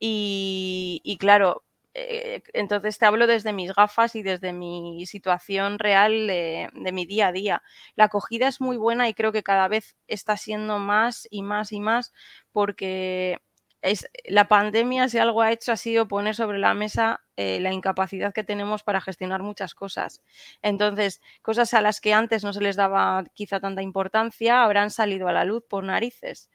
Y, 0.00 1.16
claro, 1.20 1.64
eh, 1.94 2.42
entonces 2.52 2.98
te 2.98 3.06
hablo 3.06 3.26
desde 3.26 3.52
mis 3.52 3.74
gafas 3.74 4.14
y 4.14 4.22
desde 4.22 4.52
mi 4.52 5.04
situación 5.06 5.78
real 5.78 6.26
de, 6.26 6.70
mi 6.92 7.06
día 7.06 7.28
a 7.28 7.32
día. 7.32 7.62
La 7.96 8.04
acogida 8.04 8.48
es 8.48 8.60
muy 8.60 8.76
buena 8.76 9.08
y 9.08 9.14
creo 9.14 9.32
que 9.32 9.42
cada 9.42 9.68
vez 9.68 9.96
está 10.06 10.36
siendo 10.36 10.78
más 10.78 11.26
y 11.30 11.42
más 11.42 11.72
y 11.72 11.80
más 11.80 12.12
porque 12.52 13.38
es, 13.82 14.08
la 14.24 14.48
pandemia, 14.48 15.08
si 15.08 15.18
algo 15.18 15.42
ha 15.42 15.52
hecho, 15.52 15.72
ha 15.72 15.76
sido 15.76 16.08
poner 16.08 16.34
sobre 16.34 16.58
la 16.58 16.74
mesa 16.74 17.20
eh, 17.36 17.60
la 17.60 17.72
incapacidad 17.72 18.34
que 18.34 18.44
tenemos 18.44 18.82
para 18.82 19.00
gestionar 19.00 19.42
muchas 19.42 19.74
cosas. 19.74 20.22
Entonces, 20.62 21.20
cosas 21.42 21.74
a 21.74 21.80
las 21.80 22.00
que 22.00 22.12
antes 22.12 22.44
no 22.44 22.52
se 22.52 22.60
les 22.60 22.76
daba 22.76 23.24
quizá 23.34 23.60
tanta 23.60 23.82
importancia, 23.82 24.64
habrán 24.64 24.90
salido 24.90 25.28
a 25.28 25.32
la 25.32 25.44
luz 25.44 25.64
por 25.68 25.84
narices 25.84 26.50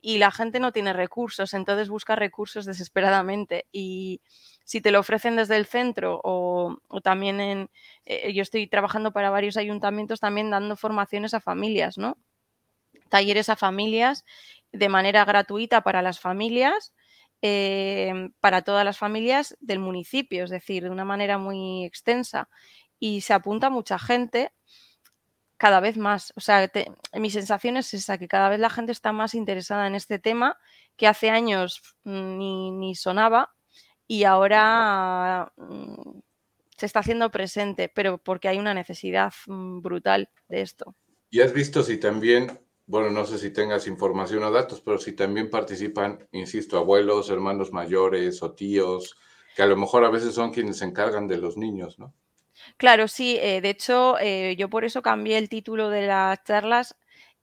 y 0.00 0.18
la 0.18 0.30
gente 0.30 0.60
no 0.60 0.72
tiene 0.72 0.92
recursos, 0.92 1.54
entonces 1.54 1.88
busca 1.88 2.16
recursos 2.16 2.64
desesperadamente 2.64 3.66
y 3.72 4.20
si 4.64 4.80
te 4.80 4.90
lo 4.90 5.00
ofrecen 5.00 5.36
desde 5.36 5.56
el 5.56 5.66
centro 5.66 6.20
o, 6.24 6.78
también 7.02 7.40
en, 7.40 7.70
eh, 8.04 8.32
yo 8.32 8.42
estoy 8.42 8.66
trabajando 8.66 9.12
para 9.12 9.30
varios 9.30 9.56
ayuntamientos 9.56 10.20
también 10.20 10.50
dando 10.50 10.76
formaciones 10.76 11.34
a 11.34 11.40
familias, 11.40 11.98
¿no? 11.98 12.18
Talleres 13.08 13.48
a 13.48 13.56
familias 13.56 14.24
de 14.72 14.88
manera 14.88 15.24
gratuita 15.24 15.82
para 15.82 16.02
las 16.02 16.18
familias, 16.20 16.92
eh, 17.42 18.30
para 18.40 18.62
todas 18.62 18.84
las 18.84 18.98
familias 18.98 19.56
del 19.60 19.78
municipio, 19.78 20.44
es 20.44 20.50
decir, 20.50 20.82
de 20.82 20.90
una 20.90 21.04
manera 21.04 21.38
muy 21.38 21.84
extensa. 21.84 22.48
Y 22.98 23.20
se 23.20 23.34
apunta 23.34 23.70
mucha 23.70 23.98
gente 23.98 24.52
cada 25.56 25.80
vez 25.80 25.96
más. 25.96 26.32
O 26.36 26.40
sea, 26.40 26.70
mi 27.14 27.30
sensación 27.30 27.76
es 27.76 27.92
esa, 27.94 28.18
que 28.18 28.28
cada 28.28 28.48
vez 28.48 28.60
la 28.60 28.70
gente 28.70 28.92
está 28.92 29.12
más 29.12 29.34
interesada 29.34 29.86
en 29.86 29.94
este 29.94 30.18
tema, 30.18 30.58
que 30.96 31.06
hace 31.06 31.30
años 31.30 31.82
mm, 32.04 32.38
ni, 32.78 32.94
sonaba 32.94 33.54
y 34.06 34.24
ahora 34.24 35.52
mm, 35.56 36.20
se 36.76 36.86
está 36.86 37.00
haciendo 37.00 37.30
presente, 37.30 37.90
pero 37.94 38.18
porque 38.18 38.48
hay 38.48 38.58
una 38.58 38.74
necesidad 38.74 39.32
mm, 39.46 39.80
brutal 39.80 40.28
de 40.48 40.62
esto. 40.62 40.94
¿Y 41.30 41.40
has 41.40 41.52
visto 41.52 41.82
si 41.82 41.98
también, 41.98 42.60
bueno, 42.86 43.10
no 43.10 43.26
sé 43.26 43.38
si 43.38 43.50
tengas 43.50 43.86
información 43.86 44.44
o 44.44 44.50
datos, 44.50 44.80
pero 44.80 44.98
si 44.98 45.12
también 45.12 45.50
participan, 45.50 46.26
insisto, 46.32 46.78
abuelos, 46.78 47.30
hermanos 47.30 47.72
mayores 47.72 48.42
o 48.42 48.52
tíos, 48.52 49.16
que 49.56 49.62
a 49.62 49.66
lo 49.66 49.76
mejor 49.76 50.04
a 50.04 50.10
veces 50.10 50.34
son 50.34 50.52
quienes 50.52 50.78
se 50.78 50.84
encargan 50.84 51.26
de 51.26 51.38
los 51.38 51.56
niños, 51.56 51.98
¿no? 51.98 52.14
Claro, 52.80 53.08
sí. 53.08 53.38
Eh, 53.40 53.60
de 53.62 53.70
hecho, 53.70 54.18
eh, 54.20 54.54
yo 54.58 54.68
por 54.68 54.84
eso 54.84 55.00
cambié 55.00 55.38
el 55.38 55.48
título 55.48 55.88
de 55.88 56.06
las 56.06 56.42
charlas 56.44 56.94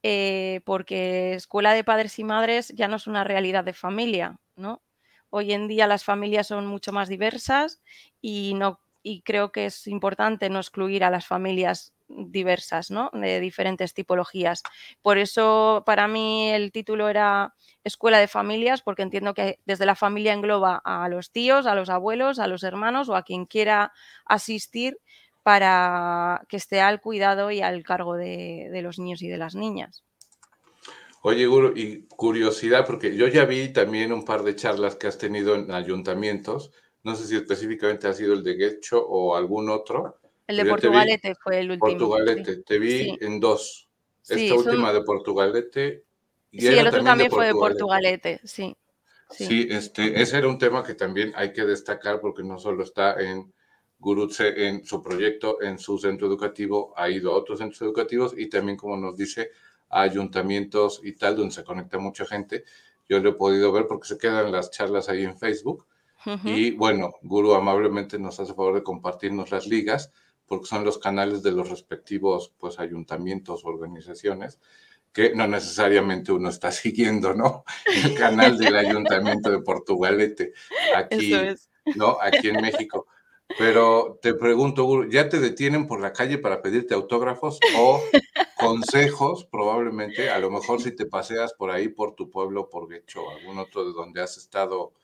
eh, 0.02 0.60
porque 0.64 1.34
escuela 1.34 1.72
de 1.74 1.82
padres 1.82 2.18
y 2.20 2.24
madres 2.24 2.68
ya 2.76 2.86
no 2.88 2.96
es 2.96 3.06
una 3.08 3.24
realidad 3.24 3.64
de 3.64 3.72
familia, 3.74 4.36
¿no? 4.54 4.82
Hoy 5.30 5.52
en 5.52 5.66
día 5.66 5.88
las 5.88 6.04
familias 6.04 6.46
son 6.46 6.66
mucho 6.66 6.92
más 6.92 7.08
diversas 7.08 7.80
y, 8.20 8.54
no, 8.54 8.78
y 9.04 9.20
creo 9.20 9.52
que 9.52 9.66
es 9.66 9.86
importante 9.86 10.48
no 10.48 10.58
excluir 10.58 11.04
a 11.04 11.10
las 11.10 11.26
familias 11.26 11.92
diversas, 12.08 12.90
¿no? 12.90 13.10
De 13.12 13.38
diferentes 13.38 13.92
tipologías. 13.94 14.62
Por 15.02 15.18
eso 15.18 15.82
para 15.86 16.08
mí 16.08 16.50
el 16.50 16.72
título 16.72 17.08
era 17.08 17.54
Escuela 17.84 18.18
de 18.18 18.28
Familias, 18.28 18.82
porque 18.82 19.02
entiendo 19.02 19.34
que 19.34 19.60
desde 19.66 19.86
la 19.86 19.94
familia 19.94 20.32
engloba 20.32 20.80
a 20.84 21.08
los 21.08 21.30
tíos, 21.30 21.66
a 21.66 21.74
los 21.74 21.90
abuelos, 21.90 22.38
a 22.38 22.46
los 22.46 22.62
hermanos 22.62 23.08
o 23.08 23.14
a 23.14 23.22
quien 23.22 23.44
quiera 23.44 23.92
asistir 24.24 24.98
para 25.42 26.42
que 26.48 26.56
esté 26.56 26.80
al 26.80 27.02
cuidado 27.02 27.50
y 27.50 27.60
al 27.60 27.82
cargo 27.82 28.16
de, 28.16 28.70
los 28.82 28.98
niños 28.98 29.20
y 29.20 29.28
de 29.28 29.36
las 29.36 29.54
niñas. 29.54 30.02
Oye, 31.20 31.46
Guru, 31.46 31.74
y 31.76 32.06
curiosidad, 32.06 32.86
porque 32.86 33.14
yo 33.14 33.28
ya 33.28 33.44
vi 33.44 33.68
también 33.68 34.12
un 34.12 34.24
par 34.24 34.42
de 34.42 34.56
charlas 34.56 34.96
que 34.96 35.06
has 35.06 35.18
tenido 35.18 35.54
en 35.54 35.70
ayuntamientos, 35.70 36.70
no 37.04 37.14
sé 37.14 37.26
si 37.26 37.36
específicamente 37.36 38.08
ha 38.08 38.12
sido 38.12 38.34
el 38.34 38.42
de 38.42 38.54
Guecho 38.54 39.06
o 39.06 39.36
algún 39.36 39.70
otro, 39.70 40.18
el 40.46 40.56
de 40.58 40.64
Portugalete 40.66 41.34
fue 41.36 41.60
el 41.60 41.70
último. 41.70 41.86
Portugalete, 41.86 42.56
te 42.58 42.78
vi 42.78 43.16
en 43.20 43.40
dos. 43.40 43.88
Esta 44.28 44.54
última 44.54 44.92
de 44.92 45.02
Portugalete. 45.02 46.04
Y 46.50 46.60
sí, 46.60 46.66
el 46.68 46.86
otro 46.86 47.02
también, 47.02 47.30
fue 47.30 47.46
de 47.46 47.52
Portugalete, 47.52 48.40
sí. 48.44 48.76
Sí, 49.30 49.66
este, 49.70 50.20
ese 50.20 50.38
era 50.38 50.48
un 50.48 50.58
tema 50.58 50.84
que 50.84 50.94
también 50.94 51.32
hay 51.34 51.52
que 51.52 51.64
destacar 51.64 52.20
porque 52.20 52.42
no 52.42 52.58
solo 52.58 52.84
está 52.84 53.20
en 53.20 53.52
Gurutse, 53.98 54.68
en 54.68 54.84
su 54.84 55.02
proyecto, 55.02 55.62
en 55.62 55.78
su 55.78 55.98
centro 55.98 56.26
educativo, 56.26 56.92
ha 56.96 57.08
ido 57.08 57.32
a 57.32 57.36
otros 57.36 57.58
centros 57.58 57.80
educativos 57.82 58.34
y 58.36 58.48
también, 58.48 58.76
como 58.76 58.96
nos 58.96 59.16
dice, 59.16 59.50
a 59.88 60.02
ayuntamientos 60.02 61.00
y 61.02 61.12
tal, 61.12 61.36
donde 61.36 61.54
se 61.54 61.64
conecta 61.64 61.98
mucha 61.98 62.26
gente. 62.26 62.64
Yo 63.08 63.18
lo 63.18 63.30
he 63.30 63.34
podido 63.34 63.72
ver 63.72 63.86
porque 63.86 64.08
se 64.08 64.18
quedan 64.18 64.52
las 64.52 64.70
charlas 64.70 65.08
ahí 65.08 65.24
en 65.24 65.38
Facebook. 65.38 65.86
Y 66.44 66.70
bueno, 66.72 67.14
Guru 67.22 67.54
amablemente 67.54 68.18
nos 68.18 68.40
hace 68.40 68.54
favor 68.54 68.74
de 68.74 68.82
compartirnos 68.82 69.50
las 69.50 69.66
ligas 69.66 70.10
porque 70.46 70.66
son 70.66 70.84
los 70.84 70.98
canales 70.98 71.42
de 71.42 71.52
los 71.52 71.70
respectivos 71.70 72.52
pues, 72.58 72.78
ayuntamientos, 72.78 73.64
organizaciones, 73.64 74.58
que 75.12 75.34
no 75.34 75.46
necesariamente 75.46 76.32
uno 76.32 76.48
está 76.48 76.70
siguiendo, 76.72 77.34
¿no? 77.34 77.64
El 77.86 78.14
canal 78.14 78.58
del 78.58 78.76
Ayuntamiento 78.76 79.50
de 79.50 79.60
Portugalete, 79.60 80.52
aquí, 80.94 81.34
¿no? 81.96 82.18
Aquí 82.20 82.48
en 82.48 82.60
México. 82.60 83.06
Pero 83.58 84.18
te 84.22 84.34
pregunto, 84.34 85.04
¿ya 85.04 85.28
te 85.28 85.38
detienen 85.38 85.86
por 85.86 86.00
la 86.00 86.12
calle 86.12 86.38
para 86.38 86.62
pedirte 86.62 86.94
autógrafos 86.94 87.60
o 87.76 88.02
consejos? 88.58 89.44
Probablemente, 89.44 90.30
a 90.30 90.38
lo 90.38 90.50
mejor 90.50 90.80
si 90.80 90.96
te 90.96 91.06
paseas 91.06 91.52
por 91.52 91.70
ahí, 91.70 91.88
por 91.88 92.14
tu 92.14 92.30
pueblo, 92.30 92.70
por 92.70 92.88
Guecho, 92.88 93.30
algún 93.30 93.58
otro 93.58 93.84
de 93.84 93.92
donde 93.92 94.22
has 94.22 94.38
estado 94.38 94.94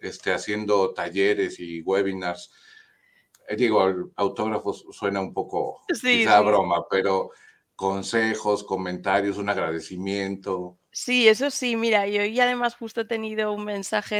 este, 0.00 0.32
haciendo 0.32 0.92
talleres 0.92 1.60
y 1.60 1.80
webinars, 1.82 2.50
eh, 3.48 3.56
digo, 3.56 3.82
autógrafos 4.16 4.84
suena 4.90 5.20
un 5.20 5.32
poco 5.32 5.82
quizá 5.88 6.40
broma, 6.40 6.86
pero 6.88 7.30
consejos, 7.74 8.64
comentarios, 8.64 9.38
un 9.38 9.48
agradecimiento. 9.48 10.78
Sí, 11.00 11.28
eso 11.28 11.48
sí, 11.50 11.76
mira, 11.76 12.08
yo 12.08 12.24
y 12.24 12.40
además 12.40 12.74
justo 12.74 13.02
he 13.02 13.04
tenido 13.04 13.52
un 13.52 13.64
mensaje 13.64 14.16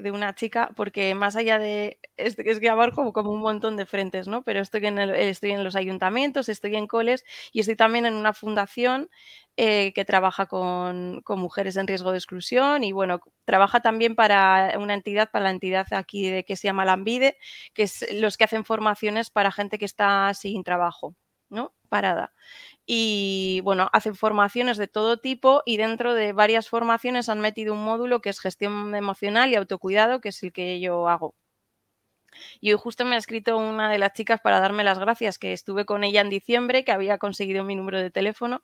de, 0.00 0.10
una 0.12 0.36
chica, 0.36 0.70
porque 0.76 1.16
más 1.16 1.34
allá 1.34 1.58
de, 1.58 1.98
es, 2.16 2.38
es 2.38 2.60
que 2.60 2.68
abarco 2.68 3.12
como 3.12 3.32
un 3.32 3.40
montón 3.40 3.76
de 3.76 3.86
frentes, 3.86 4.28
¿no? 4.28 4.42
Pero 4.44 4.60
estoy 4.60 4.86
en, 4.86 4.98
estoy 5.00 5.50
en 5.50 5.64
los 5.64 5.74
ayuntamientos, 5.74 6.48
estoy 6.48 6.76
en 6.76 6.86
coles 6.86 7.24
y 7.52 7.58
estoy 7.58 7.74
también 7.74 8.06
en 8.06 8.14
una 8.14 8.32
fundación 8.34 9.10
eh, 9.56 9.92
que 9.94 10.04
trabaja 10.04 10.46
con, 10.46 11.24
mujeres 11.28 11.76
en 11.76 11.88
riesgo 11.88 12.12
de 12.12 12.18
exclusión 12.18 12.84
y 12.84 12.92
bueno, 12.92 13.20
trabaja 13.44 13.80
también 13.80 14.14
para 14.14 14.78
una 14.78 14.94
entidad, 14.94 15.28
para 15.32 15.46
la 15.46 15.50
entidad 15.50 15.88
aquí 15.90 16.30
de, 16.30 16.44
que 16.44 16.54
se 16.54 16.68
llama 16.68 16.84
Lambide, 16.84 17.36
que 17.74 17.82
es 17.82 18.06
los 18.12 18.36
que 18.36 18.44
hacen 18.44 18.64
formaciones 18.64 19.30
para 19.30 19.50
gente 19.50 19.76
que 19.76 19.86
está 19.86 20.32
sin 20.34 20.62
trabajo, 20.62 21.16
¿no? 21.48 21.74
Parada 21.88 22.32
y 22.86 23.60
bueno, 23.64 23.88
hacen 23.92 24.14
formaciones 24.16 24.76
de 24.76 24.88
todo 24.88 25.18
tipo 25.18 25.62
y 25.66 25.76
dentro 25.76 26.14
de 26.14 26.32
varias 26.32 26.68
formaciones 26.68 27.28
han 27.28 27.40
metido 27.40 27.74
un 27.74 27.84
módulo 27.84 28.20
que 28.20 28.30
es 28.30 28.40
gestión 28.40 28.94
emocional 28.94 29.50
y 29.50 29.56
autocuidado, 29.56 30.20
que 30.20 30.30
es 30.30 30.42
el 30.42 30.52
que 30.52 30.80
yo 30.80 31.08
hago. 31.08 31.34
Y 32.60 32.72
hoy 32.72 32.78
justo 32.78 33.04
me 33.04 33.14
ha 33.14 33.18
escrito 33.18 33.58
una 33.58 33.90
de 33.90 33.98
las 33.98 34.12
chicas 34.12 34.40
para 34.40 34.60
darme 34.60 34.84
las 34.84 34.98
gracias, 34.98 35.38
que 35.38 35.52
estuve 35.52 35.84
con 35.84 36.04
ella 36.04 36.20
en 36.20 36.30
diciembre, 36.30 36.84
que 36.84 36.92
había 36.92 37.18
conseguido 37.18 37.64
mi 37.64 37.76
número 37.76 38.00
de 38.00 38.10
teléfono, 38.10 38.62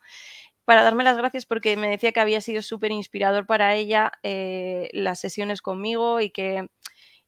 para 0.64 0.82
darme 0.82 1.04
las 1.04 1.16
gracias 1.16 1.46
porque 1.46 1.76
me 1.76 1.88
decía 1.88 2.12
que 2.12 2.20
había 2.20 2.40
sido 2.40 2.62
súper 2.62 2.92
inspirador 2.92 3.46
para 3.46 3.74
ella 3.74 4.12
eh, 4.22 4.90
las 4.92 5.20
sesiones 5.20 5.62
conmigo 5.62 6.20
y 6.20 6.30
que 6.30 6.68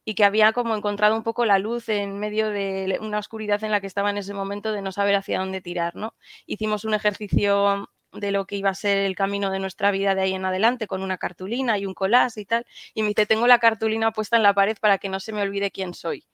y 0.05 0.15
que 0.15 0.25
había 0.25 0.53
como 0.53 0.75
encontrado 0.77 1.17
un 1.17 1.23
poco 1.23 1.45
la 1.45 1.59
luz 1.59 1.89
en 1.89 2.19
medio 2.19 2.49
de 2.51 2.99
una 3.01 3.19
oscuridad 3.19 3.63
en 3.65 3.71
la 3.71 3.81
que 3.81 3.87
estaba 3.87 4.11
en 4.11 4.19
ese 4.19 4.35
momento 4.35 4.73
de 4.73 4.83
no 4.83 4.93
saber 4.93 5.15
hacia 5.17 5.39
dónde 5.41 5.61
tirar, 5.61 5.95
¿no? 5.97 6.15
Hicimos 6.47 6.85
un 6.85 6.95
ejercicio 6.95 7.89
de 8.13 8.33
lo 8.33 8.45
que 8.47 8.57
iba 8.57 8.71
a 8.71 8.75
ser 8.75 8.99
el 8.99 9.15
camino 9.15 9.51
de 9.51 9.61
nuestra 9.61 9.91
vida 9.93 10.15
de 10.15 10.23
ahí 10.23 10.35
en 10.35 10.45
adelante 10.45 10.87
con 10.89 11.03
una 11.03 11.17
cartulina 11.19 11.79
y 11.79 11.87
un 11.87 11.95
collage 11.95 12.41
y 12.41 12.45
tal, 12.45 12.67
y 12.95 13.03
me 13.03 13.09
dice, 13.09 13.27
tengo 13.27 13.47
la 13.47 13.59
cartulina 13.59 14.11
puesta 14.13 14.37
en 14.37 14.43
la 14.43 14.55
pared 14.55 14.77
para 14.81 14.99
que 14.99 15.09
no 15.09 15.21
se 15.21 15.33
me 15.33 15.43
olvide 15.43 15.71
quién 15.71 15.95
soy. 15.95 16.25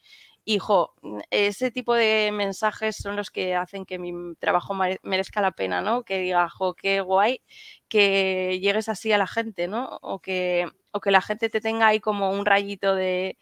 Hijo, 0.48 0.94
ese 1.30 1.72
tipo 1.72 1.92
de 1.94 2.30
mensajes 2.32 2.94
son 2.96 3.16
los 3.16 3.32
que 3.32 3.56
hacen 3.56 3.84
que 3.84 3.98
mi 3.98 4.12
trabajo 4.36 4.74
merezca 5.02 5.40
la 5.40 5.50
pena, 5.50 5.80
¿no? 5.80 6.04
Que 6.04 6.20
diga, 6.20 6.48
jo, 6.48 6.74
qué 6.74 7.00
guay 7.00 7.42
que 7.88 8.58
llegues 8.60 8.88
así 8.88 9.10
a 9.12 9.18
la 9.18 9.26
gente, 9.26 9.66
¿no? 9.66 9.98
O 10.02 10.20
que, 10.20 10.68
o 10.92 11.00
que 11.00 11.10
la 11.10 11.20
gente 11.20 11.48
te 11.50 11.60
tenga 11.60 11.88
ahí 11.88 11.98
como 11.98 12.30
un 12.30 12.46
rayito 12.46 12.94
de... 12.94 13.38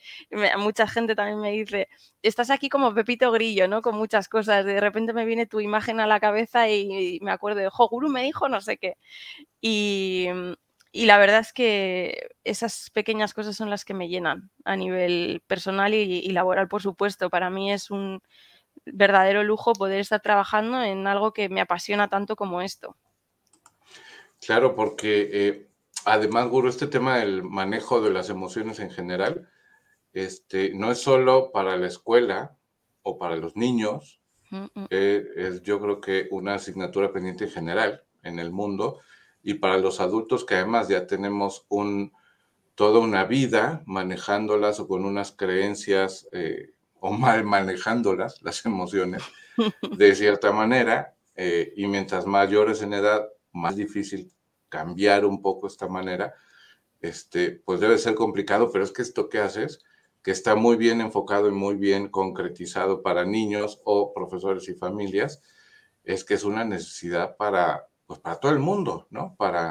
Mucha 0.58 0.86
gente 0.86 1.14
también 1.14 1.40
me 1.40 1.52
dice, 1.52 1.88
estás 2.22 2.48
aquí 2.50 2.70
como 2.70 2.94
Pepito 2.94 3.30
Grillo, 3.32 3.68
¿no? 3.68 3.82
Con 3.82 3.96
muchas 3.96 4.28
cosas. 4.28 4.64
De 4.64 4.80
repente 4.80 5.12
me 5.12 5.26
viene 5.26 5.46
tu 5.46 5.60
imagen 5.60 6.00
a 6.00 6.06
la 6.06 6.20
cabeza 6.20 6.70
y, 6.70 7.18
me 7.20 7.32
acuerdo 7.32 7.60
de, 7.60 7.68
jo, 7.70 7.88
Guru 7.88 8.08
me 8.08 8.22
dijo 8.22 8.48
no 8.48 8.62
sé 8.62 8.78
qué. 8.78 8.96
Y, 9.60 10.28
y 10.96 11.06
la 11.06 11.18
verdad 11.18 11.40
es 11.40 11.52
que 11.52 12.28
esas 12.44 12.88
pequeñas 12.90 13.34
cosas 13.34 13.56
son 13.56 13.68
las 13.68 13.84
que 13.84 13.94
me 13.94 14.08
llenan 14.08 14.52
a 14.64 14.76
nivel 14.76 15.42
personal 15.48 15.92
y, 15.92 16.22
laboral, 16.28 16.68
por 16.68 16.82
supuesto. 16.82 17.30
Para 17.30 17.50
mí 17.50 17.72
es 17.72 17.90
un 17.90 18.22
verdadero 18.86 19.42
lujo 19.42 19.72
poder 19.72 19.98
estar 19.98 20.20
trabajando 20.20 20.80
en 20.84 21.08
algo 21.08 21.32
que 21.32 21.48
me 21.48 21.60
apasiona 21.60 22.06
tanto 22.06 22.36
como 22.36 22.62
esto. 22.62 22.96
Claro, 24.46 24.76
porque 24.76 25.30
eh, 25.32 25.68
además, 26.04 26.46
Guru, 26.46 26.68
este 26.68 26.86
tema 26.86 27.18
del 27.18 27.42
manejo 27.42 28.00
de 28.00 28.10
las 28.10 28.30
emociones 28.30 28.78
en 28.78 28.92
general, 28.92 29.48
este, 30.12 30.74
no 30.74 30.92
es 30.92 30.98
solo 30.98 31.50
para 31.50 31.76
la 31.76 31.88
escuela 31.88 32.56
o 33.02 33.18
para 33.18 33.34
los 33.34 33.56
niños, 33.56 34.20
mm, 34.50 34.66
mm. 34.74 34.86
Eh, 34.90 35.26
es 35.38 35.60
yo 35.62 35.80
creo 35.80 36.00
que 36.00 36.28
una 36.30 36.54
asignatura 36.54 37.12
pendiente 37.12 37.46
en 37.46 37.50
general 37.50 38.04
en 38.22 38.38
el 38.38 38.52
mundo 38.52 39.00
y 39.44 39.54
para 39.54 39.76
los 39.76 40.00
adultos 40.00 40.44
que 40.44 40.54
además 40.54 40.88
ya 40.88 41.06
tenemos 41.06 41.66
un, 41.68 42.12
toda 42.74 42.98
una 42.98 43.24
vida 43.24 43.82
manejándolas 43.84 44.80
o 44.80 44.88
con 44.88 45.04
unas 45.04 45.32
creencias 45.32 46.26
eh, 46.32 46.72
o 46.98 47.12
mal 47.12 47.44
manejándolas, 47.44 48.40
las 48.40 48.64
emociones, 48.64 49.22
de 49.98 50.14
cierta 50.14 50.50
manera, 50.50 51.14
eh, 51.36 51.74
y 51.76 51.86
mientras 51.86 52.26
mayores 52.26 52.80
en 52.80 52.94
edad, 52.94 53.28
más 53.52 53.76
difícil 53.76 54.32
cambiar 54.70 55.26
un 55.26 55.42
poco 55.42 55.66
esta 55.66 55.88
manera, 55.88 56.34
este, 57.02 57.50
pues 57.52 57.80
debe 57.80 57.98
ser 57.98 58.14
complicado, 58.14 58.72
pero 58.72 58.82
es 58.82 58.92
que 58.92 59.02
esto 59.02 59.28
que 59.28 59.40
haces, 59.40 59.84
que 60.22 60.30
está 60.30 60.54
muy 60.54 60.76
bien 60.76 61.02
enfocado 61.02 61.48
y 61.48 61.52
muy 61.52 61.74
bien 61.74 62.08
concretizado 62.08 63.02
para 63.02 63.26
niños 63.26 63.82
o 63.84 64.14
profesores 64.14 64.66
y 64.70 64.74
familias, 64.74 65.42
es 66.02 66.24
que 66.24 66.32
es 66.32 66.44
una 66.44 66.64
necesidad 66.64 67.36
para 67.36 67.88
pues 68.06 68.20
para 68.20 68.36
todo 68.36 68.52
el 68.52 68.58
mundo, 68.58 69.06
¿no? 69.10 69.34
Para, 69.36 69.70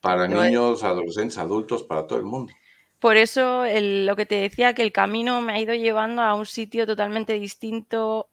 para 0.00 0.28
niños, 0.28 0.84
adolescentes, 0.84 1.38
adultos, 1.38 1.82
para 1.82 2.06
todo 2.06 2.18
el 2.18 2.24
mundo. 2.24 2.52
Por 2.98 3.16
eso 3.16 3.64
lo 3.66 4.16
que 4.16 4.26
te 4.26 4.36
decía, 4.36 4.74
que 4.74 4.82
el 4.82 4.92
camino 4.92 5.40
me 5.40 5.52
ha 5.52 5.60
ido 5.60 5.74
llevando 5.74 6.22
a 6.22 6.34
un 6.34 6.46
sitio 6.46 6.86
totalmente 6.86 7.34
distinto, 7.34 8.30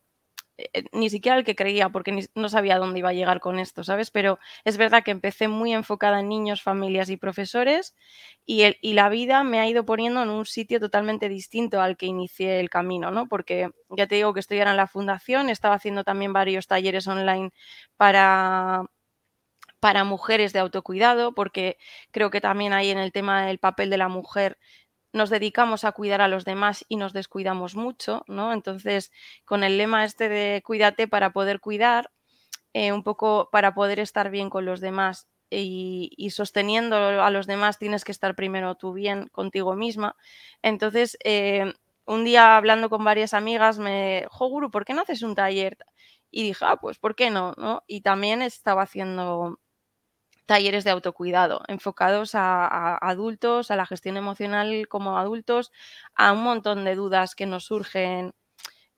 eh, 0.57 0.69
eh, 0.73 0.83
ni 0.93 1.09
siquiera 1.09 1.37
el 1.37 1.43
que 1.43 1.55
creía, 1.55 1.89
porque 1.89 2.27
no 2.35 2.47
sabía 2.47 2.77
dónde 2.77 2.99
iba 2.99 3.09
a 3.09 3.13
llegar 3.13 3.39
con 3.39 3.59
esto, 3.59 3.83
¿sabes? 3.83 4.09
Pero 4.09 4.39
es 4.63 4.77
verdad 4.77 5.03
que 5.03 5.11
empecé 5.11 5.47
muy 5.47 5.73
enfocada 5.73 6.21
en 6.21 6.29
niños, 6.29 6.61
familias 6.61 7.09
y 7.09 7.17
profesores 7.17 7.93
y, 8.45 8.63
el, 8.63 8.77
y 8.81 8.93
la 8.93 9.09
vida 9.09 9.43
me 9.43 9.59
ha 9.59 9.67
ido 9.67 9.85
poniendo 9.85 10.23
en 10.23 10.29
un 10.29 10.45
sitio 10.45 10.79
totalmente 10.79 11.27
distinto 11.27 11.81
al 11.81 11.97
que 11.97 12.05
inicié 12.05 12.59
el 12.59 12.69
camino, 12.69 13.11
¿no? 13.11 13.27
Porque 13.27 13.69
ya 13.89 14.07
te 14.07 14.15
digo 14.15 14.33
que 14.33 14.39
estoy 14.39 14.59
ahora 14.59 14.71
en 14.71 14.77
la 14.77 14.87
fundación, 14.87 15.49
estaba 15.49 15.75
haciendo 15.75 16.03
también 16.03 16.33
varios 16.33 16.67
talleres 16.67 17.07
online 17.07 17.51
para 17.97 18.85
para 19.83 20.05
mujeres 20.05 20.53
de 20.53 20.59
autocuidado, 20.59 21.33
porque 21.33 21.77
creo 22.11 22.29
que 22.29 22.39
también 22.39 22.71
ahí 22.71 22.89
en 22.89 22.99
el 22.99 23.11
tema 23.11 23.45
del 23.45 23.59
papel 23.59 23.89
de 23.89 23.97
la 23.97 24.07
mujer 24.07 24.57
nos 25.11 25.29
dedicamos 25.29 25.83
a 25.83 25.91
cuidar 25.91 26.21
a 26.21 26.29
los 26.29 26.45
demás 26.45 26.85
y 26.87 26.95
nos 26.95 27.11
descuidamos 27.11 27.75
mucho, 27.75 28.23
¿no? 28.29 28.53
Entonces, 28.53 29.11
con 29.43 29.61
el 29.61 29.77
lema 29.77 30.05
este 30.05 30.29
de 30.29 30.63
cuídate 30.65 31.09
para 31.09 31.33
poder 31.33 31.59
cuidar, 31.59 32.11
eh, 32.71 32.93
un 32.93 33.03
poco 33.03 33.49
para 33.51 33.73
poder 33.73 33.99
estar 33.99 34.31
bien 34.31 34.49
con 34.49 34.63
los 34.63 34.79
demás 34.79 35.27
y, 35.49 36.29
sosteniendo 36.31 36.95
a 37.21 37.29
los 37.29 37.45
demás 37.45 37.77
tienes 37.77 38.05
que 38.05 38.13
estar 38.13 38.35
primero 38.35 38.75
tú 38.75 38.93
bien 38.93 39.27
contigo 39.33 39.75
misma. 39.75 40.15
Entonces, 40.61 41.17
eh, 41.25 41.73
un 42.05 42.23
día 42.23 42.55
hablando 42.55 42.89
con 42.89 43.03
varias 43.03 43.33
amigas 43.33 43.79
me, 43.79 44.27
jo, 44.29 44.47
Guru, 44.47 44.71
¿por 44.71 44.85
qué 44.85 44.93
no 44.93 45.01
haces 45.01 45.23
un 45.23 45.35
taller? 45.35 45.77
Y 46.31 46.43
dije, 46.43 46.63
ah, 46.65 46.77
pues, 46.77 46.99
¿por 46.99 47.15
qué? 47.15 47.29
¿no? 47.31 47.53
Y 47.85 48.01
también 48.01 48.41
estaba 48.41 48.83
haciendo 48.83 49.59
talleres 50.45 50.83
de 50.83 50.91
autocuidado 50.91 51.61
enfocados 51.67 52.35
a, 52.35 52.97
adultos, 52.97 53.71
a 53.71 53.75
la 53.75 53.85
gestión 53.85 54.17
emocional 54.17 54.87
como 54.87 55.17
adultos, 55.17 55.71
a 56.15 56.31
un 56.33 56.43
montón 56.43 56.83
de 56.85 56.95
dudas 56.95 57.35
que 57.35 57.45
nos 57.45 57.65
surgen 57.65 58.33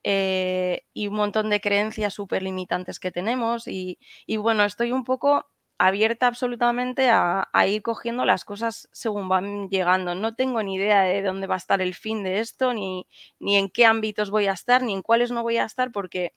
eh, 0.04 0.84
y 0.94 1.08
un 1.08 1.16
montón 1.16 1.50
de 1.50 1.62
creencias 1.62 2.14
súper 2.14 2.44
limitantes 2.44 3.00
que 3.00 3.12
tenemos. 3.12 3.68
Y, 3.68 3.98
bueno, 4.38 4.64
estoy 4.66 4.92
un 4.92 5.04
poco 5.04 5.48
abierta 5.78 6.28
absolutamente 6.28 7.10
a, 7.10 7.48
ir 7.68 7.82
cogiendo 7.82 8.26
las 8.26 8.46
cosas 8.46 8.88
según 8.92 9.30
van 9.30 9.70
llegando. 9.70 10.16
No 10.16 10.36
tengo 10.36 10.64
ni 10.64 10.76
idea 10.76 11.02
de 11.04 11.22
dónde 11.22 11.48
va 11.48 11.56
a 11.56 11.58
estar 11.58 11.82
el 11.82 11.96
fin 11.96 12.24
de 12.24 12.40
esto, 12.40 12.74
ni, 12.74 13.08
ni 13.40 13.58
en 13.58 13.70
qué 13.70 13.86
ámbitos 13.86 14.30
voy 14.32 14.48
a 14.48 14.54
estar, 14.54 14.84
ni 14.84 14.94
en 14.94 15.02
cuáles 15.02 15.32
no 15.32 15.44
voy 15.44 15.58
a 15.58 15.66
estar, 15.66 15.92
porque 15.92 16.34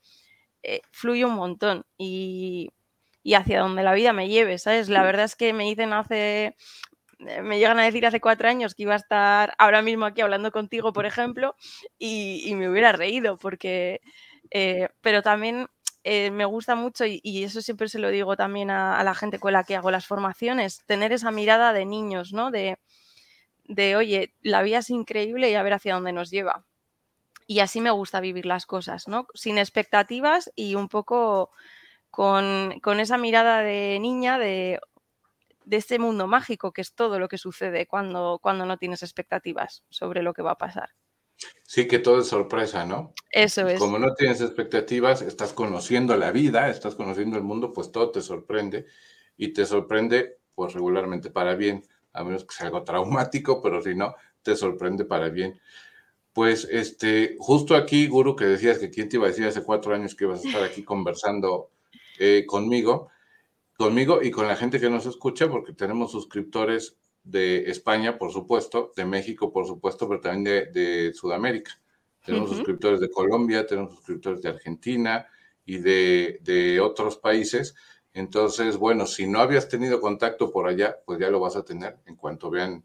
eh, 0.63 0.81
fluye 0.91 1.25
un 1.25 1.35
montón. 1.35 1.85
Y, 1.97 2.71
y 3.29 3.35
hacia 3.35 3.59
donde 3.59 3.83
la 3.83 3.93
vida 3.93 4.11
me 4.11 4.27
lleve, 4.27 4.57
¿sabes? 4.57 4.89
La 4.89 5.03
verdad 5.03 5.25
es 5.25 5.35
que 5.35 5.53
me 5.53 5.63
dicen 5.65 5.93
hace, 5.93 6.55
eh, 7.19 7.41
me 7.43 7.59
llegan 7.59 7.77
a 7.77 7.83
decir 7.83 8.03
hace 8.07 8.19
cuatro 8.19 8.49
años 8.49 8.73
que 8.73 8.81
iba 8.81 8.93
a 8.93 8.97
estar 8.97 9.53
ahora 9.59 9.83
mismo 9.83 10.05
aquí 10.07 10.21
hablando 10.21 10.51
contigo, 10.51 10.93
por 10.93 11.05
ejemplo, 11.05 11.55
y, 11.99 12.51
me 12.55 12.67
hubiera 12.67 12.91
reído, 12.91 13.37
porque, 13.37 14.01
eh, 14.49 14.89
pero 15.01 15.21
también 15.21 15.67
eh, 16.03 16.31
me 16.31 16.45
gusta 16.45 16.73
mucho, 16.73 17.05
y, 17.05 17.43
eso 17.43 17.61
siempre 17.61 17.87
se 17.87 17.99
lo 17.99 18.09
digo 18.09 18.35
también 18.35 18.71
a, 18.71 19.03
la 19.03 19.13
gente 19.13 19.37
con 19.37 19.53
la 19.53 19.63
que 19.63 19.75
hago 19.75 19.91
las 19.91 20.07
formaciones, 20.07 20.83
tener 20.87 21.13
esa 21.13 21.29
mirada 21.29 21.71
de 21.71 21.85
niños, 21.85 22.33
¿no? 22.33 22.49
De, 22.49 22.79
de, 23.65 23.95
oye, 23.95 24.33
la 24.41 24.63
vida 24.63 24.79
es 24.79 24.89
increíble 24.89 25.51
y 25.51 25.53
a 25.53 25.61
ver 25.61 25.73
hacia 25.73 25.93
dónde 25.93 26.13
nos 26.13 26.31
lleva. 26.31 26.65
Y 27.45 27.59
así 27.59 27.79
me 27.79 27.91
gusta 27.91 28.21
vivir 28.21 28.47
las 28.47 28.65
cosas, 28.65 29.07
¿no? 29.07 29.27
Sin 29.35 29.59
expectativas 29.59 30.51
y 30.55 30.73
un 30.73 30.89
poco 30.89 31.51
con, 32.09 32.81
esa 32.99 33.17
mirada 33.17 33.61
de 33.61 33.99
niña 33.99 34.37
de, 34.39 34.79
de 35.65 35.77
este 35.77 35.99
mundo 35.99 36.27
mágico 36.27 36.71
que 36.71 36.81
es 36.81 36.93
todo 36.93 37.19
lo 37.19 37.27
que 37.27 37.37
sucede 37.37 37.85
cuando, 37.85 38.39
cuando 38.41 38.65
no 38.65 38.77
tienes 38.77 39.03
expectativas 39.03 39.83
sobre 39.89 40.23
lo 40.23 40.33
que 40.33 40.41
va 40.41 40.51
a 40.51 40.57
pasar. 40.57 40.89
Sí, 41.63 41.87
que 41.87 41.99
todo 41.99 42.19
es 42.19 42.27
sorpresa, 42.27 42.85
¿no? 42.85 43.13
Eso 43.31 43.67
es. 43.67 43.79
Como 43.79 43.99
no 43.99 44.13
tienes 44.13 44.41
expectativas, 44.41 45.21
estás 45.21 45.53
conociendo 45.53 46.17
la 46.17 46.31
vida, 46.31 46.69
estás 46.69 46.95
conociendo 46.95 47.37
el 47.37 47.43
mundo, 47.43 47.71
pues 47.71 47.91
todo 47.91 48.11
te 48.11 48.21
sorprende 48.21 48.87
y 49.37 49.53
te 49.53 49.65
sorprende 49.65 50.39
pues 50.53 50.73
regularmente 50.73 51.29
para 51.29 51.55
bien, 51.55 51.83
a 52.11 52.23
menos 52.23 52.43
que 52.43 52.55
sea 52.55 52.65
algo 52.65 52.83
traumático, 52.83 53.61
pero 53.61 53.81
si 53.81 53.95
no, 53.95 54.15
te 54.41 54.55
sorprende 54.55 55.05
para 55.05 55.29
bien. 55.29 55.61
Pues 56.33 56.67
este, 56.69 57.37
justo 57.39 57.75
aquí, 57.75 58.07
Guru, 58.07 58.35
que 58.35 58.45
decías 58.45 58.79
que 58.79 58.89
quién 58.89 59.07
te 59.07 59.17
iba 59.17 59.25
a 59.25 59.29
decir 59.29 59.45
hace 59.45 59.63
cuatro 59.63 59.93
años 59.93 60.15
que 60.15 60.25
ibas 60.25 60.43
a 60.43 60.47
estar 60.47 60.63
aquí 60.63 60.83
conversando 60.83 61.71
eh, 62.19 62.45
conmigo, 62.45 63.09
conmigo 63.77 64.21
y 64.21 64.29
con 64.29 64.47
la 64.47 64.57
gente 64.57 64.79
que 64.79 64.89
nos 64.89 65.05
escucha, 65.05 65.49
porque 65.49 65.73
tenemos 65.73 66.11
suscriptores 66.11 66.97
de 67.23 67.69
España, 67.69 68.17
por 68.17 68.33
supuesto, 68.33 68.91
de 68.95 69.05
México, 69.05 69.53
por 69.53 69.65
supuesto, 69.65 70.07
pero 70.07 70.19
también 70.19 70.73
de, 70.73 71.13
Sudamérica. 71.13 71.79
Tenemos 72.25 72.49
suscriptores 72.49 72.99
de 72.99 73.09
Colombia, 73.09 73.65
tenemos 73.65 73.95
suscriptores 73.95 74.41
de 74.41 74.49
Argentina 74.49 75.25
y 75.65 75.77
de, 75.77 76.39
de, 76.41 76.81
otros 76.81 77.17
países. 77.17 77.73
Entonces, 78.13 78.75
bueno, 78.75 79.05
si 79.05 79.25
no 79.25 79.39
habías 79.39 79.69
tenido 79.69 80.01
contacto 80.01 80.51
por 80.51 80.67
allá, 80.67 80.97
pues 81.05 81.17
ya 81.17 81.29
lo 81.29 81.39
vas 81.39 81.55
a 81.55 81.63
tener 81.63 81.97
en 82.05 82.17
cuanto 82.17 82.49
vean, 82.49 82.83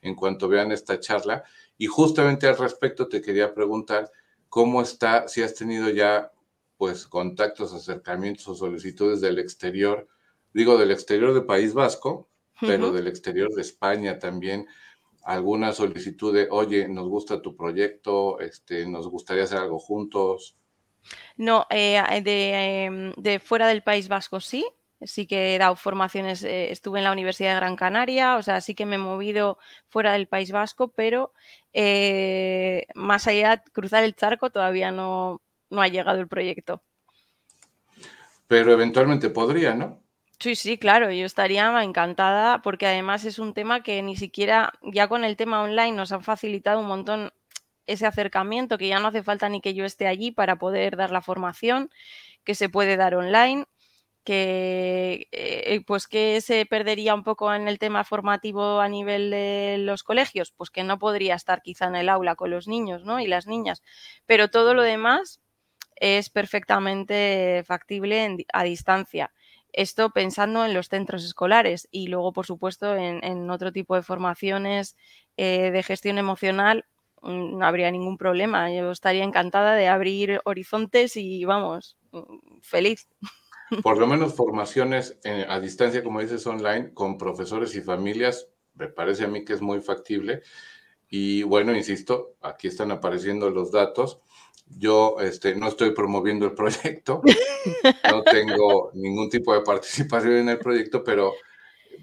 en 0.00 0.14
cuanto 0.16 0.48
vean 0.48 0.72
esta 0.72 0.98
charla. 0.98 1.44
Y 1.78 1.86
justamente 1.86 2.48
al 2.48 2.58
respecto 2.58 3.08
te 3.08 3.22
quería 3.22 3.54
preguntar 3.54 4.10
cómo 4.48 4.82
está, 4.82 5.28
si 5.28 5.42
has 5.42 5.54
tenido 5.54 5.88
ya 5.88 6.31
pues 6.82 7.06
contactos, 7.06 7.72
acercamientos 7.72 8.48
o 8.48 8.56
solicitudes 8.56 9.20
del 9.20 9.38
exterior, 9.38 10.08
digo 10.52 10.76
del 10.76 10.90
exterior 10.90 11.32
del 11.32 11.44
País 11.44 11.74
Vasco, 11.74 12.28
pero 12.60 12.90
del 12.90 13.06
exterior 13.06 13.54
de 13.54 13.60
España 13.60 14.18
también, 14.18 14.66
alguna 15.22 15.72
solicitud 15.74 16.34
de, 16.34 16.48
oye, 16.50 16.88
nos 16.88 17.08
gusta 17.08 17.40
tu 17.40 17.54
proyecto, 17.54 18.40
este, 18.40 18.84
nos 18.84 19.06
gustaría 19.06 19.44
hacer 19.44 19.58
algo 19.58 19.78
juntos. 19.78 20.56
No, 21.36 21.68
eh, 21.70 22.02
em, 22.08 23.12
de, 23.12 23.38
fuera 23.38 23.68
del 23.68 23.84
País 23.84 24.08
Vasco 24.08 24.40
sí, 24.40 24.66
sí 25.02 25.28
que 25.28 25.54
he 25.54 25.58
dado 25.58 25.76
formaciones, 25.76 26.42
eh, 26.42 26.72
estuve 26.72 26.98
en 26.98 27.04
la 27.04 27.12
Universidad 27.12 27.50
de 27.50 27.60
Gran 27.60 27.76
Canaria, 27.76 28.38
o 28.38 28.42
sea, 28.42 28.60
sí 28.60 28.74
que 28.74 28.86
me 28.86 28.96
he 28.96 28.98
movido 28.98 29.56
fuera 29.88 30.14
del 30.14 30.26
País 30.26 30.50
Vasco, 30.50 30.88
pero 30.88 31.32
eh, 31.72 32.88
más 32.96 33.28
allá, 33.28 33.62
cruzar 33.72 34.02
el 34.02 34.16
charco 34.16 34.50
todavía 34.50 34.90
no, 34.90 35.40
no 35.72 35.82
ha 35.82 35.88
llegado 35.88 36.20
el 36.20 36.28
proyecto. 36.28 36.82
Pero 38.46 38.72
eventualmente 38.72 39.30
podría, 39.30 39.74
¿no? 39.74 40.02
Sí, 40.38 40.56
sí, 40.56 40.76
claro, 40.76 41.10
yo 41.10 41.24
estaría 41.24 41.82
encantada 41.82 42.62
porque 42.62 42.86
además 42.86 43.24
es 43.24 43.38
un 43.38 43.54
tema 43.54 43.82
que 43.82 44.02
ni 44.02 44.16
siquiera 44.16 44.72
ya 44.82 45.08
con 45.08 45.24
el 45.24 45.36
tema 45.36 45.62
online 45.62 45.92
nos 45.92 46.12
han 46.12 46.22
facilitado 46.22 46.80
un 46.80 46.86
montón 46.86 47.32
ese 47.86 48.06
acercamiento, 48.06 48.78
que 48.78 48.88
ya 48.88 48.98
no 48.98 49.08
hace 49.08 49.22
falta 49.22 49.48
ni 49.48 49.60
que 49.60 49.74
yo 49.74 49.84
esté 49.84 50.06
allí 50.06 50.30
para 50.30 50.56
poder 50.56 50.96
dar 50.96 51.10
la 51.10 51.22
formación, 51.22 51.90
que 52.44 52.54
se 52.54 52.68
puede 52.68 52.96
dar 52.96 53.14
online, 53.14 53.66
que 54.24 55.28
eh, 55.32 55.82
pues 55.86 56.06
que 56.06 56.40
se 56.40 56.66
perdería 56.66 57.14
un 57.14 57.24
poco 57.24 57.52
en 57.54 57.68
el 57.68 57.78
tema 57.78 58.04
formativo 58.04 58.80
a 58.80 58.88
nivel 58.88 59.30
de 59.30 59.76
los 59.78 60.02
colegios, 60.02 60.52
pues 60.56 60.70
que 60.70 60.84
no 60.84 60.98
podría 60.98 61.34
estar 61.34 61.62
quizá 61.62 61.86
en 61.86 61.96
el 61.96 62.08
aula 62.08 62.36
con 62.36 62.50
los 62.50 62.68
niños 62.68 63.04
¿no? 63.04 63.20
y 63.20 63.26
las 63.26 63.46
niñas, 63.46 63.82
pero 64.26 64.48
todo 64.48 64.74
lo 64.74 64.82
demás 64.82 65.40
es 66.02 66.30
perfectamente 66.30 67.62
factible 67.64 68.36
a 68.52 68.64
distancia. 68.64 69.32
Esto 69.72 70.10
pensando 70.10 70.66
en 70.66 70.74
los 70.74 70.88
centros 70.88 71.24
escolares 71.24 71.86
y 71.92 72.08
luego, 72.08 72.32
por 72.32 72.44
supuesto, 72.44 72.96
en, 72.96 73.48
otro 73.48 73.70
tipo 73.70 73.94
de 73.94 74.02
formaciones 74.02 74.96
eh, 75.36 75.70
de 75.70 75.82
gestión 75.84 76.18
emocional 76.18 76.86
mm, 77.22 77.56
no 77.56 77.64
habría 77.64 77.88
ningún 77.92 78.18
problema. 78.18 78.68
Yo 78.72 78.90
estaría 78.90 79.22
encantada 79.22 79.76
de 79.76 79.86
abrir 79.86 80.40
horizontes 80.44 81.16
y 81.16 81.44
vamos, 81.44 81.96
mm, 82.10 82.58
feliz. 82.62 83.08
Por 83.84 83.96
lo 83.96 84.08
menos 84.08 84.34
formaciones 84.34 85.16
eh, 85.22 85.46
a 85.48 85.60
distancia, 85.60 86.02
como 86.02 86.20
dices, 86.20 86.44
online, 86.48 86.92
con 86.92 87.16
profesores 87.16 87.76
y 87.76 87.80
familias, 87.80 88.48
me 88.74 88.88
parece 88.88 89.24
a 89.24 89.28
mí 89.28 89.44
que 89.44 89.52
es 89.52 89.62
muy 89.62 89.80
factible. 89.80 90.42
Y 91.08 91.44
bueno, 91.44 91.76
insisto, 91.76 92.34
aquí 92.40 92.66
están 92.66 92.90
apareciendo 92.90 93.50
los 93.50 93.70
datos. 93.70 94.20
Yo 94.78 95.16
este, 95.20 95.54
no 95.54 95.68
estoy 95.68 95.90
promoviendo 95.90 96.46
el 96.46 96.54
proyecto, 96.54 97.22
no 98.10 98.22
tengo 98.24 98.90
ningún 98.94 99.28
tipo 99.28 99.54
de 99.54 99.60
participación 99.60 100.34
en 100.34 100.48
el 100.48 100.58
proyecto, 100.58 101.04
pero 101.04 101.34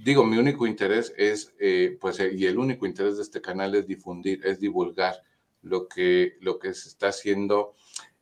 digo, 0.04 0.24
mi 0.24 0.38
único 0.38 0.68
interés 0.68 1.14
es, 1.18 1.54
eh, 1.60 1.98
pues, 2.00 2.20
y 2.20 2.46
el 2.46 2.58
único 2.58 2.86
interés 2.86 3.18
de 3.18 3.24
este 3.24 3.42
canal 3.42 3.76
es 3.76 3.88
difundir, 3.88 4.46
es 4.46 4.60
divulgar 4.60 5.24
lo 5.62 5.88
que, 5.88 6.38
lo 6.42 6.60
que 6.60 6.74
se 6.74 6.90
está 6.90 7.10
haciendo 7.10 7.74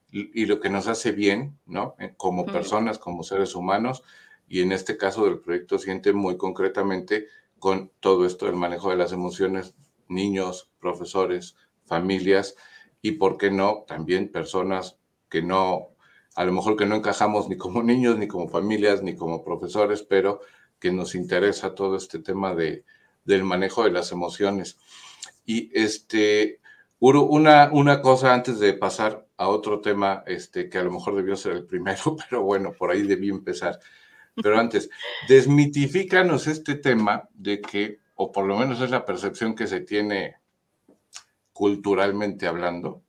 y, 0.09 0.45
lo 0.45 0.59
que 0.59 0.69
nos 0.69 0.87
hace 0.87 1.11
bien, 1.11 1.59
¿no? 1.65 1.95
Eh, 1.99 2.13
como 2.15 2.45
personas, 2.45 2.97
como 2.97 3.23
seres 3.23 3.55
humanos, 3.55 4.03
y 4.47 4.61
en 4.61 4.71
este 4.71 4.97
caso 4.97 5.25
del 5.25 5.39
proyecto 5.39 5.77
Siente 5.77 6.13
muy 6.13 6.37
concretamente 6.37 7.27
con 7.59 7.91
todo 7.99 8.25
esto 8.25 8.45
del 8.45 8.55
manejo 8.55 8.89
de 8.89 8.95
las 8.95 9.11
emociones, 9.11 9.75
niños, 10.07 10.71
profesores, 10.79 11.55
familias, 11.85 12.55
y 13.01 13.13
por 13.13 13.37
qué 13.37 13.51
no, 13.51 13.85
también 13.87 14.31
personas 14.31 14.97
que 15.29 15.41
no, 15.41 15.89
a 16.35 16.45
lo 16.45 16.51
mejor 16.51 16.75
que 16.75 16.85
no 16.85 16.95
encajamos 16.95 17.49
ni 17.49 17.57
como 17.57 17.83
niños, 17.83 18.17
ni 18.17 18.27
como 18.27 18.47
familias, 18.47 19.03
ni 19.03 19.15
como 19.15 19.43
profesores, 19.43 20.03
pero 20.03 20.41
que 20.79 20.91
nos 20.91 21.15
interesa 21.15 21.75
todo 21.75 21.97
este 21.97 22.19
tema 22.19 22.53
de, 22.55 22.83
del 23.25 23.43
manejo 23.43 23.83
de 23.83 23.91
las 23.91 24.11
emociones. 24.11 24.77
Y 25.45 25.69
este, 25.73 26.59
Uru, 26.99 27.23
una, 27.23 27.69
una 27.71 28.01
cosa 28.01 28.33
antes 28.33 28.59
de 28.59 28.73
pasar 28.73 29.27
a 29.37 29.49
otro 29.49 29.81
tema, 29.81 30.23
este, 30.25 30.69
que 30.69 30.77
a 30.77 30.83
lo 30.83 30.91
mejor 30.91 31.15
debió 31.15 31.35
ser 31.35 31.53
el 31.53 31.65
primero, 31.65 32.15
pero 32.29 32.43
bueno, 32.43 32.73
por 32.77 32.91
ahí 32.91 33.03
debí 33.03 33.29
empezar. 33.29 33.79
Pero 34.35 34.59
antes, 34.59 34.89
desmitifícanos 35.27 36.47
este 36.47 36.75
tema 36.75 37.27
de 37.33 37.59
que, 37.61 37.99
o 38.15 38.31
por 38.31 38.45
lo 38.45 38.57
menos 38.57 38.81
es 38.81 38.91
la 38.91 39.05
percepción 39.05 39.55
que 39.55 39.67
se 39.67 39.81
tiene 39.81 40.35
culturalmente 41.57 42.45
hablando, 42.45 43.01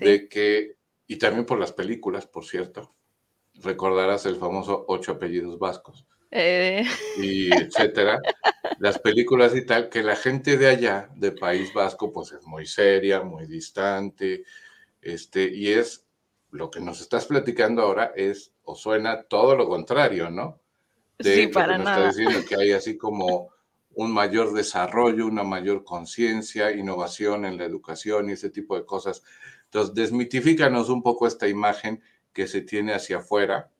de 0.00 0.28
que, 0.28 0.74
y 1.06 1.18
también 1.18 1.46
por 1.46 1.60
las 1.60 1.72
películas, 1.72 2.26
por 2.26 2.44
cierto, 2.44 2.96
recordarás 3.62 4.26
el 4.26 4.34
famoso 4.34 4.84
ocho 4.88 5.12
apellidos 5.12 5.56
vascos. 5.60 6.04
Eh. 6.32 6.84
Y 7.16 7.54
etcétera, 7.54 8.20
las 8.80 8.98
películas 8.98 9.54
y 9.54 9.64
tal, 9.64 9.88
que 9.88 10.02
la 10.02 10.16
gente 10.16 10.56
de 10.56 10.66
allá, 10.66 11.08
de 11.14 11.30
País 11.30 11.72
Vasco, 11.72 12.12
pues 12.12 12.32
es 12.32 12.44
muy 12.44 12.66
seria, 12.66 13.22
muy 13.22 13.46
distante, 13.46 14.42
este, 15.00 15.44
y 15.44 15.68
es 15.68 16.08
lo 16.50 16.72
que 16.72 16.80
nos 16.80 17.00
estás 17.00 17.26
platicando 17.26 17.82
ahora 17.82 18.12
es 18.16 18.52
o 18.64 18.74
suena 18.74 19.22
todo 19.22 19.54
lo 19.54 19.68
contrario, 19.68 20.28
¿no? 20.28 20.60
De 21.18 21.36
sí, 21.36 21.46
para 21.46 21.78
lo 21.78 21.78
que 21.78 21.84
nada. 21.84 22.08
Está 22.08 22.20
diciendo 22.20 22.48
que 22.48 22.56
hay 22.56 22.72
así 22.72 22.98
como 22.98 23.50
un 23.96 24.12
mayor 24.12 24.52
desarrollo, 24.52 25.26
una 25.26 25.42
mayor 25.42 25.82
conciencia, 25.82 26.70
innovación 26.70 27.46
en 27.46 27.56
la 27.56 27.64
educación 27.64 28.28
y 28.28 28.32
ese 28.32 28.50
tipo 28.50 28.76
de 28.76 28.84
cosas. 28.84 29.22
Entonces, 29.64 29.94
desmitifícanos 29.94 30.90
un 30.90 31.02
poco 31.02 31.26
esta 31.26 31.48
imagen 31.48 32.02
que 32.34 32.46
se 32.46 32.60
tiene 32.60 32.92
hacia 32.92 33.18
afuera 33.18 33.70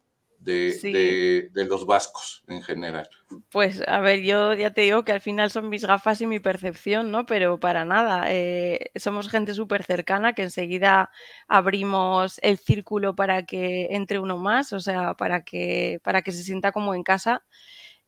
de, 0.40 1.50
los 1.52 1.84
vascos 1.84 2.44
en 2.48 2.62
general. 2.62 3.08
Pues 3.50 3.82
a 3.86 4.00
ver, 4.00 4.22
yo 4.22 4.54
ya 4.54 4.70
te 4.70 4.82
digo 4.82 5.04
que 5.04 5.12
al 5.12 5.20
final 5.20 5.50
son 5.50 5.68
mis 5.68 5.84
gafas 5.84 6.22
y 6.22 6.26
mi 6.26 6.40
percepción, 6.40 7.10
¿no? 7.10 7.26
Pero 7.26 7.60
para 7.60 7.84
nada, 7.84 8.24
eh, 8.32 8.90
somos 8.94 9.28
gente 9.28 9.52
súper 9.52 9.84
cercana 9.84 10.32
que 10.32 10.44
enseguida 10.44 11.10
abrimos 11.46 12.38
el 12.42 12.56
círculo 12.56 13.14
para 13.14 13.44
que 13.44 13.88
entre 13.90 14.18
uno 14.18 14.38
más, 14.38 14.72
o 14.72 14.80
sea, 14.80 15.12
para 15.14 15.42
que, 15.42 16.00
para 16.02 16.22
que 16.22 16.32
se 16.32 16.42
sienta 16.42 16.72
como 16.72 16.94
en 16.94 17.02
casa. 17.02 17.44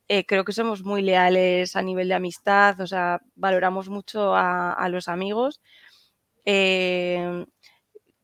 Eh, 0.09 0.24
creo 0.26 0.44
que 0.44 0.52
somos 0.52 0.82
muy 0.84 1.02
leales 1.02 1.76
a 1.76 1.82
nivel 1.82 2.09
de 2.09 2.14
amistad, 2.14 2.80
o 2.80 2.86
sea, 2.86 3.20
valoramos 3.34 3.88
mucho 3.90 4.34
a, 4.34 4.88
los 4.90 5.09
amigos. 5.09 5.61
Eh, 6.46 7.44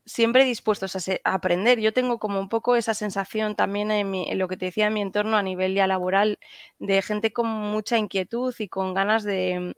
siempre 0.05 0.45
dispuestos 0.45 0.95
a, 0.95 0.99
aprender. 1.23 1.79
Yo 1.79 1.93
tengo 1.93 2.19
como 2.19 2.39
un 2.39 2.49
poco 2.49 2.75
esa 2.75 2.93
sensación 2.93 3.55
también 3.55 3.91
en, 3.91 4.37
lo 4.37 4.47
que 4.47 4.57
te 4.57 4.65
decía 4.65 4.87
en 4.87 4.93
mi 4.93 5.01
entorno 5.01 5.37
a 5.37 5.43
nivel 5.43 5.73
ya 5.75 5.87
laboral 5.87 6.39
de 6.79 7.01
gente 7.01 7.33
con 7.33 7.47
mucha 7.47 7.97
inquietud 7.97 8.53
y 8.59 8.67
con 8.69 8.93
ganas 8.93 9.23
de, 9.23 9.75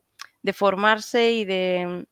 formarse 0.53 1.31
y 1.33 1.45
de, 1.45 2.05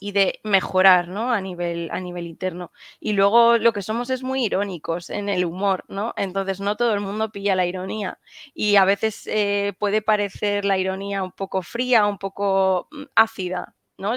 y 0.00 0.12
de 0.12 0.40
mejorar 0.42 1.08
¿no? 1.08 1.30
a, 1.32 1.40
nivel, 1.40 1.90
a 1.92 2.00
nivel 2.00 2.26
interno. 2.26 2.72
Y 2.98 3.12
luego 3.12 3.58
lo 3.58 3.72
que 3.72 3.82
somos 3.82 4.10
es 4.10 4.22
muy 4.22 4.44
irónicos 4.44 5.10
en 5.10 5.28
el 5.28 5.44
humor, 5.44 5.84
¿no? 5.88 6.14
Entonces 6.16 6.60
no 6.60 6.76
todo 6.76 6.94
el 6.94 7.00
mundo 7.00 7.30
pilla 7.30 7.54
la 7.54 7.66
ironía 7.66 8.18
y 8.54 8.76
a 8.76 8.84
veces 8.86 9.26
eh, 9.26 9.74
puede 9.78 10.02
parecer 10.02 10.64
la 10.64 10.78
ironía 10.78 11.22
un 11.22 11.32
poco 11.32 11.62
fría, 11.62 12.06
un 12.06 12.18
poco 12.18 12.88
mm, 12.90 13.02
ácida, 13.14 13.74
¿no? 13.98 14.14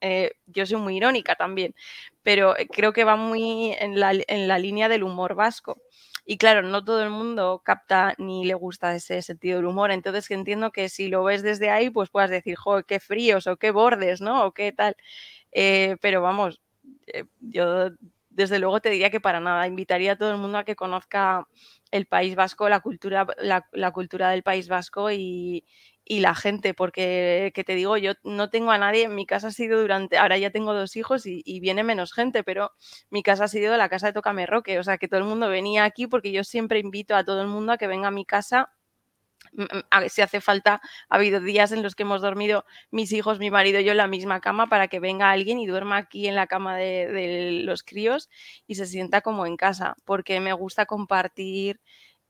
Eh, 0.00 0.32
yo 0.46 0.66
soy 0.66 0.78
muy 0.78 0.96
irónica 0.96 1.34
también, 1.36 1.74
pero 2.22 2.56
eh, 2.56 2.66
creo 2.68 2.92
que 2.92 3.04
va 3.04 3.16
muy 3.16 3.72
en 3.78 4.00
la, 4.00 4.12
en 4.12 4.48
la, 4.48 4.58
línea 4.58 4.88
del 4.88 5.02
humor 5.04 5.34
vasco. 5.34 5.82
Y 6.26 6.38
claro, 6.38 6.62
no 6.62 6.84
todo 6.84 7.02
el 7.02 7.10
mundo 7.10 7.62
capta 7.64 8.14
ni 8.18 8.44
le 8.44 8.54
gusta 8.54 8.94
ese 8.94 9.22
sentido 9.22 9.56
del 9.58 9.66
humor. 9.66 9.90
Entonces 9.90 10.30
entiendo 10.30 10.70
que 10.72 10.88
si 10.88 11.08
lo 11.08 11.24
ves 11.24 11.42
desde 11.42 11.70
ahí, 11.70 11.90
pues 11.90 12.10
puedas 12.10 12.30
decir, 12.30 12.56
joder, 12.56 12.84
qué 12.84 13.00
fríos 13.00 13.46
o 13.46 13.56
qué 13.56 13.70
bordes, 13.70 14.20
¿no? 14.20 14.44
O 14.46 14.52
qué 14.52 14.72
tal. 14.72 14.96
Eh, 15.52 15.96
pero 16.00 16.22
vamos, 16.22 16.60
yo 17.40 17.90
desde 18.30 18.58
luego 18.58 18.80
te 18.80 18.90
diría 18.90 19.10
que 19.10 19.20
para 19.20 19.40
nada. 19.40 19.66
Invitaría 19.66 20.12
a 20.12 20.16
todo 20.16 20.32
el 20.32 20.38
mundo 20.38 20.58
a 20.58 20.64
que 20.64 20.76
conozca 20.76 21.46
el 21.90 22.06
País 22.06 22.34
Vasco, 22.36 22.68
la 22.68 22.80
cultura, 22.80 23.26
la 23.72 23.90
cultura 23.92 24.30
del 24.30 24.42
País 24.42 24.68
Vasco 24.68 25.10
y, 25.10 25.64
y 26.10 26.18
la 26.18 26.34
gente, 26.34 26.74
porque, 26.74 27.52
que 27.54 27.62
te 27.62 27.76
digo, 27.76 27.96
yo 27.96 28.14
no 28.24 28.50
tengo 28.50 28.72
a 28.72 28.78
nadie, 28.78 29.08
mi 29.08 29.26
casa 29.26 29.46
ha 29.46 29.52
sido 29.52 29.80
durante, 29.80 30.18
ahora 30.18 30.38
ya 30.38 30.50
tengo 30.50 30.74
dos 30.74 30.96
hijos 30.96 31.24
y, 31.24 31.60
viene 31.60 31.84
menos 31.84 32.12
gente, 32.12 32.42
pero 32.42 32.72
mi 33.10 33.22
casa 33.22 33.44
ha 33.44 33.48
sido 33.48 33.76
la 33.76 33.88
casa 33.88 34.08
de 34.08 34.14
Tócame 34.14 34.44
Roque, 34.44 34.80
o 34.80 34.82
sea, 34.82 34.98
que 34.98 35.06
todo 35.06 35.20
el 35.20 35.26
mundo 35.26 35.48
venía 35.48 35.84
aquí 35.84 36.08
porque 36.08 36.32
yo 36.32 36.42
siempre 36.42 36.80
invito 36.80 37.14
a 37.14 37.22
todo 37.22 37.42
el 37.42 37.46
mundo 37.46 37.70
a 37.70 37.78
que 37.78 37.86
venga 37.86 38.08
a 38.08 38.10
mi 38.10 38.24
casa. 38.24 38.72
Mm, 39.52 39.62
mm, 39.62 40.08
si 40.08 40.22
hace 40.22 40.40
falta, 40.40 40.80
ha 41.08 41.16
habido 41.16 41.40
días 41.40 41.70
en 41.70 41.84
los 41.84 41.94
que 41.94 42.02
hemos 42.02 42.22
dormido 42.22 42.64
mis 42.90 43.12
hijos, 43.12 43.38
mi 43.38 43.52
marido 43.52 43.78
y 43.78 43.84
yo 43.84 43.92
en 43.92 43.98
la 43.98 44.08
misma 44.08 44.40
cama 44.40 44.66
para 44.68 44.88
que 44.88 44.98
venga 44.98 45.30
alguien 45.30 45.60
y 45.60 45.66
duerma 45.68 45.98
aquí 45.98 46.26
en 46.26 46.34
la 46.34 46.48
cama 46.48 46.76
de, 46.76 47.62
los 47.64 47.84
críos 47.84 48.28
y 48.66 48.74
se 48.74 48.86
sienta 48.86 49.20
como 49.20 49.46
en 49.46 49.56
casa, 49.56 49.94
porque 50.04 50.40
me 50.40 50.54
gusta 50.54 50.86
compartir 50.86 51.80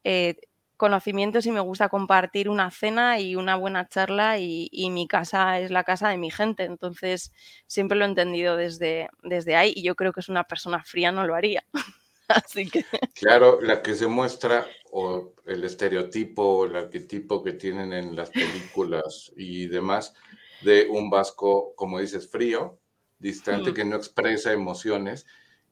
eh, 0.05 0.37
conocimientos 0.81 1.45
y 1.45 1.51
me 1.53 1.61
gusta 1.61 1.91
compartir 1.91 2.49
una 2.49 2.71
cena 2.71 3.21
y 3.21 3.37
una 3.37 3.55
buena 3.55 3.87
charla 3.87 4.39
y, 4.39 4.71
mi 4.91 5.07
casa 5.07 5.61
es 5.61 5.71
la 5.71 5.85
casa 5.85 6.09
de 6.09 6.17
mi 6.17 6.31
gente. 6.31 6.65
Entonces, 6.65 7.33
siempre 7.67 7.99
lo 7.99 8.07
he 8.07 8.09
entendido 8.09 8.57
desde, 8.57 9.11
desde 9.23 9.57
ahí 9.57 9.75
y 9.77 9.83
yo 9.83 9.95
creo 9.95 10.15
que 10.15 10.21
es 10.21 10.31
una 10.31 10.45
persona 10.45 10.83
fría 10.83 11.13
no 11.13 11.27
lo 11.27 11.35
haría. 11.35 11.63
Así 12.29 12.71
que... 12.71 12.87
Claro, 13.13 13.61
la 13.61 13.83
que 13.83 13.95
se 13.95 14.07
muestra 14.07 14.67
o 14.91 15.35
el 15.45 15.65
estereotipo, 15.65 16.65
el 16.65 16.75
arquetipo 16.75 17.43
que 17.45 17.53
tienen 17.53 17.93
en 17.93 18.17
las 18.17 18.31
películas 18.31 19.31
y 19.37 19.67
demás 19.67 20.15
de 20.63 20.89
un 20.89 21.11
vasco, 21.11 21.75
como 21.77 22.01
dices, 22.01 22.31
frío, 22.31 22.79
distante, 23.19 23.75
que 23.75 23.85
no 23.85 23.97
expresa 23.97 24.51
emociones 24.51 25.27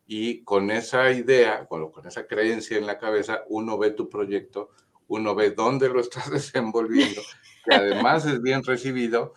y 0.07 0.45
con 0.45 0.71
esa 0.71 1.11
idea, 1.13 1.67
con, 1.67 1.91
con 1.93 2.07
esa 2.07 2.27
creencia 2.27 2.77
en 2.77 2.87
la 2.87 2.99
cabeza, 2.99 3.45
uno 3.49 3.79
ve 3.79 3.93
tu 3.93 4.11
proyecto 4.11 4.71
uno 5.09 5.35
ve 5.35 5.51
dónde 5.51 5.89
lo 5.89 6.01
estás 6.01 6.31
desenvolviendo, 6.31 7.23
que 7.65 7.75
además 7.75 8.25
es 8.27 8.41
bien 8.41 8.63
recibido, 8.63 9.35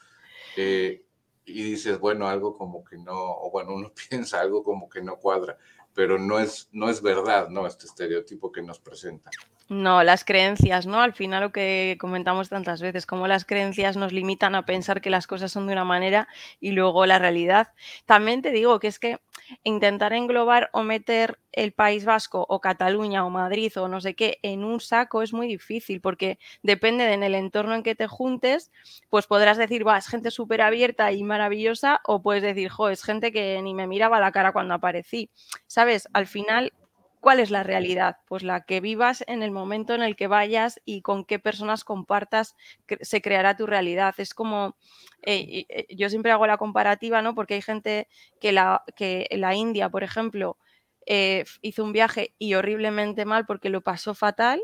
eh, 0.55 1.03
y 1.45 1.63
dices, 1.63 1.99
bueno, 1.99 2.27
algo 2.27 2.57
como 2.57 2.83
que 2.83 2.97
no, 2.97 3.15
o 3.15 3.49
bueno, 3.51 3.73
uno 3.73 3.91
piensa 4.09 4.39
algo 4.39 4.63
como 4.63 4.89
que 4.89 5.01
no 5.01 5.17
cuadra, 5.17 5.57
pero 5.93 6.17
no 6.17 6.39
es, 6.39 6.69
no 6.71 6.89
es 6.89 7.01
verdad, 7.01 7.49
¿no? 7.49 7.67
Este 7.67 7.85
estereotipo 7.85 8.51
que 8.51 8.61
nos 8.61 8.79
presenta. 8.79 9.29
No, 9.71 10.03
las 10.03 10.25
creencias, 10.25 10.85
¿no? 10.85 10.99
Al 10.99 11.13
final 11.13 11.43
lo 11.43 11.53
que 11.53 11.95
comentamos 11.97 12.49
tantas 12.49 12.81
veces, 12.81 13.05
cómo 13.05 13.25
las 13.29 13.45
creencias 13.45 13.95
nos 13.95 14.11
limitan 14.11 14.53
a 14.53 14.65
pensar 14.65 14.99
que 14.99 15.09
las 15.09 15.27
cosas 15.27 15.49
son 15.49 15.65
de 15.65 15.71
una 15.71 15.85
manera 15.85 16.27
y 16.59 16.71
luego 16.71 17.05
la 17.05 17.19
realidad. 17.19 17.69
También 18.05 18.41
te 18.41 18.51
digo 18.51 18.81
que 18.81 18.87
es 18.87 18.99
que 18.99 19.21
intentar 19.63 20.11
englobar 20.11 20.69
o 20.73 20.83
meter 20.83 21.39
el 21.53 21.71
País 21.71 22.03
Vasco 22.03 22.45
o 22.49 22.59
Cataluña 22.59 23.25
o 23.25 23.29
Madrid 23.29 23.71
o 23.77 23.87
no 23.87 24.01
sé 24.01 24.13
qué 24.13 24.39
en 24.41 24.65
un 24.65 24.81
saco 24.81 25.21
es 25.21 25.31
muy 25.31 25.47
difícil 25.47 26.01
porque 26.01 26.37
depende 26.63 27.05
de 27.05 27.13
en 27.13 27.23
el 27.23 27.33
entorno 27.33 27.73
en 27.73 27.83
que 27.83 27.95
te 27.95 28.07
juntes, 28.07 28.73
pues 29.09 29.25
podrás 29.25 29.57
decir, 29.57 29.87
va, 29.87 29.97
es 29.97 30.07
gente 30.07 30.31
súper 30.31 30.63
abierta 30.63 31.13
y 31.13 31.23
maravillosa 31.23 32.01
o 32.03 32.21
puedes 32.21 32.43
decir, 32.43 32.67
jo, 32.67 32.89
es 32.89 33.03
gente 33.03 33.31
que 33.31 33.61
ni 33.61 33.73
me 33.73 33.87
miraba 33.87 34.19
la 34.19 34.33
cara 34.33 34.51
cuando 34.51 34.73
aparecí. 34.73 35.29
¿Sabes? 35.65 36.09
Al 36.11 36.27
final 36.27 36.73
¿Cuál 37.21 37.39
es 37.39 37.51
la 37.51 37.61
realidad? 37.61 38.17
Pues 38.27 38.41
la 38.41 38.61
que 38.65 38.81
vivas 38.81 39.23
en 39.27 39.43
el 39.43 39.51
momento 39.51 39.93
en 39.93 40.01
el 40.01 40.15
que 40.15 40.25
vayas 40.27 40.81
y 40.85 41.03
con 41.03 41.23
qué 41.23 41.37
personas 41.37 41.83
compartas 41.83 42.55
se 43.01 43.21
creará 43.21 43.55
tu 43.55 43.67
realidad. 43.67 44.15
Es 44.17 44.33
como, 44.33 44.75
eh, 45.21 45.65
eh, 45.69 45.95
yo 45.95 46.09
siempre 46.09 46.31
hago 46.31 46.47
la 46.47 46.57
comparativa, 46.57 47.21
¿no? 47.21 47.35
Porque 47.35 47.53
hay 47.53 47.61
gente 47.61 48.07
que 48.41 48.51
la, 48.51 48.83
que 48.95 49.27
la 49.33 49.53
India, 49.53 49.87
por 49.89 50.03
ejemplo, 50.03 50.57
eh, 51.05 51.45
hizo 51.61 51.83
un 51.83 51.93
viaje 51.93 52.33
y 52.39 52.55
horriblemente 52.55 53.25
mal 53.25 53.45
porque 53.45 53.69
lo 53.69 53.81
pasó 53.81 54.15
fatal. 54.15 54.59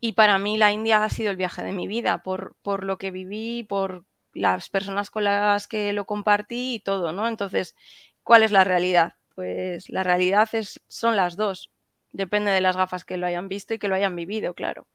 Y 0.00 0.12
para 0.12 0.38
mí 0.38 0.58
la 0.58 0.72
India 0.72 1.04
ha 1.04 1.08
sido 1.08 1.30
el 1.30 1.36
viaje 1.36 1.62
de 1.62 1.72
mi 1.72 1.86
vida, 1.86 2.22
por, 2.22 2.56
por 2.62 2.84
lo 2.84 2.98
que 2.98 3.10
viví, 3.12 3.62
por 3.62 4.04
las 4.34 4.68
personas 4.70 5.10
con 5.10 5.24
las 5.24 5.68
que 5.68 5.92
lo 5.92 6.04
compartí 6.04 6.74
y 6.74 6.80
todo, 6.80 7.12
¿no? 7.12 7.28
Entonces, 7.28 7.76
¿cuál 8.24 8.42
es 8.42 8.50
la 8.50 8.64
realidad? 8.64 9.14
Pues 9.34 9.88
la 9.88 10.02
realidad 10.02 10.48
es, 10.52 10.80
son 10.88 11.16
las 11.16 11.36
dos. 11.36 11.70
Depende 12.12 12.50
de 12.50 12.60
las 12.60 12.76
gafas 12.76 13.04
que 13.04 13.16
lo 13.16 13.26
hayan 13.26 13.48
visto 13.48 13.74
y 13.74 13.78
que 13.78 13.88
lo 13.88 13.94
hayan 13.94 14.14
vivido, 14.14 14.54
claro. 14.54 14.86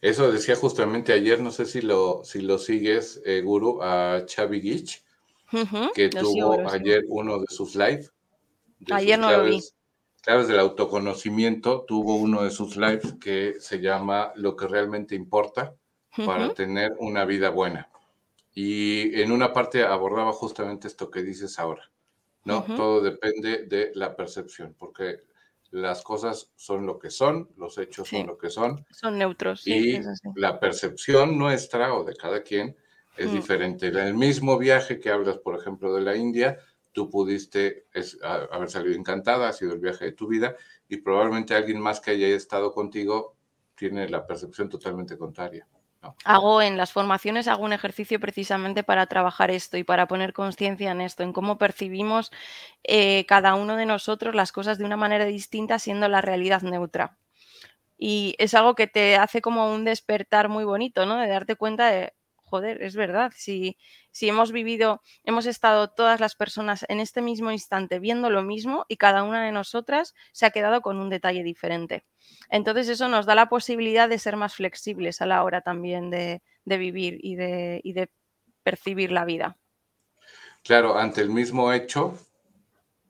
Eso 0.00 0.30
decía 0.30 0.54
justamente 0.54 1.12
ayer, 1.12 1.40
no 1.40 1.50
sé 1.50 1.66
si 1.66 1.80
lo, 1.80 2.22
si 2.22 2.40
lo 2.40 2.58
sigues, 2.58 3.20
eh, 3.24 3.40
Guru, 3.40 3.82
a 3.82 4.24
Xavi 4.28 4.60
Gich, 4.60 5.02
que 5.92 6.08
tuvo 6.08 6.68
ayer 6.68 7.04
uno 7.08 7.40
de 7.40 7.46
sus 7.48 7.74
live. 7.74 8.08
ayer 8.92 9.18
no 9.18 9.32
lo 9.32 9.44
vi. 9.44 9.60
Claves 10.22 10.48
del 10.48 10.60
autoconocimiento, 10.60 11.84
tuvo 11.86 12.16
uno 12.16 12.44
de 12.44 12.50
sus 12.50 12.76
lives 12.76 13.14
que 13.20 13.56
se 13.60 13.80
llama 13.80 14.32
Lo 14.36 14.54
que 14.56 14.66
realmente 14.66 15.14
importa 15.14 15.74
para 16.24 16.52
tener 16.54 16.92
una 16.98 17.24
vida 17.24 17.50
buena. 17.50 17.88
Y 18.52 19.20
en 19.20 19.32
una 19.32 19.52
parte 19.52 19.84
abordaba 19.84 20.32
justamente 20.32 20.88
esto 20.88 21.10
que 21.10 21.22
dices 21.22 21.58
ahora 21.58 21.90
¿no? 22.48 22.64
Todo 22.64 23.02
depende 23.02 23.66
de 23.66 23.92
la 23.94 24.16
percepción, 24.16 24.74
porque 24.78 25.20
las 25.70 26.02
cosas 26.02 26.50
son 26.56 26.86
lo 26.86 26.98
que 26.98 27.10
son, 27.10 27.50
los 27.56 27.76
hechos 27.76 28.08
son 28.08 28.26
lo 28.26 28.38
que 28.38 28.48
son. 28.48 28.86
Son 28.90 29.18
neutros. 29.18 29.66
y 29.66 30.00
la 30.34 30.58
percepción 30.58 31.36
nuestra 31.36 31.94
o 31.94 32.04
de 32.04 32.16
cada 32.16 32.42
quien 32.42 32.74
es 33.18 33.32
diferente. 33.32 33.88
En 33.88 33.98
el 33.98 34.14
mismo 34.14 34.56
viaje 34.56 34.98
que 34.98 35.10
hablas, 35.10 35.38
por 35.38 35.58
ejemplo, 35.58 35.92
de 35.94 36.00
la 36.00 36.16
India, 36.16 36.58
tú 36.92 37.10
pudiste 37.10 37.86
haber 38.50 38.70
salido 38.70 38.94
encantada, 38.94 39.48
ha 39.48 39.52
sido 39.52 39.74
el 39.74 39.80
viaje 39.80 40.06
de 40.06 40.12
tu 40.12 40.26
vida, 40.26 40.56
y 40.88 40.96
probablemente 40.96 41.54
alguien 41.54 41.80
más 41.80 42.00
que 42.00 42.12
haya 42.12 42.28
estado 42.28 42.72
contigo 42.72 43.36
tiene 43.74 44.08
la 44.08 44.26
percepción 44.26 44.68
totalmente 44.70 45.18
contraria. 45.18 45.68
Hago 46.24 46.62
en 46.62 46.76
las 46.76 46.92
formaciones, 46.92 47.48
hago 47.48 47.64
un 47.64 47.72
ejercicio 47.72 48.20
precisamente 48.20 48.82
para 48.84 49.06
trabajar 49.06 49.50
esto 49.50 49.76
y 49.78 49.84
para 49.84 50.06
poner 50.06 50.32
conciencia 50.32 50.90
en 50.92 51.00
esto, 51.00 51.22
en 51.22 51.32
cómo 51.32 51.58
percibimos 51.58 52.30
eh, 52.84 53.24
cada 53.26 53.54
uno 53.54 53.76
de 53.76 53.86
nosotros 53.86 54.34
las 54.34 54.52
cosas 54.52 54.78
de 54.78 54.84
una 54.84 54.96
manera 54.96 55.24
distinta 55.24 55.78
siendo 55.78 56.08
la 56.08 56.20
realidad 56.20 56.62
neutra. 56.62 57.18
Y 57.98 58.34
es 58.38 58.54
algo 58.54 58.74
que 58.76 58.86
te 58.88 59.16
hace 59.16 59.40
como 59.42 59.72
un 59.74 59.84
despertar 59.84 60.48
muy 60.48 60.64
bonito, 60.64 61.06
¿no? 61.06 61.18
De 61.18 61.28
darte 61.28 61.56
cuenta 61.56 61.88
de, 61.90 62.14
joder, 62.48 62.82
es 62.82 62.96
verdad, 62.96 63.32
si, 63.36 63.76
si 64.10 64.28
hemos 64.28 64.52
vivido, 64.52 65.02
hemos 65.24 65.46
estado 65.46 65.88
todas 65.88 66.20
las 66.20 66.34
personas 66.34 66.84
en 66.88 67.00
este 67.00 67.22
mismo 67.22 67.50
instante 67.52 67.98
viendo 67.98 68.30
lo 68.30 68.42
mismo 68.42 68.84
y 68.88 68.96
cada 68.96 69.22
una 69.22 69.44
de 69.44 69.52
nosotras 69.52 70.14
se 70.32 70.46
ha 70.46 70.50
quedado 70.50 70.80
con 70.80 70.98
un 70.98 71.10
detalle 71.10 71.42
diferente. 71.42 72.04
Entonces 72.50 72.88
eso 72.88 73.08
nos 73.08 73.26
da 73.26 73.34
la 73.34 73.48
posibilidad 73.48 74.08
de 74.08 74.18
ser 74.18 74.36
más 74.36 74.54
flexibles 74.54 75.20
a 75.20 75.26
la 75.26 75.42
hora 75.44 75.60
también 75.60 76.10
de, 76.10 76.42
vivir 76.64 77.18
y 77.22 77.36
de, 77.36 77.80
y 77.84 77.92
de 77.92 78.10
percibir 78.62 79.12
la 79.12 79.24
vida. 79.24 79.56
Claro, 80.62 80.98
ante 80.98 81.20
el 81.20 81.30
mismo 81.30 81.72
hecho, 81.72 82.18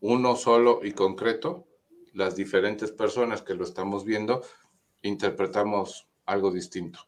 uno 0.01 0.37
solo 0.37 0.81
y 0.83 0.93
concreto, 0.93 1.67
las 2.13 2.37
diferentes 2.37 2.93
personas 2.93 3.43
que 3.43 3.55
lo 3.55 3.65
estamos 3.65 4.05
viendo, 4.05 4.43
interpretamos 5.03 6.07
algo 6.27 6.51
distinto. 6.51 7.01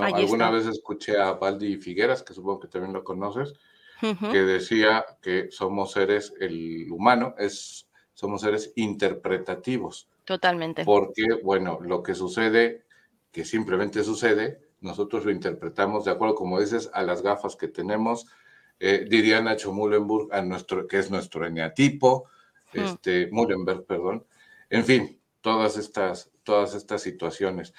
Alguna 0.00 0.50
vez 0.50 0.66
escuché 0.66 1.18
a 1.18 1.32
Valdi 1.32 1.76
Figueras, 1.76 2.22
que 2.22 2.34
supongo 2.34 2.60
que 2.60 2.68
también 2.68 2.92
lo 2.92 3.04
conoces, 3.04 3.54
que 4.00 4.42
decía 4.42 5.04
que 5.20 5.48
somos 5.50 5.92
seres, 5.92 6.32
el 6.40 6.90
humano 6.90 7.34
es, 7.38 7.88
somos 8.14 8.40
seres 8.40 8.72
interpretativos. 8.76 10.08
Totalmente. 10.24 10.84
Porque, 10.84 11.24
bueno, 11.42 11.78
lo 11.80 12.02
que 12.02 12.14
sucede, 12.14 12.84
que 13.30 13.44
simplemente 13.44 14.02
sucede, 14.02 14.60
nosotros 14.80 15.24
lo 15.24 15.30
interpretamos 15.30 16.04
de 16.04 16.10
acuerdo, 16.10 16.34
como 16.34 16.60
dices, 16.60 16.90
a 16.92 17.02
las 17.02 17.22
gafas 17.22 17.54
que 17.54 17.68
tenemos, 17.68 18.26
eh, 18.80 19.06
diría 19.08 19.40
Nacho 19.40 19.72
Mullenberg, 19.72 20.32
a 20.32 20.42
nuestro, 20.42 20.88
que 20.88 20.98
es 20.98 21.10
nuestro 21.10 21.46
eneatipo, 21.46 22.28
este, 22.72 23.28
Mullenberg, 23.30 23.84
perdón. 23.84 24.26
En 24.70 24.84
fin, 24.84 25.20
todas 25.40 25.76
estas, 25.76 26.30
todas 26.42 26.74
estas 26.74 27.02
situaciones. 27.02 27.74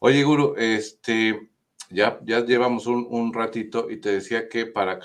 Oye, 0.00 0.22
Guru, 0.22 0.54
este, 0.56 1.50
ya, 1.90 2.20
ya 2.24 2.44
llevamos 2.44 2.86
un, 2.86 3.32
ratito 3.32 3.90
y 3.90 4.00
te 4.00 4.12
decía 4.12 4.48
que 4.48 4.66
para 4.66 5.00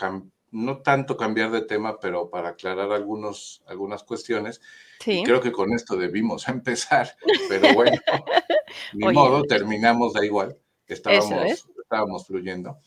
no 0.52 0.82
tanto 0.84 1.18
cambiar 1.18 1.50
de 1.50 1.62
tema, 1.62 2.00
pero 2.00 2.30
para 2.30 2.50
aclarar 2.50 2.92
algunos, 2.92 3.64
algunas 3.66 4.04
cuestiones, 4.04 4.62
creo 5.00 5.42
que 5.42 5.52
con 5.52 5.74
esto 5.74 5.96
debimos 5.96 6.48
empezar, 6.48 7.16
pero 7.50 7.74
bueno, 7.74 7.98
ni 8.94 9.12
modo, 9.12 9.44
terminamos 9.44 10.14
da 10.14 10.24
igual, 10.24 10.58
estábamos, 10.86 11.66
estábamos 11.82 12.28
fluyendo. 12.28 12.78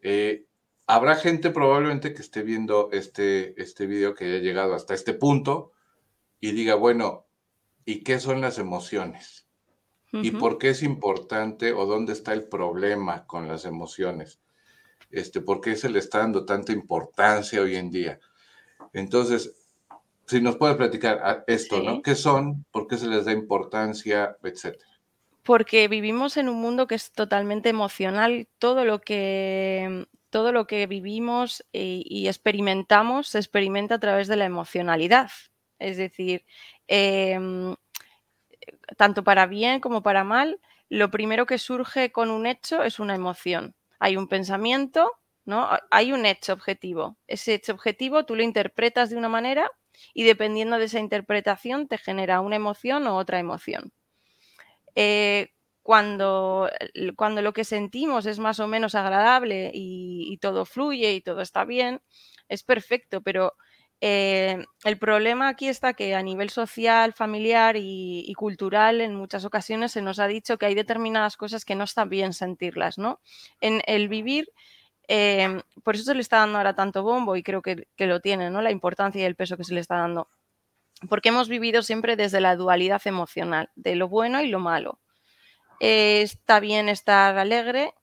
Eh, 0.00 0.44
habrá 0.86 1.16
gente 1.16 1.50
probablemente 1.50 2.14
que 2.14 2.22
esté 2.22 2.42
viendo 2.42 2.90
este, 2.92 3.60
este 3.60 3.86
video 3.86 4.14
que 4.14 4.26
haya 4.26 4.38
llegado 4.38 4.74
hasta 4.74 4.94
este 4.94 5.14
punto 5.14 5.72
y 6.38 6.52
diga, 6.52 6.76
bueno, 6.76 7.26
¿y 7.84 8.04
qué 8.04 8.20
son 8.20 8.40
las 8.40 8.58
emociones? 8.58 9.48
¿Y 10.12 10.30
por 10.32 10.58
qué 10.58 10.70
es 10.70 10.82
importante 10.82 11.72
o 11.72 11.86
dónde 11.86 12.12
está 12.12 12.34
el 12.34 12.44
problema 12.44 13.26
con 13.26 13.48
las 13.48 13.64
emociones? 13.64 14.40
Este, 15.10 15.40
¿Por 15.40 15.60
qué 15.60 15.74
se 15.74 15.88
le 15.88 15.98
está 15.98 16.18
dando 16.18 16.44
tanta 16.44 16.72
importancia 16.72 17.62
hoy 17.62 17.76
en 17.76 17.90
día? 17.90 18.20
Entonces, 18.92 19.54
si 20.26 20.40
nos 20.40 20.56
puede 20.56 20.74
platicar 20.74 21.44
esto, 21.46 21.82
¿no? 21.82 22.02
¿Qué 22.02 22.14
son? 22.14 22.64
¿Por 22.70 22.86
qué 22.86 22.98
se 22.98 23.06
les 23.06 23.24
da 23.24 23.32
importancia? 23.32 24.36
Etcétera. 24.42 24.90
Porque 25.42 25.88
vivimos 25.88 26.36
en 26.36 26.48
un 26.48 26.60
mundo 26.60 26.86
que 26.86 26.94
es 26.94 27.10
totalmente 27.12 27.70
emocional. 27.70 28.48
Todo 28.58 28.84
lo 28.84 29.00
que, 29.00 30.06
todo 30.30 30.52
lo 30.52 30.66
que 30.66 30.86
vivimos 30.86 31.64
y, 31.72 32.04
y 32.06 32.28
experimentamos 32.28 33.28
se 33.28 33.38
experimenta 33.38 33.96
a 33.96 34.00
través 34.00 34.28
de 34.28 34.36
la 34.36 34.44
emocionalidad. 34.44 35.30
Es 35.82 35.96
decir, 35.96 36.44
em, 36.86 37.74
tanto 38.96 39.24
para 39.24 39.46
bien 39.46 39.80
como 39.80 40.02
para 40.02 40.24
mal, 40.24 40.60
lo 40.88 41.10
primero 41.10 41.46
que 41.46 41.58
surge 41.58 42.12
con 42.12 42.30
un 42.30 42.46
hecho 42.46 42.82
es 42.82 42.98
una 42.98 43.14
emoción. 43.14 43.74
Hay 43.98 44.16
un 44.16 44.28
pensamiento, 44.28 45.12
¿no? 45.44 45.68
Hay 45.90 46.12
un 46.12 46.26
hecho 46.26 46.52
objetivo. 46.52 47.16
Ese 47.26 47.54
hecho 47.54 47.72
objetivo 47.72 48.24
tú 48.24 48.36
lo 48.36 48.42
interpretas 48.42 49.10
de 49.10 49.16
una 49.16 49.28
manera 49.28 49.70
y 50.14 50.24
dependiendo 50.24 50.78
de 50.78 50.86
esa 50.86 50.98
interpretación 50.98 51.88
te 51.88 51.98
genera 51.98 52.40
una 52.40 52.56
emoción 52.56 53.06
o 53.06 53.16
otra 53.16 53.38
emoción. 53.38 53.92
Eh, 54.94 55.50
cuando, 55.82 56.70
cuando, 57.16 57.42
lo 57.42 57.52
que 57.52 57.64
sentimos 57.64 58.26
es 58.26 58.38
más 58.38 58.60
o 58.60 58.68
menos 58.68 58.94
agradable 58.94 59.70
y, 59.74 60.26
y, 60.30 60.38
todo 60.38 60.64
fluye 60.64 61.14
y 61.14 61.20
todo 61.20 61.40
está 61.40 61.64
bien, 61.64 62.00
es 62.48 62.62
perfecto, 62.62 63.22
pero 63.22 63.54
eh, 64.04 64.66
el 64.82 64.98
problema 64.98 65.46
aquí 65.46 65.68
está 65.68 65.94
que 65.94 66.16
a 66.16 66.22
nivel 66.24 66.50
social, 66.50 67.12
familiar 67.12 67.76
y, 67.78 68.32
cultural, 68.36 69.00
en 69.00 69.14
muchas 69.14 69.44
ocasiones 69.44 69.92
se 69.92 70.02
nos 70.02 70.18
ha 70.18 70.26
dicho 70.26 70.58
que 70.58 70.66
hay 70.66 70.74
determinadas 70.74 71.36
cosas 71.36 71.64
que 71.64 71.76
no 71.76 71.84
están 71.84 72.08
bien 72.08 72.32
sentirlas, 72.32 72.98
¿no? 72.98 73.20
En 73.60 73.80
el 73.86 74.08
vivir, 74.08 74.48
eh, 75.06 75.62
por 75.84 75.94
eso 75.94 76.02
se 76.02 76.16
le 76.16 76.20
está 76.20 76.38
dando 76.38 76.58
ahora 76.58 76.74
tanto 76.74 77.04
bombo 77.04 77.36
y 77.36 77.44
creo 77.44 77.62
que, 77.62 77.86
lo 77.96 78.18
tiene, 78.18 78.50
¿no? 78.50 78.60
La 78.60 78.72
importancia 78.72 79.22
y 79.22 79.24
el 79.24 79.36
peso 79.36 79.56
que 79.56 79.62
se 79.62 79.72
le 79.72 79.80
está 79.80 79.98
dando. 79.98 80.28
Porque 81.08 81.28
hemos 81.28 81.48
vivido 81.48 81.82
siempre 81.84 82.16
desde 82.16 82.40
la 82.40 82.56
dualidad 82.56 83.02
emocional, 83.04 83.70
de 83.76 83.94
lo 83.94 84.08
bueno 84.08 84.42
y 84.42 84.48
lo 84.48 84.58
malo. 84.58 84.98
Eh, 85.78 86.22
está 86.22 86.58
bien 86.58 86.88
estar 86.88 87.38
alegre, 87.38 87.94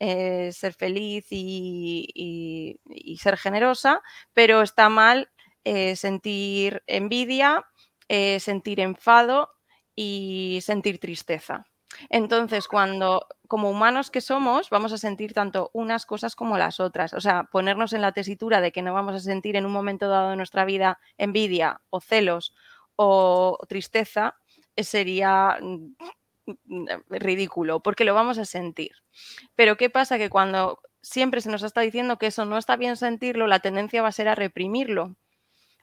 ser 0.00 0.72
feliz 0.72 1.26
y, 1.30 2.78
ser 3.20 3.36
generosa, 3.36 4.00
pero 4.32 4.62
está 4.62 4.88
mal 4.88 5.28
eh, 5.64 5.96
sentir 5.96 6.82
envidia, 6.86 7.64
eh, 8.08 8.40
sentir 8.40 8.80
enfado 8.80 9.50
y 9.94 10.60
sentir 10.62 10.98
tristeza. 10.98 11.66
Entonces, 12.08 12.68
cuando 12.68 13.26
como 13.48 13.70
humanos 13.70 14.10
que 14.10 14.20
somos, 14.20 14.70
vamos 14.70 14.92
a 14.92 14.98
sentir 14.98 15.34
tanto 15.34 15.70
unas 15.74 16.06
cosas 16.06 16.34
como 16.34 16.56
las 16.58 16.80
otras. 16.80 17.12
O 17.14 17.20
sea, 17.20 17.44
ponernos 17.44 17.92
en 17.92 18.00
la 18.00 18.12
tesitura 18.12 18.60
de 18.60 18.72
que 18.72 18.82
no 18.82 18.94
vamos 18.94 19.14
a 19.14 19.20
sentir 19.20 19.56
en 19.56 19.66
un 19.66 19.72
momento 19.72 20.08
dado 20.08 20.30
de 20.30 20.36
nuestra 20.36 20.64
vida 20.64 20.98
envidia 21.18 21.80
o 21.90 22.00
celos 22.00 22.54
o 22.96 23.58
tristeza 23.68 24.36
eh, 24.76 24.84
sería 24.84 25.58
mm, 25.60 25.94
mm, 26.64 26.86
ridículo, 27.10 27.80
porque 27.80 28.04
lo 28.04 28.14
vamos 28.14 28.38
a 28.38 28.44
sentir. 28.44 28.92
Pero 29.54 29.76
¿qué 29.76 29.90
pasa? 29.90 30.18
Que 30.18 30.30
cuando 30.30 30.80
siempre 31.02 31.40
se 31.40 31.50
nos 31.50 31.62
está 31.62 31.80
diciendo 31.82 32.18
que 32.18 32.28
eso 32.28 32.44
no 32.44 32.58
está 32.58 32.76
bien 32.76 32.96
sentirlo, 32.96 33.46
la 33.46 33.60
tendencia 33.60 34.02
va 34.02 34.08
a 34.08 34.12
ser 34.12 34.28
a 34.28 34.34
reprimirlo 34.34 35.16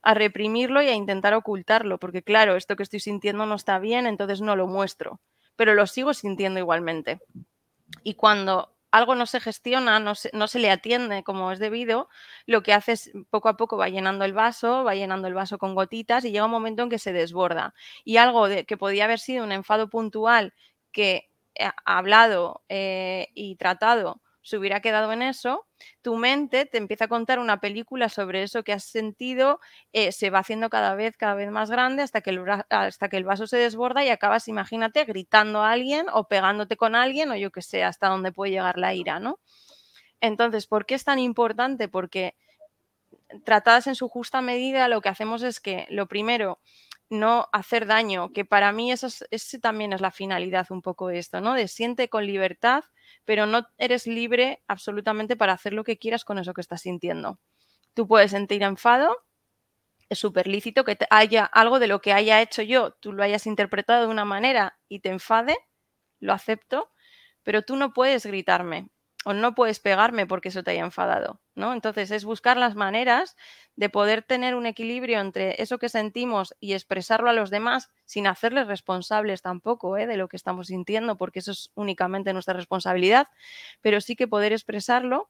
a 0.01 0.13
reprimirlo 0.13 0.81
y 0.81 0.87
a 0.87 0.93
intentar 0.93 1.33
ocultarlo, 1.33 1.97
porque 1.97 2.23
claro, 2.23 2.55
esto 2.55 2.75
que 2.75 2.83
estoy 2.83 2.99
sintiendo 2.99 3.45
no 3.45 3.55
está 3.55 3.79
bien, 3.79 4.07
entonces 4.07 4.41
no 4.41 4.55
lo 4.55 4.67
muestro, 4.67 5.19
pero 5.55 5.73
lo 5.73 5.87
sigo 5.87 6.13
sintiendo 6.13 6.59
igualmente. 6.59 7.19
Y 8.03 8.15
cuando 8.15 8.75
algo 8.91 9.15
no 9.15 9.25
se 9.25 9.39
gestiona, 9.39 9.99
no 9.99 10.15
se, 10.15 10.31
no 10.33 10.47
se, 10.47 10.59
le 10.59 10.71
atiende 10.71 11.23
como 11.23 11.51
es 11.51 11.59
debido, 11.59 12.09
lo 12.45 12.63
que 12.63 12.73
hace 12.73 12.93
es 12.93 13.11
poco 13.29 13.49
a 13.49 13.57
poco 13.57 13.77
va 13.77 13.89
llenando 13.89 14.25
el 14.25 14.33
vaso, 14.33 14.83
va 14.83 14.95
llenando 14.95 15.27
el 15.27 15.33
vaso 15.33 15.57
con 15.57 15.75
gotitas 15.75 16.25
y 16.25 16.31
llega 16.31 16.45
un 16.45 16.51
momento 16.51 16.83
en 16.83 16.89
que 16.89 16.99
se 16.99 17.13
desborda. 17.13 17.73
Y 18.03 18.17
algo 18.17 18.47
que 18.65 18.77
podía 18.77 19.05
haber 19.05 19.19
sido 19.19 19.43
un 19.43 19.51
enfado 19.51 19.89
puntual 19.89 20.53
que 20.91 21.29
ha 21.59 21.97
hablado 21.97 22.63
eh, 22.69 23.27
y 23.35 23.55
tratado 23.57 24.21
se 24.49 24.57
hubiera 24.57 24.81
quedado 24.81 25.11
en 25.13 25.21
eso, 25.21 25.67
tu 26.01 26.15
mente 26.17 26.65
te 26.65 26.77
empieza 26.77 27.05
a 27.05 27.07
contar 27.07 27.39
una 27.39 27.59
película 27.61 28.09
sobre 28.09 28.43
eso 28.43 28.63
que 28.63 28.73
has 28.73 28.83
sentido, 28.83 29.59
eh, 29.93 30.11
se 30.11 30.29
va 30.29 30.39
haciendo 30.39 30.69
cada 30.69 30.95
vez, 30.95 31.15
cada 31.17 31.35
vez 31.35 31.51
más 31.51 31.69
grande 31.71 32.03
hasta 32.03 32.21
que, 32.21 32.31
el, 32.31 32.43
hasta 32.69 33.09
que 33.09 33.17
el 33.17 33.23
vaso 33.23 33.47
se 33.47 33.57
desborda 33.57 34.03
y 34.03 34.09
acabas, 34.09 34.47
imagínate, 34.47 35.05
gritando 35.05 35.61
a 35.63 35.71
alguien 35.71 36.07
o 36.13 36.27
pegándote 36.27 36.77
con 36.77 36.95
alguien 36.95 37.31
o 37.31 37.35
yo 37.35 37.51
que 37.51 37.61
sé, 37.61 37.83
hasta 37.83 38.09
dónde 38.09 38.31
puede 38.31 38.51
llegar 38.51 38.77
la 38.77 38.93
ira, 38.93 39.19
¿no? 39.19 39.39
Entonces, 40.21 40.67
¿por 40.67 40.85
qué 40.85 40.95
es 40.95 41.03
tan 41.05 41.19
importante? 41.19 41.87
Porque 41.87 42.35
tratadas 43.45 43.87
en 43.87 43.95
su 43.95 44.09
justa 44.09 44.41
medida, 44.41 44.87
lo 44.87 45.01
que 45.01 45.09
hacemos 45.09 45.43
es 45.43 45.59
que, 45.59 45.85
lo 45.89 46.07
primero, 46.07 46.59
no 47.09 47.47
hacer 47.51 47.85
daño, 47.87 48.31
que 48.33 48.45
para 48.45 48.71
mí 48.71 48.91
eso 48.91 49.07
ese 49.31 49.59
también 49.59 49.93
es 49.93 50.01
la 50.01 50.11
finalidad 50.11 50.67
un 50.69 50.81
poco 50.81 51.09
esto, 51.09 51.41
¿no? 51.41 51.53
De 51.53 51.67
siente 51.67 52.09
con 52.09 52.25
libertad, 52.25 52.83
pero 53.29 53.45
no 53.45 53.67
eres 53.77 54.07
libre 54.07 54.63
absolutamente 54.67 55.35
para 55.35 55.53
hacer 55.53 55.71
lo 55.71 55.83
que 55.83 55.99
quieras 55.99 56.25
con 56.25 56.39
eso 56.39 56.55
que 56.55 56.61
estás 56.61 56.81
sintiendo. 56.81 57.39
Tú 57.93 58.07
puedes 58.07 58.31
sentir 58.31 58.63
enfado, 58.63 59.15
es 60.09 60.17
súper 60.17 60.47
lícito 60.47 60.83
que 60.83 60.97
haya 61.11 61.45
algo 61.45 61.77
de 61.77 61.85
lo 61.85 62.01
que 62.01 62.11
haya 62.11 62.41
hecho 62.41 62.63
yo, 62.63 62.93
tú 62.93 63.13
lo 63.13 63.21
hayas 63.21 63.45
interpretado 63.45 64.01
de 64.01 64.07
una 64.07 64.25
manera 64.25 64.79
y 64.87 65.01
te 65.01 65.09
enfade, 65.09 65.55
lo 66.19 66.33
acepto, 66.33 66.89
pero 67.43 67.61
tú 67.61 67.75
no 67.75 67.93
puedes 67.93 68.25
gritarme, 68.25 68.89
o 69.25 69.33
no 69.33 69.53
puedes 69.53 69.79
pegarme 69.79 70.25
porque 70.25 70.49
eso 70.49 70.63
te 70.63 70.71
haya 70.71 70.83
enfadado, 70.83 71.41
¿no? 71.55 71.73
Entonces 71.73 72.09
es 72.11 72.23
buscar 72.23 72.57
las 72.57 72.75
maneras 72.75 73.35
de 73.75 73.89
poder 73.89 74.23
tener 74.23 74.55
un 74.55 74.65
equilibrio 74.65 75.19
entre 75.19 75.61
eso 75.61 75.77
que 75.77 75.89
sentimos 75.89 76.55
y 76.59 76.73
expresarlo 76.73 77.29
a 77.29 77.33
los 77.33 77.49
demás 77.49 77.89
sin 78.05 78.27
hacerles 78.27 78.67
responsables 78.67 79.41
tampoco 79.41 79.97
¿eh? 79.97 80.07
de 80.07 80.17
lo 80.17 80.29
que 80.29 80.37
estamos 80.37 80.67
sintiendo, 80.67 81.17
porque 81.17 81.39
eso 81.39 81.51
es 81.51 81.71
únicamente 81.75 82.33
nuestra 82.33 82.53
responsabilidad, 82.53 83.27
pero 83.81 83.99
sí 83.99 84.15
que 84.15 84.27
poder 84.27 84.53
expresarlo 84.53 85.29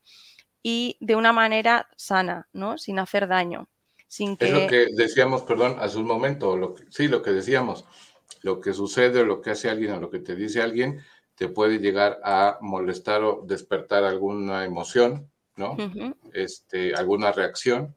y 0.62 0.98
de 1.00 1.16
una 1.16 1.34
manera 1.34 1.90
sana, 1.96 2.48
¿no? 2.54 2.78
Sin 2.78 3.00
hacer 3.00 3.28
daño. 3.28 3.70
Sin 4.08 4.38
que... 4.38 4.46
Es 4.46 4.52
lo 4.52 4.68
que 4.68 4.88
decíamos, 4.96 5.44
perdón, 5.44 5.78
hace 5.80 5.98
un 5.98 6.06
momento, 6.06 6.58
lo 6.58 6.76
sí, 6.90 7.08
lo 7.08 7.22
que 7.22 7.32
decíamos, 7.32 7.86
lo 8.42 8.60
que 8.60 8.74
sucede 8.74 9.22
o 9.22 9.26
lo 9.26 9.42
que 9.42 9.52
hace 9.52 9.70
alguien 9.70 9.94
o 9.94 10.00
lo 10.00 10.10
que 10.10 10.20
te 10.20 10.36
dice 10.36 10.62
alguien 10.62 11.02
te 11.40 11.48
puede 11.48 11.80
llegar 11.80 12.20
a 12.22 12.58
molestar 12.60 13.24
o 13.24 13.46
despertar 13.48 14.04
alguna 14.04 14.66
emoción, 14.66 15.32
¿no? 15.56 15.78
este, 16.34 16.94
alguna 16.94 17.32
reacción, 17.32 17.96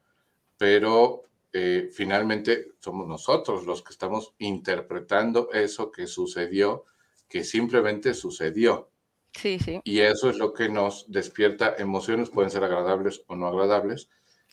pero 0.57 1.25
eh, 1.53 1.91
finalmente 1.93 2.69
somos 2.79 3.09
nosotros 3.09 3.67
los 3.67 3.83
que 3.83 3.91
estamos 3.91 4.33
interpretando 4.39 5.51
eso 5.53 5.91
que 5.91 6.07
sucedió, 6.07 6.85
que 7.29 7.43
simplemente 7.43 8.15
sucedió. 8.15 8.93
Sí, 9.33 9.59
sí. 9.59 9.81
Y 9.83 9.99
eso 9.99 10.31
es 10.31 10.39
lo 10.39 10.53
que 10.53 10.69
nos 10.69 11.11
despierta 11.11 11.75
emociones, 11.77 12.31
pueden 12.31 12.53
ser 12.53 12.63
agradables 12.63 13.25
o 13.27 13.35
no 13.35 13.49
agradables, 13.49 14.09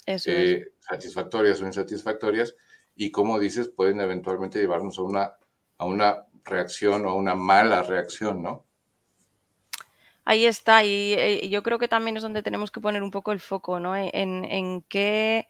eh, 0.08 0.66
satisfactorias 0.80 1.62
o 1.62 1.68
insatisfactorias, 1.68 2.56
y 2.96 3.12
como 3.12 3.38
dices, 3.38 3.70
pueden 3.70 4.02
eventualmente 4.02 4.58
llevarnos 4.58 4.98
a 4.98 5.04
una, 5.04 5.34
a 5.78 5.86
una 5.86 6.26
reacción 6.44 7.06
o 7.06 7.10
a 7.10 7.14
una 7.14 7.36
mala 7.36 7.84
reacción, 7.84 8.42
¿no? 8.42 8.66
Ahí 10.30 10.46
está, 10.46 10.84
y, 10.84 11.14
eh, 11.14 11.50
yo 11.50 11.64
creo 11.64 11.80
que 11.80 11.88
también 11.88 12.16
es 12.16 12.22
donde 12.22 12.44
tenemos 12.44 12.70
que 12.70 12.80
poner 12.80 13.02
un 13.02 13.10
poco 13.10 13.32
el 13.32 13.40
foco, 13.40 13.80
¿no? 13.80 13.96
En, 13.98 14.46
en 14.46 14.84
qué, 14.84 15.48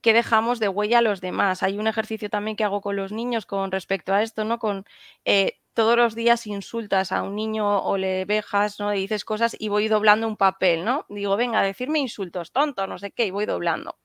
qué, 0.00 0.12
dejamos 0.12 0.60
de 0.60 0.68
huella 0.68 0.98
a 0.98 1.02
los 1.02 1.20
demás. 1.20 1.64
Hay 1.64 1.76
un 1.78 1.88
ejercicio 1.88 2.30
también 2.30 2.56
que 2.56 2.62
hago 2.64 2.82
con 2.82 2.94
los 2.96 3.10
niños 3.12 3.46
con 3.46 3.72
respecto 3.72 4.14
a 4.14 4.22
esto, 4.22 4.44
¿no? 4.44 4.60
Con 4.60 4.84
eh, 5.24 5.58
todos 5.74 5.96
los 5.96 6.14
días 6.14 6.46
insultas 6.46 7.10
a 7.10 7.24
un 7.24 7.34
niño 7.34 7.80
o 7.82 7.96
le 7.98 8.24
vejas, 8.26 8.78
¿no? 8.78 8.94
Y 8.94 9.00
dices 9.00 9.24
cosas 9.24 9.56
y 9.58 9.68
voy 9.68 9.88
doblando 9.88 10.28
un 10.28 10.36
papel, 10.36 10.84
¿no? 10.84 11.04
Digo, 11.08 11.36
venga, 11.36 11.60
decirme 11.62 11.98
insultos, 11.98 12.52
tonto, 12.52 12.86
no 12.86 12.96
sé 12.98 13.10
qué, 13.10 13.26
y 13.26 13.32
voy 13.32 13.46
doblando. 13.46 13.98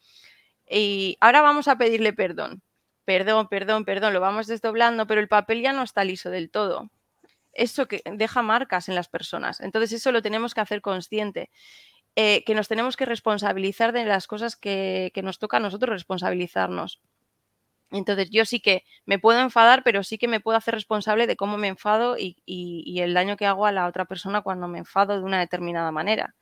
Y 0.70 1.18
ahora 1.22 1.42
vamos 1.44 1.68
a 1.68 1.78
pedirle 1.78 2.14
perdón. 2.14 2.64
Perdón, 3.06 3.48
perdón, 3.50 3.86
perdón, 3.86 4.14
lo 4.14 4.22
vamos 4.22 4.48
desdoblando, 4.48 5.08
pero 5.08 5.22
el 5.22 5.28
papel 5.30 5.62
ya 5.62 5.74
no 5.74 5.84
está 5.84 6.04
liso 6.04 6.32
del 6.32 6.52
todo. 6.52 6.90
Eso 7.56 7.88
que 7.88 8.02
deja 8.06 8.42
marcas 8.44 8.90
en 8.90 8.96
las 8.96 9.10
personas. 9.10 9.60
Entonces 9.62 9.94
eso 9.94 10.12
lo 10.12 10.22
tenemos 10.22 10.54
que 10.54 10.62
hacer 10.62 10.82
consciente. 10.82 11.50
Eh, 12.18 12.44
que 12.46 12.56
nos 12.56 12.70
tenemos 12.70 12.96
que 12.96 13.06
responsabilizar 13.06 13.92
de 13.92 14.06
las 14.06 14.28
cosas 14.28 14.56
que, 14.56 15.12
que 15.14 15.22
nos 15.22 15.40
toca 15.40 15.58
a 15.58 15.60
nosotros 15.60 15.90
responsabilizarnos. 15.90 17.02
Entonces 17.92 18.30
yo 18.30 18.46
sí 18.46 18.60
que 18.60 18.84
me 19.06 19.20
puedo 19.20 19.40
enfadar, 19.40 19.84
pero 19.84 20.04
sí 20.04 20.18
que 20.18 20.28
me 20.28 20.40
puedo 20.40 20.58
hacer 20.58 20.74
responsable 20.74 21.28
de 21.28 21.36
cómo 21.36 21.58
me 21.58 21.68
enfado 21.68 22.18
y, 22.18 22.36
el 23.00 23.14
daño 23.14 23.38
que 23.38 23.46
hago 23.46 23.66
a 23.66 23.72
la 23.72 23.88
otra 23.88 24.06
persona 24.06 24.42
cuando 24.42 24.68
me 24.68 24.80
enfado 24.80 25.18
de 25.18 25.24
una 25.24 25.40
determinada 25.40 25.92
manera. 25.92 26.36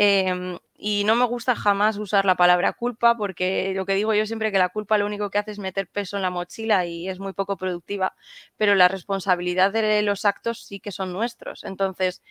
Em, 0.00 0.58
y 0.74 1.02
no 1.04 1.16
me 1.16 1.24
gusta 1.26 1.56
jamás 1.56 1.96
usar 1.98 2.24
la 2.24 2.36
palabra 2.36 2.72
culpa 2.72 3.16
porque 3.16 3.72
lo 3.74 3.84
que 3.84 3.94
digo 3.94 4.14
yo 4.14 4.26
siempre 4.26 4.52
que 4.52 4.58
la 4.58 4.68
culpa 4.68 4.96
lo 4.96 5.06
único 5.06 5.28
que 5.28 5.38
hace 5.38 5.50
es 5.50 5.58
meter 5.58 5.88
peso 5.88 6.16
en 6.16 6.22
la 6.22 6.30
mochila 6.30 6.86
y 6.86 7.08
es 7.08 7.18
muy 7.18 7.32
poco 7.32 7.56
productiva, 7.56 8.14
pero 8.56 8.76
la 8.76 8.86
responsabilidad 8.88 9.72
de 9.72 10.02
los 10.02 10.24
actos 10.24 10.62
sí 10.64 10.78
que 10.80 10.92
son 10.92 11.12
nuestros. 11.12 11.64
Entonces, 11.64 12.22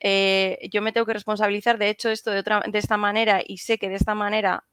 eh, 0.00 0.58
yo 0.72 0.80
me 0.82 0.92
tengo 0.92 1.06
que 1.06 1.12
responsabilizar 1.12 1.76
de 1.78 1.90
hecho 1.90 2.08
esto 2.10 2.30
de, 2.30 2.38
otra, 2.40 2.62
de 2.66 2.78
esta 2.78 2.96
manera 2.96 3.42
y 3.46 3.58
sé 3.58 3.78
que 3.78 3.88
de 3.90 3.96
esta 3.96 4.14
manera 4.14 4.64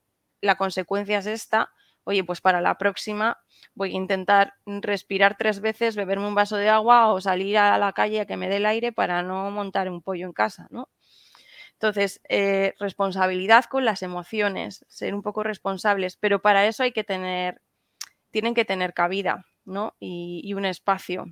la 0.42 0.56
consecuencia 0.58 1.20
es 1.20 1.26
esta 1.28 1.72
oye, 2.06 2.24
pues 2.24 2.40
para 2.40 2.62
la 2.62 2.78
próxima 2.78 3.38
voy 3.76 3.90
a 3.92 3.96
intentar 3.98 4.54
respirar 4.66 5.36
tres 5.38 5.60
veces, 5.60 5.98
beberme 5.98 6.26
un 6.28 6.36
vaso 6.36 6.56
de 6.56 6.70
agua 6.70 7.12
o 7.12 7.20
salir 7.20 7.58
a 7.58 7.78
la 7.78 7.92
calle 7.92 8.22
a 8.22 8.26
que 8.26 8.38
me 8.38 8.48
dé 8.48 8.58
el 8.58 8.66
aire 8.66 8.94
para 8.94 9.22
no 9.24 9.52
montar 9.52 9.90
un 9.90 10.02
pollo 10.02 10.26
en 10.26 10.32
casa, 10.34 10.68
¿no? 10.70 10.88
Entonces, 11.80 12.22
eh, 12.28 12.74
responsabilidad 12.80 13.66
con 13.66 13.86
las 13.86 14.02
emociones, 14.02 14.84
ser 14.88 15.14
un 15.14 15.22
poco 15.22 15.44
responsables, 15.44 16.18
pero 16.18 16.42
para 16.42 16.66
eso 16.68 16.84
hay 16.84 16.92
que 16.92 17.04
tener, 17.04 17.62
tienen 18.32 18.56
que 18.56 18.66
tener 18.66 18.94
cabida, 18.94 19.46
¿no? 19.64 19.96
Y, 20.00 20.54
un 20.54 20.66
espacio. 20.66 21.26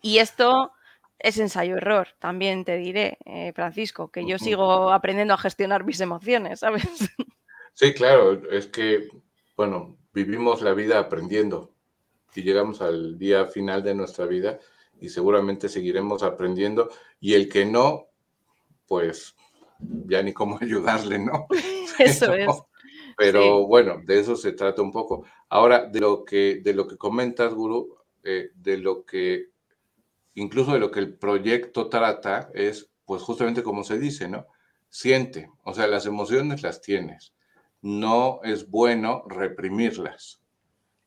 Y 0.00 0.18
esto 0.18 0.72
es 1.20 1.38
ensayo-error, 1.38 2.08
también 2.18 2.64
te 2.64 2.76
diré, 2.76 3.18
eh, 3.24 3.52
Francisco, 3.54 4.10
que 4.10 4.26
yo 4.26 4.38
sigo 4.38 4.92
aprendiendo 4.92 5.34
a 5.34 5.38
gestionar 5.38 5.84
mis 5.84 6.00
emociones, 6.00 6.60
¿sabes? 6.60 6.84
Sí, 7.74 7.94
claro, 7.94 8.50
es 8.50 8.66
que 8.66 9.08
bueno, 9.56 9.96
vivimos 10.12 10.62
la 10.62 10.74
vida 10.74 10.98
aprendiendo 10.98 11.74
y 12.34 12.42
llegamos 12.42 12.80
al 12.80 13.18
día 13.18 13.46
final 13.46 13.82
de 13.82 13.94
nuestra 13.94 14.26
vida 14.26 14.58
y 15.00 15.08
seguramente 15.08 15.68
seguiremos 15.68 16.22
aprendiendo 16.22 16.90
y 17.20 17.34
el 17.34 17.48
que 17.48 17.64
no, 17.64 18.08
pues 18.86 19.34
ya 20.06 20.22
ni 20.22 20.32
cómo 20.32 20.58
ayudarle, 20.60 21.18
¿no? 21.18 21.46
Eso 21.98 22.32
es. 22.32 22.48
Pero 23.16 23.66
bueno, 23.66 24.00
de 24.04 24.18
eso 24.18 24.36
se 24.36 24.52
trata 24.52 24.80
un 24.80 24.90
poco. 24.90 25.26
Ahora, 25.50 25.84
de 25.84 26.00
lo 26.00 26.24
que, 26.24 26.60
de 26.64 26.72
lo 26.72 26.88
que 26.88 26.96
comentas, 26.96 27.52
Guru, 27.52 27.98
eh, 28.24 28.50
de 28.54 28.78
lo 28.78 29.04
que, 29.04 29.50
incluso 30.34 30.72
de 30.72 30.78
lo 30.78 30.90
que 30.90 31.00
el 31.00 31.14
proyecto 31.18 31.90
trata, 31.90 32.50
es, 32.54 32.90
pues 33.04 33.20
justamente 33.22 33.62
como 33.62 33.84
se 33.84 33.98
dice, 33.98 34.28
¿no? 34.28 34.46
Siente, 34.88 35.50
o 35.62 35.74
sea, 35.74 35.86
las 35.88 36.06
emociones 36.06 36.62
las 36.62 36.80
tienes 36.80 37.34
no 37.82 38.40
es 38.44 38.70
bueno 38.70 39.24
reprimirlas, 39.26 40.40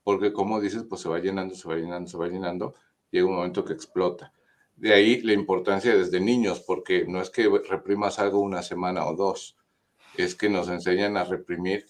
porque 0.03 0.34
como 0.34 0.59
dices, 0.59 0.84
pues 0.88 1.01
se 1.01 1.09
va 1.09 1.19
llenando, 1.19 1.55
se 1.55 1.67
va 1.67 1.76
llenando, 1.76 2.09
se 2.09 2.17
va 2.17 2.28
llenando, 2.28 2.76
llega 3.09 3.26
un 3.26 3.36
momento 3.36 3.63
que 3.63 3.73
explota. 3.73 4.34
De 4.76 4.93
ahí 4.93 5.21
la 5.21 5.34
importancia 5.34 5.95
desde 5.95 6.19
niños, 6.19 6.59
porque 6.59 7.05
no 7.07 7.21
es 7.21 7.30
que 7.30 7.49
reprimas 7.69 8.19
algo 8.19 8.39
una 8.39 8.61
semana 8.61 9.05
o 9.05 9.15
dos, 9.15 9.57
es 10.17 10.36
que 10.36 10.49
nos 10.49 10.67
enseñan 10.69 11.17
a 11.17 11.23
reprimir 11.23 11.88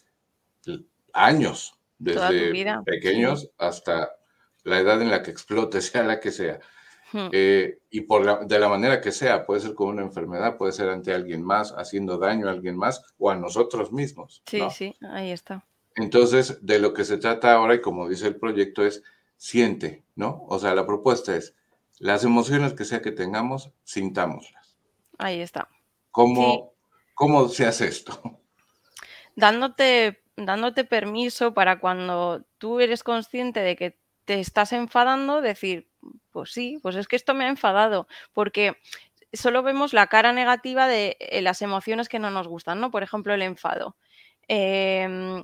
años, 1.13 1.79
desde 1.97 2.83
pequeños 2.83 3.49
hasta 3.57 4.11
la 4.63 4.79
edad 4.79 5.01
en 5.01 5.09
la 5.09 5.23
que 5.23 5.31
explote, 5.31 5.81
sea 5.81 6.03
la 6.03 6.19
que 6.19 6.31
sea. 6.31 6.59
Eh, 7.31 7.79
y 7.91 8.01
por 8.01 8.45
de 8.45 8.59
la 8.59 8.67
manera 8.67 8.99
que 8.99 9.11
sea, 9.11 9.45
puede 9.45 9.61
ser 9.61 9.73
con 9.73 9.87
una 9.87 10.01
enfermedad, 10.01 10.57
puede 10.57 10.73
ser 10.73 10.89
ante 10.89 11.13
alguien 11.13 11.43
más, 11.43 11.73
haciendo 11.77 12.17
daño 12.17 12.47
a 12.47 12.51
alguien 12.51 12.75
más 12.75 13.01
o 13.17 13.29
a 13.29 13.35
nosotros 13.35 13.93
mismos. 13.93 14.41
Sí, 14.45 14.61
sí, 14.71 14.95
ahí 15.01 15.31
está. 15.31 15.65
Entonces, 15.95 16.65
de 16.65 16.79
lo 16.79 16.93
que 16.93 17.05
se 17.05 17.17
trata 17.17 17.53
ahora, 17.53 17.75
y 17.75 17.81
como 17.81 18.09
dice 18.09 18.27
el 18.27 18.35
proyecto, 18.35 18.85
es 18.85 19.01
siente, 19.37 20.03
¿no? 20.15 20.43
O 20.49 20.59
sea, 20.59 20.75
la 20.75 20.85
propuesta 20.85 21.35
es, 21.37 21.55
las 21.99 22.23
emociones 22.23 22.73
que 22.73 22.85
sea 22.85 23.01
que 23.01 23.11
tengamos, 23.11 23.71
sintámoslas. 23.83 24.77
Ahí 25.17 25.41
está. 25.41 25.69
¿Cómo, 26.11 26.73
¿cómo 27.13 27.47
se 27.49 27.65
hace 27.65 27.87
esto? 27.87 28.39
Dándote, 29.35 30.23
dándote 30.35 30.83
permiso 30.85 31.53
para 31.53 31.79
cuando 31.79 32.45
tú 32.57 32.79
eres 32.79 33.03
consciente 33.03 33.59
de 33.59 33.75
que 33.75 33.97
te 34.25 34.39
estás 34.39 34.73
enfadando, 34.73 35.41
decir, 35.41 35.89
pues 36.31 36.51
sí, 36.51 36.79
pues 36.81 36.95
es 36.95 37.07
que 37.07 37.15
esto 37.15 37.33
me 37.33 37.45
ha 37.45 37.49
enfadado, 37.49 38.07
porque 38.33 38.77
solo 39.33 39.63
vemos 39.63 39.93
la 39.93 40.07
cara 40.07 40.33
negativa 40.33 40.87
de 40.87 41.17
eh, 41.19 41.41
las 41.41 41.61
emociones 41.61 42.09
que 42.09 42.19
no 42.19 42.31
nos 42.31 42.47
gustan, 42.47 42.79
¿no? 42.79 42.91
Por 42.91 43.03
ejemplo, 43.03 43.33
el 43.33 43.41
enfado. 43.41 43.95
Em, 44.47 45.43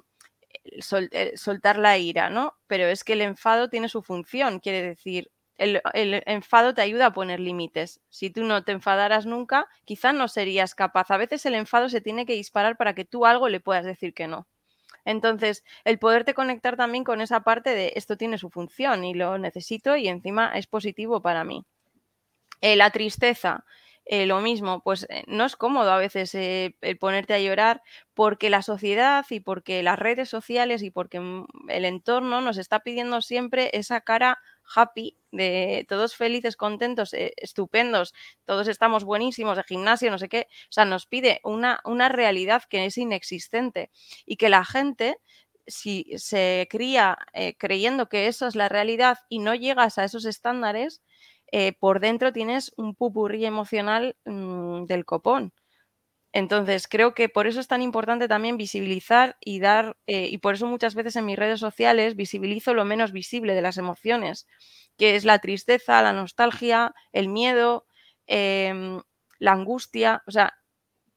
soltar 1.36 1.78
la 1.78 1.98
ira, 1.98 2.30
¿no? 2.30 2.58
Pero 2.68 2.86
es 2.86 3.04
que 3.04 3.14
el 3.14 3.22
enfado 3.22 3.70
tiene 3.70 3.90
su 3.90 4.02
función, 4.04 4.60
quiere 4.60 4.82
decir, 4.84 5.32
el, 5.62 6.24
enfado 6.26 6.74
te 6.74 6.82
ayuda 6.82 7.08
a 7.08 7.14
poner 7.14 7.40
límites. 7.40 8.02
Si 8.10 8.30
tú 8.30 8.44
no 8.44 8.64
te 8.64 8.72
enfadaras 8.72 9.26
nunca, 9.26 9.68
quizás 9.86 10.14
no 10.14 10.28
serías 10.28 10.76
capaz. 10.76 11.12
A 11.12 11.18
veces 11.18 11.46
el 11.46 11.56
enfado 11.56 11.90
se 11.90 12.02
tiene 12.02 12.26
que 12.26 12.34
disparar 12.34 12.78
para 12.78 12.96
que 12.96 13.06
tú 13.06 13.26
algo 13.26 13.48
le 13.50 13.60
puedas 13.60 13.86
decir 13.86 14.14
que 14.14 14.28
no. 14.28 14.48
Entonces, 15.06 15.64
el 15.84 16.00
poderte 16.00 16.34
conectar 16.34 16.78
también 16.78 17.04
con 17.04 17.22
esa 17.22 17.42
parte 17.42 17.72
de 17.76 17.94
esto 17.96 18.18
tiene 18.18 18.38
su 18.38 18.50
función 18.50 19.04
y 19.04 19.14
lo 19.14 19.38
necesito 19.38 19.96
y 19.96 20.08
encima 20.08 20.52
es 20.56 20.68
positivo 20.68 21.22
para 21.22 21.44
mí. 21.44 21.66
Eh, 22.62 22.76
la 22.76 22.92
tristeza, 22.92 23.66
eh, 24.06 24.26
lo 24.28 24.42
mismo, 24.42 24.82
pues 24.84 25.08
eh, 25.10 25.24
no 25.28 25.46
es 25.46 25.56
cómodo 25.56 25.92
a 25.92 25.98
veces 25.98 26.36
el 26.36 26.98
ponerte 27.00 27.34
a 27.34 27.40
llorar 27.40 27.82
porque 28.14 28.50
la 28.50 28.62
sociedad 28.62 29.26
y 29.30 29.40
porque 29.40 29.82
las 29.84 29.98
redes 29.98 30.30
sociales 30.30 30.84
y 30.84 30.92
porque 30.92 31.20
mm, 31.20 31.48
el 31.70 31.86
entorno 31.86 32.42
nos 32.42 32.58
está 32.58 32.82
pidiendo 32.82 33.22
siempre 33.22 33.72
esa 33.74 34.02
cara 34.02 34.40
happy, 34.76 35.18
de 35.32 35.86
todos 35.88 36.16
felices, 36.16 36.56
contentos, 36.56 37.14
eh, 37.14 37.34
estupendos, 37.38 38.14
todos 38.46 38.68
estamos 38.68 39.04
buenísimos 39.04 39.58
de 39.58 39.64
gimnasio, 39.64 40.12
no 40.12 40.18
sé 40.18 40.30
qué. 40.30 40.48
O 40.70 40.72
sea, 40.72 40.86
nos 40.86 41.06
pide 41.06 41.42
una, 41.44 41.82
una 41.86 42.10
realidad 42.10 42.64
que 42.70 42.86
es 42.86 42.98
inexistente 42.98 43.92
y 44.26 44.38
que 44.38 44.50
la 44.50 44.66
gente 44.66 45.18
si 45.68 46.06
se 46.18 46.68
cría 46.70 47.18
eh, 47.34 47.56
creyendo 47.58 48.10
que 48.10 48.28
eso 48.28 48.48
es 48.48 48.56
la 48.56 48.70
realidad 48.70 49.20
y 49.30 49.40
no 49.40 49.56
llegas 49.56 49.98
a 49.98 50.04
esos 50.04 50.26
estándares, 50.26 51.02
eh, 51.52 51.74
por 51.74 52.00
dentro 52.00 52.32
tienes 52.34 52.74
un 52.78 52.96
pupurrí 52.96 53.46
emocional 53.46 54.16
mm, 54.26 54.86
del 54.86 55.06
copón. 55.06 55.54
Entonces, 56.34 56.88
creo 56.88 57.14
que 57.14 57.28
por 57.30 57.48
eso 57.48 57.60
es 57.60 57.68
tan 57.68 57.82
importante 57.82 58.28
también 58.30 58.58
visibilizar 58.58 59.38
y 59.42 59.60
dar, 59.60 59.98
eh, 60.08 60.28
y 60.32 60.38
por 60.38 60.54
eso 60.56 60.66
muchas 60.68 60.96
veces 60.96 61.16
en 61.18 61.26
mis 61.26 61.38
redes 61.38 61.60
sociales 61.60 62.16
visibilizo 62.16 62.74
lo 62.74 62.86
menos 62.86 63.12
visible 63.12 63.54
de 63.54 63.62
las 63.62 63.78
emociones, 63.78 64.48
que 64.98 65.16
es 65.16 65.26
la 65.26 65.40
tristeza, 65.40 66.02
la 66.02 66.14
nostalgia, 66.14 66.94
el 67.12 67.28
miedo, 67.30 67.86
em, 68.28 69.02
la 69.40 69.52
angustia, 69.54 70.24
o 70.28 70.32
sea, 70.32 70.54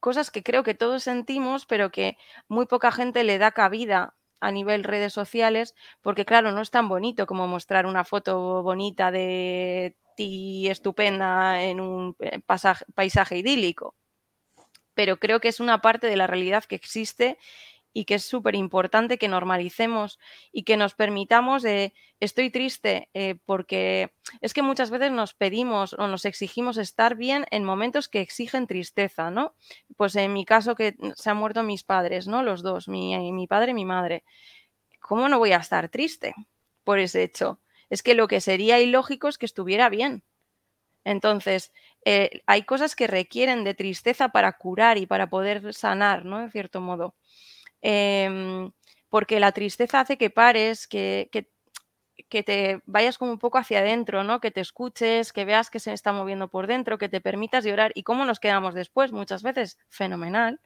cosas 0.00 0.30
que 0.30 0.42
creo 0.42 0.62
que 0.64 0.74
todos 0.74 1.02
sentimos, 1.04 1.66
pero 1.66 1.90
que 1.90 2.16
muy 2.48 2.66
poca 2.66 2.92
gente 2.92 3.24
le 3.24 3.38
da 3.38 3.52
cabida 3.52 4.14
a 4.40 4.52
nivel 4.52 4.84
redes 4.84 5.12
sociales, 5.12 5.74
porque 6.02 6.24
claro, 6.26 6.52
no 6.52 6.60
es 6.62 6.70
tan 6.70 6.88
bonito 6.88 7.26
como 7.26 7.48
mostrar 7.48 7.86
una 7.86 8.04
foto 8.04 8.62
bonita 8.62 9.10
de 9.10 9.96
y 10.16 10.68
estupenda 10.68 11.62
en 11.64 11.80
un 11.80 12.16
eh, 12.20 12.40
paisaje 12.94 13.38
idílico. 13.38 13.94
Pero 14.94 15.18
creo 15.18 15.40
que 15.40 15.48
es 15.48 15.60
una 15.60 15.80
parte 15.80 16.06
de 16.06 16.16
la 16.16 16.26
realidad 16.26 16.64
que 16.64 16.76
existe 16.76 17.38
y 17.94 18.04
que 18.04 18.16
es 18.16 18.24
súper 18.24 18.56
importante 18.56 19.18
que 19.18 19.28
normalicemos 19.28 20.18
y 20.52 20.64
que 20.64 20.76
nos 20.76 20.94
permitamos 20.94 21.64
estoy 22.20 22.50
triste 22.50 23.08
eh, 23.14 23.36
porque 23.46 24.12
es 24.40 24.52
que 24.52 24.62
muchas 24.62 24.90
veces 24.90 25.12
nos 25.12 25.32
pedimos 25.32 25.94
o 25.94 26.08
nos 26.08 26.24
exigimos 26.24 26.76
estar 26.76 27.14
bien 27.14 27.46
en 27.50 27.64
momentos 27.64 28.08
que 28.08 28.20
exigen 28.20 28.66
tristeza, 28.66 29.30
¿no? 29.30 29.54
Pues 29.96 30.16
en 30.16 30.32
mi 30.32 30.44
caso 30.44 30.74
que 30.74 30.96
se 31.14 31.30
han 31.30 31.36
muerto 31.36 31.62
mis 31.62 31.84
padres, 31.84 32.26
¿no? 32.26 32.42
Los 32.42 32.62
dos, 32.62 32.88
mi, 32.88 33.16
mi 33.32 33.46
padre 33.46 33.70
y 33.70 33.74
mi 33.74 33.84
madre. 33.84 34.24
¿Cómo 35.00 35.28
no 35.28 35.38
voy 35.38 35.52
a 35.52 35.58
estar 35.58 35.88
triste 35.88 36.34
por 36.82 36.98
ese 36.98 37.22
hecho? 37.22 37.60
Es 37.90 38.02
que 38.02 38.14
lo 38.14 38.26
que 38.26 38.40
sería 38.40 38.80
ilógico 38.80 39.28
es 39.28 39.38
que 39.38 39.46
estuviera 39.46 39.88
bien. 39.88 40.24
Entonces, 41.04 41.72
eh, 42.04 42.42
hay 42.46 42.64
cosas 42.64 42.94
que 42.94 43.06
requieren 43.06 43.64
de 43.64 43.74
tristeza 43.74 44.28
para 44.28 44.52
curar 44.52 44.98
y 44.98 45.06
para 45.06 45.28
poder 45.28 45.72
sanar, 45.74 46.24
¿no? 46.24 46.42
En 46.42 46.50
cierto 46.50 46.80
modo. 46.80 47.14
Em, 47.82 48.72
porque 49.08 49.40
la 49.40 49.52
tristeza 49.52 50.00
hace 50.00 50.18
que 50.18 50.30
pares, 50.30 50.86
que, 50.88 51.30
que, 51.32 51.46
te 52.42 52.80
vayas 52.86 53.18
como 53.18 53.32
un 53.32 53.38
poco 53.38 53.58
hacia 53.58 53.80
adentro, 53.80 54.24
¿no? 54.24 54.40
Que 54.40 54.50
te 54.50 54.60
escuches, 54.60 55.32
que 55.32 55.44
veas 55.44 55.70
que 55.70 55.80
se 55.80 55.92
está 55.92 56.12
moviendo 56.12 56.48
por 56.48 56.66
dentro, 56.66 56.98
que 56.98 57.08
te 57.08 57.20
permitas 57.20 57.64
llorar. 57.64 57.92
¿Y 57.94 58.02
cómo 58.02 58.24
nos 58.24 58.40
quedamos 58.40 58.74
después? 58.74 59.12
Muchas 59.12 59.42
veces, 59.42 59.78
fenomenal. 59.88 60.60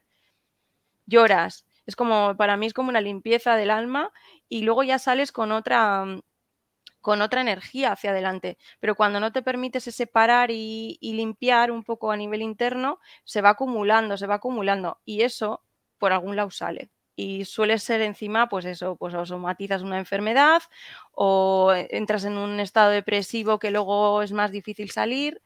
Lloras. 1.05 1.65
Es 1.85 1.95
como, 1.95 2.35
para 2.37 2.57
mí 2.57 2.67
es 2.67 2.73
como 2.73 2.89
una 2.89 3.01
limpieza 3.01 3.55
del 3.55 3.71
alma 3.71 4.11
y 4.47 4.61
luego 4.63 4.83
ya 4.83 4.99
sales 4.99 5.31
con 5.31 5.51
otra, 5.51 6.05
con 7.01 7.21
otra 7.21 7.41
energía 7.41 7.91
hacia 7.91 8.11
adelante. 8.11 8.57
Pero 8.79 8.95
cuando 8.95 9.19
no 9.19 9.31
te 9.31 9.41
permites 9.41 9.87
ese 9.87 10.07
parar 10.07 10.51
y, 10.51 10.97
limpiar 11.01 11.71
un 11.71 11.83
poco 11.83 12.11
a 12.11 12.17
nivel 12.17 12.41
interno, 12.41 12.99
se 13.23 13.41
va 13.41 13.49
acumulando, 13.51 14.17
se 14.17 14.27
va 14.27 14.35
acumulando. 14.35 14.99
Y 15.05 15.21
eso 15.21 15.63
por 15.97 16.13
algún 16.13 16.35
lado 16.35 16.51
sale 16.51 16.91
y 17.15 17.43
suele 17.43 17.77
ser 17.79 18.01
encima, 18.01 18.47
pues 18.47 18.63
eso, 18.63 18.95
pues 18.95 19.13
o 19.13 19.25
somatizas 19.25 19.81
una 19.81 19.99
enfermedad 19.99 20.61
o 21.11 21.73
entras 21.75 22.23
en 22.23 22.37
un 22.37 22.61
estado 22.61 22.91
depresivo 22.91 23.59
que 23.59 23.71
luego 23.71 24.21
es 24.21 24.31
más 24.31 24.51
difícil 24.51 24.89
salir. 24.91 25.41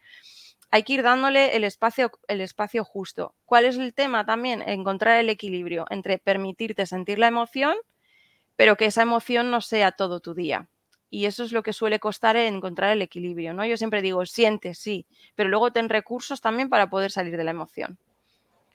Hay 0.69 0.83
que 0.83 0.93
ir 0.93 1.03
dándole 1.03 1.55
el 1.55 1.63
espacio, 1.63 2.11
el 2.27 2.41
espacio 2.41 2.83
justo. 2.83 3.33
¿Cuál 3.45 3.65
es 3.65 3.77
el 3.77 3.95
tema 3.95 4.23
también? 4.23 4.61
Encontrar 4.61 5.19
el 5.19 5.29
equilibrio 5.29 5.85
entre 5.89 6.19
permitirte 6.19 6.85
sentir 6.85 7.17
la 7.17 7.27
emoción, 7.27 7.75
pero 8.55 8.77
que 8.77 8.85
esa 8.85 9.01
emoción 9.01 9.49
no 9.49 9.61
sea 9.61 9.91
todo 9.93 10.19
tu 10.19 10.35
día. 10.35 10.67
Y 11.13 11.27
eso 11.27 11.43
es 11.43 11.51
lo 11.51 11.61
que 11.61 11.73
suele 11.73 11.99
costar 11.99 12.35
encontrar 12.37 12.89
el 12.89 13.03
equilibrio, 13.03 13.53
¿no? 13.53 13.63
Yo 13.67 13.77
siempre 13.77 14.01
digo, 14.01 14.25
siente, 14.25 14.73
sí, 14.73 15.05
pero 15.35 15.47
luego 15.47 15.71
ten 15.71 15.87
recursos 15.87 16.41
también 16.41 16.69
para 16.69 16.89
poder 16.89 17.11
salir 17.11 17.37
de 17.37 17.43
la 17.43 17.51
emoción. 17.51 17.99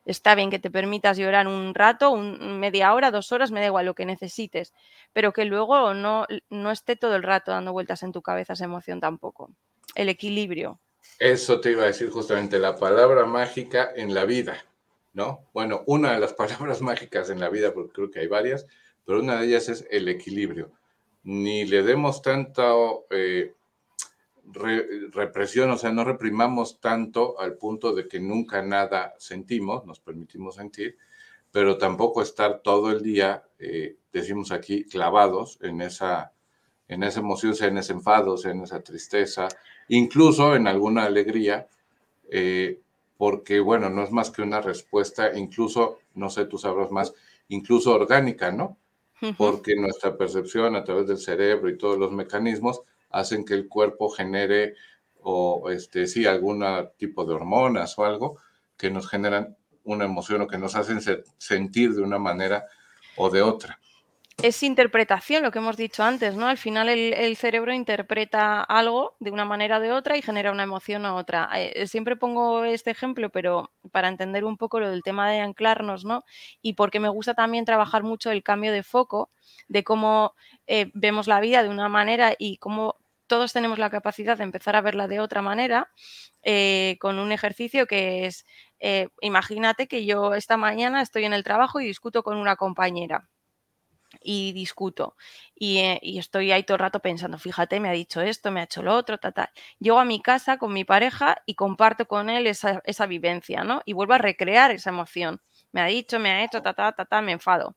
Está 0.05 0.37
bien 0.37 0.49
que 0.49 0.61
te 0.61 0.71
permitas 0.71 1.19
llorar 1.19 1.49
un 1.49 1.75
rato, 1.75 2.13
un, 2.13 2.61
media 2.61 2.95
hora, 2.95 3.11
dos 3.11 3.33
horas, 3.33 3.51
me 3.51 3.59
da 3.59 3.67
igual 3.67 3.87
lo 3.87 3.95
que 3.95 4.07
necesites, 4.07 4.73
pero 5.13 5.33
que 5.33 5.47
luego 5.47 5.95
no, 5.95 6.27
no 6.49 6.71
esté 6.71 6.95
todo 6.95 7.17
el 7.17 7.25
rato 7.25 7.51
dando 7.51 7.73
vueltas 7.73 8.05
en 8.05 8.13
tu 8.13 8.23
cabeza 8.23 8.53
esa 8.53 8.67
emoción 8.67 9.01
tampoco. 9.01 9.51
El 9.97 10.09
equilibrio. 10.09 10.79
Eso 11.19 11.61
te 11.61 11.73
iba 11.73 11.83
a 11.83 11.87
decir 11.87 12.09
justamente, 12.09 12.61
la 12.61 12.77
palabra 12.77 13.27
mágica 13.27 13.91
en 13.97 14.15
la 14.15 14.25
vida, 14.27 14.65
¿no? 15.13 15.41
Bueno, 15.53 15.83
una 15.87 16.13
de 16.13 16.21
las 16.21 16.35
palabras 16.45 16.83
mágicas 16.83 17.31
en 17.31 17.41
la 17.41 17.49
vida, 17.49 17.75
porque 17.75 17.95
creo 17.95 18.11
que 18.13 18.21
hay 18.21 18.29
varias, 18.29 18.65
pero 19.05 19.19
una 19.19 19.41
de 19.41 19.47
ellas 19.49 19.69
es 19.69 19.89
el 19.91 20.07
equilibrio. 20.07 20.78
Ni 21.29 21.67
le 21.67 21.83
demos 21.83 22.23
tanto 22.23 23.05
eh, 23.11 23.55
represión, 25.13 25.71
o 25.71 25.77
sea, 25.77 25.93
no 25.93 26.03
reprimamos 26.03 26.81
tanto 26.81 27.39
al 27.39 27.59
punto 27.59 27.95
de 27.95 28.09
que 28.09 28.19
nunca 28.19 28.63
nada 28.63 29.15
sentimos, 29.19 29.85
nos 29.85 30.01
permitimos 30.01 30.55
sentir, 30.55 30.97
pero 31.53 31.77
tampoco 31.77 32.23
estar 32.23 32.63
todo 32.63 32.91
el 32.91 33.03
día, 33.03 33.45
eh, 33.59 33.99
decimos 34.11 34.53
aquí, 34.53 34.85
clavados 34.85 35.59
en 35.61 35.83
esa, 35.83 36.33
en 36.89 37.03
esa 37.03 37.21
emoción, 37.21 37.55
sea 37.55 37.69
en 37.69 37.77
ese 37.77 37.93
enfado, 37.93 38.39
sea 38.39 38.53
en 38.53 38.63
esa 38.63 38.83
tristeza, 38.83 39.49
incluso 39.89 40.57
en 40.57 40.67
alguna 40.67 41.05
alegría, 41.05 41.69
eh, 42.31 42.81
porque, 43.19 43.61
bueno, 43.61 43.91
no 43.91 44.03
es 44.03 44.11
más 44.13 44.31
que 44.31 44.41
una 44.41 44.63
respuesta, 44.63 45.37
incluso, 45.37 45.99
no 46.15 46.31
sé, 46.31 46.47
tú 46.47 46.57
sabrás 46.57 46.91
más, 46.91 47.13
incluso 47.49 47.93
orgánica, 47.93 48.51
¿no? 48.51 48.79
Porque 49.37 49.75
nuestra 49.75 50.17
percepción 50.17 50.77
a 50.77 50.85
través 50.85 51.09
del 51.09 51.19
cerebro 51.19 51.69
y 51.69 51.79
todos 51.79 51.99
los 51.99 52.13
mecanismos 52.13 52.83
hacen 53.11 53.45
que 53.45 53.55
el 53.55 53.69
cuerpo 53.69 54.09
genere 54.11 54.75
o 55.21 55.71
este 55.71 56.07
sí 56.07 56.27
algún 56.27 56.65
tipo 56.97 57.25
de 57.25 57.35
hormonas 57.35 57.99
o 57.99 58.05
algo 58.05 58.39
que 58.77 58.91
nos 58.91 59.09
generan 59.09 59.57
una 59.85 60.05
emoción 60.05 60.43
o 60.43 60.47
que 60.47 60.59
nos 60.59 60.77
hacen 60.77 61.01
sentir 61.39 61.95
de 61.95 62.03
una 62.03 62.19
manera 62.19 62.67
o 63.17 63.31
de 63.31 63.43
otra. 63.43 63.81
Es 64.41 64.63
interpretación, 64.63 65.43
lo 65.43 65.51
que 65.51 65.59
hemos 65.59 65.77
dicho 65.77 66.05
antes, 66.05 66.37
¿no? 66.37 66.47
Al 66.47 66.59
final 66.59 66.89
el, 66.89 67.37
cerebro 67.37 67.73
interpreta 67.75 68.63
algo 68.63 69.17
de 69.19 69.33
una 69.33 69.45
manera 69.45 69.79
o 69.79 69.81
de 69.81 69.91
otra 69.91 70.17
y 70.17 70.23
genera 70.23 70.53
una 70.53 70.63
emoción 70.63 71.05
u 71.07 71.17
otra. 71.17 71.51
Eh, 71.57 71.89
siempre 71.89 72.15
pongo 72.15 72.65
este 72.65 72.93
ejemplo, 72.93 73.31
pero 73.31 73.73
para 73.91 74.07
entender 74.07 74.45
un 74.45 74.57
poco 74.57 74.79
lo 74.79 74.91
del 74.91 75.03
tema 75.03 75.29
de 75.29 75.41
anclarnos, 75.41 76.05
¿no? 76.05 76.23
Y 76.63 76.75
porque 76.75 77.01
me 77.01 77.09
gusta 77.09 77.35
también 77.35 77.65
trabajar 77.65 78.05
mucho 78.05 78.31
el 78.31 78.45
cambio 78.45 78.73
de 78.73 78.85
foco, 78.85 79.31
de 79.67 79.83
cómo 79.83 80.35
eh, 80.69 80.93
vemos 80.95 81.27
la 81.27 81.41
vida 81.41 81.65
de 81.65 81.69
una 81.71 81.89
manera 81.89 82.35
y 82.39 82.59
cómo 82.59 82.95
todos 83.27 83.53
tenemos 83.53 83.79
la 83.79 83.91
capacidad 83.91 84.39
de 84.39 84.45
empezar 84.45 84.77
a 84.77 84.81
verla 84.83 85.09
de 85.09 85.21
otra 85.21 85.43
manera 85.43 85.91
eh, 86.43 86.97
con 87.01 87.19
un 87.19 87.33
ejercicio 87.33 87.87
que 87.87 88.27
es, 88.27 88.47
eh, 88.79 89.09
imagínate 89.21 89.89
que 89.89 90.07
yo 90.07 90.35
esta 90.35 90.57
mañana 90.57 91.03
estoy 91.03 91.25
en 91.25 91.33
el 91.35 91.45
trabajo 91.45 91.81
y 91.81 91.87
discuto 91.87 92.23
con 92.23 92.37
una 92.37 92.57
compañera 92.57 93.29
y 94.31 94.53
discuto 94.53 95.17
y, 95.55 95.79
estoy 96.19 96.53
ahí 96.53 96.63
todo 96.63 96.75
el 96.77 96.81
rato 96.81 97.01
pensando, 97.01 97.39
fíjate, 97.39 97.81
me 97.81 97.89
ha 97.89 97.93
dicho 97.93 98.21
esto, 98.21 98.51
me 98.51 98.61
ha 98.61 98.65
hecho 98.65 98.83
lo 98.83 98.95
otro, 98.95 99.17
tal, 99.17 99.33
tal. 99.33 99.49
Llego 99.79 99.99
a 99.99 100.05
mi 100.05 100.21
casa 100.21 100.59
con 100.59 100.73
mi 100.75 100.85
pareja 100.85 101.39
y 101.47 101.55
comparto 101.55 102.07
con 102.07 102.29
él 102.29 102.47
esa, 102.47 102.83
esa 102.85 103.07
vivencia, 103.07 103.65
¿no? 103.65 103.81
Y 103.87 103.95
vuelvo 103.95 104.13
a 104.13 104.19
recrear 104.19 104.71
esa 104.71 104.91
emoción. 104.91 105.41
Me 105.73 105.81
ha 105.81 105.87
dicho, 105.87 106.19
me 106.19 106.31
ha 106.31 106.45
hecho, 106.45 106.61
ta, 106.63 106.75
ta, 106.75 106.93
ta, 106.93 107.07
ta, 107.07 107.23
me 107.23 107.33
enfado. 107.33 107.75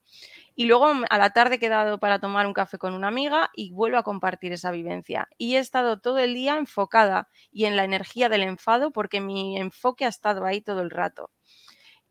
Y 0.56 0.66
luego 0.66 0.93
mm, 0.93 1.06
a 1.10 1.18
la 1.18 1.32
tarde 1.32 1.56
he 1.56 1.60
quedado 1.60 1.99
para 1.99 2.20
tomar 2.20 2.45
un 2.47 2.54
café 2.54 2.78
con 2.78 2.93
una 2.93 3.08
amiga 3.08 3.49
y 3.56 3.72
vuelvo 3.72 3.97
a 3.97 4.04
compartir 4.04 4.52
esa 4.54 4.72
vivencia. 4.72 5.30
Y 5.38 5.56
he 5.56 5.60
estado 5.60 5.99
todo 6.02 6.20
el 6.20 6.34
día 6.34 6.58
enfocada 6.58 7.30
y 7.52 7.66
en 7.66 7.78
la 7.78 7.86
energía 7.86 8.30
del 8.30 8.43
enfado 8.43 8.91
porque 8.91 9.22
mi 9.22 9.58
enfoque 9.58 10.06
ha 10.06 10.10
estado 10.10 10.45
ahí 10.45 10.62
todo 10.62 10.82
el 10.82 10.89
rato. 10.89 11.32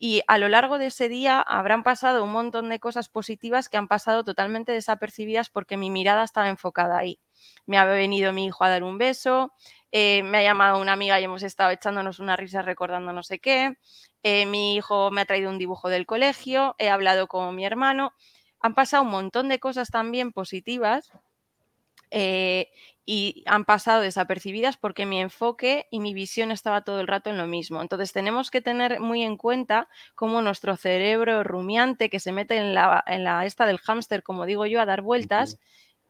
Y 0.03 0.23
a 0.29 0.39
lo 0.39 0.49
largo 0.49 0.79
de 0.79 0.87
ese 0.87 1.11
día 1.11 1.43
habrán 1.43 1.83
pasado 1.83 2.25
un 2.25 2.33
montón 2.33 2.71
de 2.71 2.81
cosas 2.81 3.11
positivas 3.11 3.69
que 3.69 3.77
han 3.77 3.87
pasado 3.87 4.25
totalmente 4.25 4.73
desapercibidas 4.73 5.51
porque 5.51 5.77
mi 5.77 5.91
mirada 5.91 6.25
estaba 6.25 6.49
enfocada 6.49 6.97
ahí. 6.97 7.21
Me 7.67 7.77
ha 7.77 7.85
venido 7.85 8.33
mi 8.33 8.47
hijo 8.47 8.65
a 8.65 8.71
dar 8.71 8.83
un 8.83 8.97
beso, 8.97 9.53
eh, 9.93 10.23
me 10.23 10.39
ha 10.39 10.43
llamado 10.43 10.81
una 10.81 10.95
amiga 10.95 11.21
y 11.21 11.25
hemos 11.25 11.43
estado 11.43 11.71
echándonos 11.71 12.19
una 12.19 12.35
risa 12.35 12.63
recordando 12.63 13.13
no 13.13 13.23
sé 13.23 13.41
qué, 13.41 13.77
eh, 14.23 14.47
mi 14.47 14.75
hijo 14.75 15.11
me 15.11 15.21
ha 15.21 15.27
traído 15.27 15.51
un 15.51 15.59
dibujo 15.59 15.91
del 15.91 16.07
colegio, 16.07 16.75
he 16.79 16.89
hablado 16.89 17.29
con 17.29 17.55
mi 17.55 17.67
hermano, 17.67 18.15
han 18.61 18.75
pasado 18.75 19.03
un 19.03 19.11
montón 19.11 19.51
de 19.51 19.59
cosas 19.59 19.91
también 19.91 20.33
positivas 20.33 21.13
eh, 22.11 22.71
y 23.13 23.43
han 23.47 23.65
pasado 23.65 24.03
desapercibidas 24.03 24.77
porque 24.77 25.05
mi 25.05 25.21
enfoque 25.21 25.89
y 25.91 25.99
mi 25.99 26.15
visión 26.15 26.53
estaba 26.53 26.83
todo 26.83 27.01
el 27.01 27.09
rato 27.09 27.29
en 27.29 27.39
lo 27.39 27.49
mismo. 27.49 27.83
Entonces 27.83 28.13
tenemos 28.13 28.53
que 28.53 28.61
tener 28.61 29.01
muy 29.01 29.25
en 29.25 29.37
cuenta 29.37 29.89
cómo 30.15 30.43
nuestro 30.43 30.77
cerebro 30.77 31.43
rumiante 31.43 32.09
que 32.09 32.21
se 32.21 32.31
mete 32.31 32.57
en 32.57 32.73
la, 32.73 33.03
en 33.09 33.25
la 33.25 33.45
esta 33.47 33.67
del 33.67 33.81
hámster, 33.81 34.23
como 34.23 34.47
digo 34.47 34.65
yo, 34.65 34.81
a 34.81 34.87
dar 34.87 35.03
vueltas, 35.03 35.59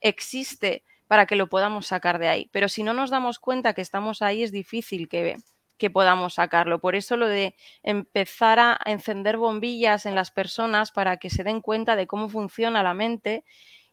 existe 0.02 0.84
para 1.06 1.24
que 1.24 1.36
lo 1.36 1.46
podamos 1.46 1.86
sacar 1.86 2.18
de 2.18 2.28
ahí. 2.28 2.50
Pero 2.52 2.68
si 2.68 2.82
no 2.82 2.92
nos 2.92 3.08
damos 3.08 3.38
cuenta 3.38 3.72
que 3.72 3.80
estamos 3.80 4.20
ahí, 4.20 4.42
es 4.42 4.52
difícil 4.52 5.08
que, 5.08 5.38
que 5.78 5.88
podamos 5.88 6.34
sacarlo. 6.34 6.80
Por 6.80 6.96
eso 6.96 7.16
lo 7.16 7.28
de 7.28 7.54
empezar 7.82 8.58
a 8.60 8.78
encender 8.84 9.38
bombillas 9.38 10.04
en 10.04 10.14
las 10.14 10.30
personas 10.30 10.92
para 10.92 11.16
que 11.16 11.30
se 11.30 11.44
den 11.44 11.62
cuenta 11.62 11.96
de 11.96 12.06
cómo 12.06 12.28
funciona 12.28 12.82
la 12.82 12.92
mente 12.92 13.42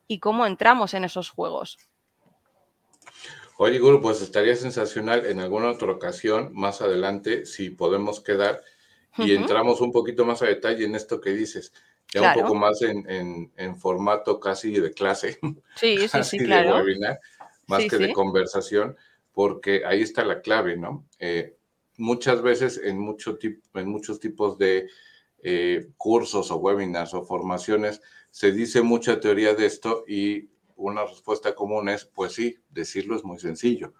y 0.09 0.19
cómo 0.19 0.45
entramos 0.45 0.93
en 0.93 1.05
esos 1.05 1.29
juegos. 1.29 1.77
Oye, 3.57 3.79
Guru, 3.79 4.01
pues 4.01 4.21
estaría 4.21 4.55
sensacional 4.55 5.25
en 5.25 5.39
alguna 5.39 5.71
otra 5.71 5.91
ocasión, 5.91 6.51
más 6.53 6.81
adelante, 6.81 7.45
si 7.45 7.71
podemos 7.71 8.19
quedar 8.21 8.63
y 9.17 9.33
entramos 9.33 9.81
un 9.81 9.91
poquito 9.91 10.25
más 10.25 10.43
a 10.43 10.45
detalle 10.45 10.85
en 10.85 10.95
esto 10.95 11.19
que 11.19 11.31
dices, 11.31 11.73
ya 12.13 12.21
un 12.21 12.41
poco 12.41 12.55
más 12.55 12.81
en, 12.83 13.79
formato 13.79 14.39
casi 14.39 14.71
de 14.79 14.91
clase, 14.91 15.39
sí, 15.75 15.97
sí, 16.07 16.23
sí, 16.23 16.37
claro. 16.37 16.85
más 17.65 17.85
que 17.85 17.97
de 17.97 18.13
conversación, 18.13 18.95
porque 19.33 19.83
ahí 19.85 20.01
está 20.01 20.23
la 20.23 20.41
clave, 20.41 20.77
¿no? 20.77 21.05
Eh, 21.19 21.57
muchas 21.97 22.41
veces 22.41 22.79
en, 22.83 22.99
mucho 22.99 23.37
en 23.41 23.89
muchos 23.89 24.19
tipos 24.19 24.57
de 24.57 24.87
eh, 25.43 25.87
cursos 25.97 26.51
o 26.51 26.57
webinars 26.57 27.13
o 27.13 27.23
formaciones 27.23 28.01
se 28.31 28.51
dice 28.51 28.81
mucha 28.81 29.19
teoría 29.19 29.53
de 29.53 29.65
esto 29.65 30.03
y 30.07 30.49
una 30.77 31.05
respuesta 31.05 31.53
común 31.53 31.89
es, 31.89 32.05
pues 32.05 32.33
sí, 32.33 32.57
decirlo 32.69 33.15
es 33.15 33.23
muy 33.23 33.39
sencillo, 33.39 33.93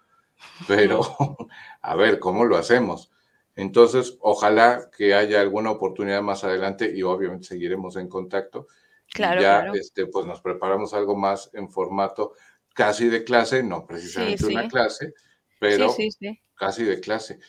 pero 0.68 1.02
a 1.82 1.96
ver 1.96 2.20
cómo 2.20 2.46
lo 2.46 2.58
hacemos. 2.58 3.12
Entonces, 3.56 4.18
ojalá 4.22 4.90
que 4.96 5.16
haya 5.16 5.42
alguna 5.42 5.72
oportunidad 5.72 6.22
más 6.22 6.44
adelante 6.44 6.92
y 6.96 7.02
obviamente 7.04 7.48
seguiremos 7.48 7.96
en 7.96 8.08
contacto. 8.08 8.68
Claro, 9.12 9.42
ya 9.42 9.62
claro. 9.62 9.74
Este, 9.74 10.06
pues 10.06 10.26
nos 10.26 10.42
preparamos 10.42 10.94
algo 10.94 11.16
más 11.16 11.50
en 11.54 11.70
formato 11.70 12.34
casi 12.74 13.10
de 13.10 13.24
clase, 13.24 13.64
no 13.64 13.86
precisamente 13.88 14.38
Sí, 14.38 14.52
una 14.52 14.64
sí. 14.64 14.70
clase, 14.70 15.08
Sí, 15.08 15.14
pero 15.60 15.90
sí, 15.90 16.10
casi 16.54 16.84
de 16.84 17.00
clase. 17.00 17.40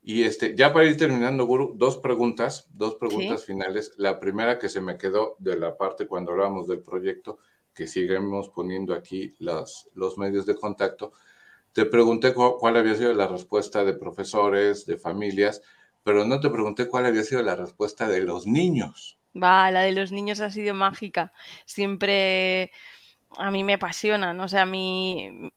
Y 0.00 0.22
este, 0.22 0.54
ya 0.54 0.72
para 0.72 0.86
ir 0.86 0.96
terminando, 0.96 1.44
Guru, 1.44 1.74
dos 1.76 1.98
preguntas, 1.98 2.68
dos 2.70 2.94
preguntas 2.94 3.44
finales. 3.44 3.92
La 3.96 4.20
primera 4.20 4.58
que 4.58 4.68
se 4.68 4.80
me 4.80 4.96
quedó 4.96 5.34
de 5.38 5.56
la 5.56 5.76
parte 5.76 6.06
cuando 6.06 6.30
hablábamos 6.30 6.68
del 6.68 6.80
proyecto, 6.80 7.40
que 7.78 7.86
seguimos 7.88 8.50
poniendo 8.50 8.94
aquí 8.94 9.34
las, 9.40 9.88
los 9.94 10.18
medios 10.18 10.46
de 10.46 10.56
contacto. 10.56 11.14
Te 11.72 11.86
pregunté 11.86 12.34
cu- 12.34 12.58
cuál 12.60 12.76
había 12.78 12.96
sido 12.96 13.14
la 13.14 13.28
respuesta 13.28 13.84
de 13.84 13.94
profesores, 13.94 14.86
de 14.86 14.98
familias, 14.98 15.62
pero 16.04 16.24
no 16.26 16.40
te 16.40 16.50
pregunté 16.50 16.88
cuál 16.88 17.06
había 17.06 17.24
sido 17.24 17.42
la 17.42 17.56
respuesta 17.56 18.08
de 18.08 18.22
los 18.22 18.46
niños. 18.46 19.18
Va, 19.42 19.70
la 19.70 19.82
de 19.82 19.92
los 19.92 20.10
niños 20.12 20.40
ha 20.40 20.50
sido 20.50 20.74
mágica. 20.74 21.32
Siempre 21.66 22.72
a 23.38 23.50
mí 23.50 23.64
me 23.64 23.74
apasionan. 23.74 24.40
O 24.40 24.48
sea, 24.48 24.66
mi, 24.66 25.52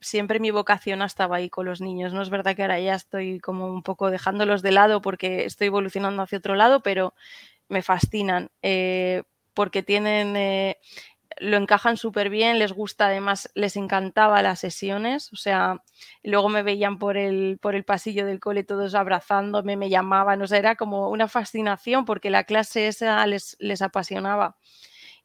siempre 0.00 0.40
mi 0.40 0.50
vocación 0.52 1.02
ha 1.02 1.06
estado 1.06 1.34
ahí 1.34 1.50
con 1.50 1.66
los 1.66 1.80
niños. 1.80 2.12
No 2.14 2.22
es 2.22 2.30
verdad 2.30 2.56
que 2.56 2.62
ahora 2.62 2.80
ya 2.80 2.94
estoy 2.96 3.40
como 3.40 3.66
un 3.68 3.82
poco 3.84 4.10
dejándolos 4.10 4.62
de 4.62 4.72
lado 4.72 5.02
porque 5.02 5.44
estoy 5.46 5.68
evolucionando 5.68 6.22
hacia 6.22 6.38
otro 6.38 6.56
lado, 6.56 6.82
pero 6.82 7.14
me 7.68 7.82
fascinan 7.82 8.50
eh, 8.62 9.24
porque 9.54 9.82
tienen, 9.82 10.36
eh, 10.36 10.78
lo 11.38 11.56
encajan 11.56 11.96
súper 11.96 12.30
bien, 12.30 12.58
les 12.58 12.72
gusta, 12.72 13.06
además 13.06 13.50
les 13.54 13.76
encantaba 13.76 14.42
las 14.42 14.60
sesiones, 14.60 15.32
o 15.32 15.36
sea, 15.36 15.82
luego 16.22 16.48
me 16.48 16.62
veían 16.62 16.98
por 16.98 17.16
el, 17.16 17.58
por 17.60 17.74
el 17.74 17.84
pasillo 17.84 18.26
del 18.26 18.40
cole 18.40 18.64
todos 18.64 18.94
abrazándome, 18.94 19.76
me 19.76 19.90
llamaban, 19.90 20.40
o 20.42 20.46
sea, 20.46 20.58
era 20.58 20.76
como 20.76 21.10
una 21.10 21.28
fascinación 21.28 22.04
porque 22.04 22.30
la 22.30 22.44
clase 22.44 22.88
esa 22.88 23.26
les, 23.26 23.56
les 23.58 23.82
apasionaba 23.82 24.56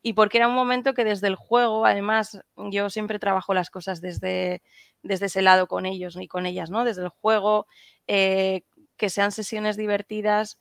y 0.02 0.14
porque 0.14 0.38
era 0.38 0.48
un 0.48 0.56
momento 0.56 0.94
que 0.94 1.04
desde 1.04 1.28
el 1.28 1.36
juego, 1.36 1.86
además, 1.86 2.40
yo 2.56 2.90
siempre 2.90 3.20
trabajo 3.20 3.54
las 3.54 3.70
cosas 3.70 4.02
desde, 4.02 4.62
desde 5.04 5.26
ese 5.26 5.42
lado 5.42 5.68
con 5.68 5.86
ellos 5.86 6.18
y 6.20 6.28
con 6.28 6.46
ellas, 6.46 6.70
¿no? 6.70 6.86
Desde 6.86 7.04
el 7.04 7.10
juego, 7.10 7.68
eh, 8.08 8.64
que 8.98 9.10
sean 9.10 9.32
sesiones 9.32 9.76
divertidas, 9.78 10.58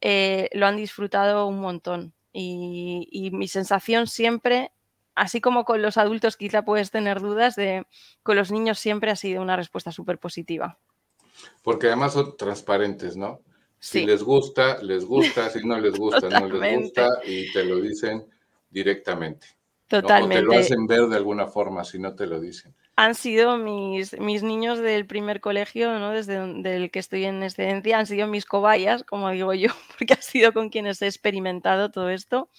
eh, 0.00 0.48
lo 0.52 0.66
han 0.66 0.76
disfrutado 0.76 1.46
un 1.46 1.60
montón. 1.60 2.14
Y, 2.32 3.08
y, 3.10 3.30
mi 3.30 3.48
sensación 3.48 4.06
siempre, 4.06 4.72
así 5.18 5.40
como 5.40 5.64
con 5.64 5.82
los 5.82 5.98
adultos 5.98 6.36
quizá 6.36 6.64
puedes 6.64 6.90
tener 6.90 7.20
dudas, 7.20 7.56
de 7.56 7.86
con 8.22 8.36
los 8.36 8.50
niños 8.50 8.78
siempre 8.78 9.10
ha 9.10 9.16
sido 9.16 9.42
una 9.42 9.56
respuesta 9.56 9.92
súper 9.92 10.18
positiva. 10.18 10.78
Porque 11.62 11.88
además 11.88 12.14
son 12.14 12.36
transparentes, 12.36 13.16
¿no? 13.16 13.40
Sí. 13.78 14.00
Si 14.00 14.06
les 14.06 14.22
gusta, 14.22 14.82
les 14.82 15.04
gusta, 15.04 15.50
si 15.50 15.64
no 15.64 15.78
les 15.78 15.96
gusta, 15.96 16.28
no 16.28 16.48
les 16.48 16.80
gusta, 16.80 17.08
y 17.24 17.52
te 17.52 17.64
lo 17.64 17.80
dicen 17.80 18.26
directamente. 18.70 19.46
Totalmente. 19.86 20.42
¿no? 20.42 20.48
O 20.48 20.52
te 20.52 20.56
lo 20.56 20.60
hacen 20.60 20.86
ver 20.86 21.06
de 21.06 21.16
alguna 21.16 21.46
forma 21.46 21.84
si 21.84 21.98
no 21.98 22.14
te 22.14 22.26
lo 22.26 22.40
dicen. 22.40 22.74
Han 23.00 23.14
sido 23.14 23.58
mis, 23.58 24.18
mis 24.18 24.42
niños 24.42 24.80
del 24.80 25.06
primer 25.06 25.40
colegio, 25.40 25.96
¿no? 26.00 26.10
desde 26.10 26.34
el 26.74 26.90
que 26.90 26.98
estoy 26.98 27.26
en 27.26 27.44
excedencia, 27.44 27.96
han 27.96 28.06
sido 28.08 28.26
mis 28.26 28.44
cobayas, 28.44 29.04
como 29.04 29.30
digo 29.30 29.54
yo, 29.54 29.68
porque 29.98 30.14
ha 30.14 30.20
sido 30.22 30.52
con 30.52 30.68
quienes 30.68 31.00
he 31.02 31.06
experimentado 31.06 31.92
todo 31.92 32.10
esto 32.10 32.50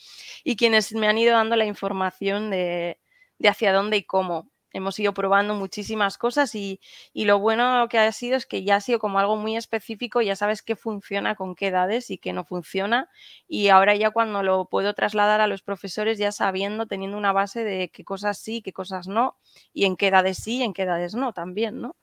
y 0.45 0.55
quienes 0.55 0.93
me 0.93 1.07
han 1.09 1.17
ido 1.17 1.33
dando 1.33 1.57
la 1.57 1.65
información 1.65 2.49
de, 2.51 2.99
de 3.37 3.49
hacia 3.49 3.73
dónde 3.73 3.97
y 3.97 4.03
cómo. 4.05 4.49
Hemos 4.71 4.99
ido 4.99 5.13
probando 5.13 5.55
muchísimas 5.55 6.17
cosas 6.17 6.53
y, 6.55 6.79
y, 7.13 7.25
lo 7.25 7.39
bueno 7.39 7.87
que 7.89 7.97
ha 7.97 8.11
sido 8.11 8.37
es 8.37 8.45
que 8.45 8.63
ya 8.63 8.75
ha 8.75 8.81
sido 8.81 8.99
como 8.99 9.19
algo 9.19 9.35
muy 9.35 9.57
específico, 9.57 10.21
ya 10.21 10.35
sabes 10.35 10.61
qué 10.61 10.75
funciona 10.75 11.35
con 11.35 11.55
qué 11.55 11.67
edades 11.67 12.11
y 12.11 12.17
qué 12.17 12.33
no 12.33 12.43
funciona. 12.45 13.09
Y 13.47 13.69
ahora 13.69 13.95
ya 13.95 14.11
cuando 14.11 14.43
lo 14.43 14.65
puedo 14.65 14.93
trasladar 14.93 15.41
a 15.41 15.47
los 15.47 15.61
profesores, 15.61 16.17
ya 16.17 16.31
sabiendo, 16.31 16.85
teniendo 16.85 17.17
una 17.17 17.33
base 17.33 17.63
de 17.63 17.89
qué 17.89 18.03
cosas 18.03 18.37
sí, 18.37 18.61
qué 18.61 18.73
cosas 18.73 19.07
no, 19.07 19.37
y 19.73 19.85
en 19.85 19.95
qué 19.95 20.07
edades 20.07 20.37
sí 20.37 20.57
y 20.57 20.63
en 20.63 20.73
qué 20.73 20.83
edades 20.83 21.15
no 21.15 21.33
también, 21.33 21.81
¿no? 21.81 21.95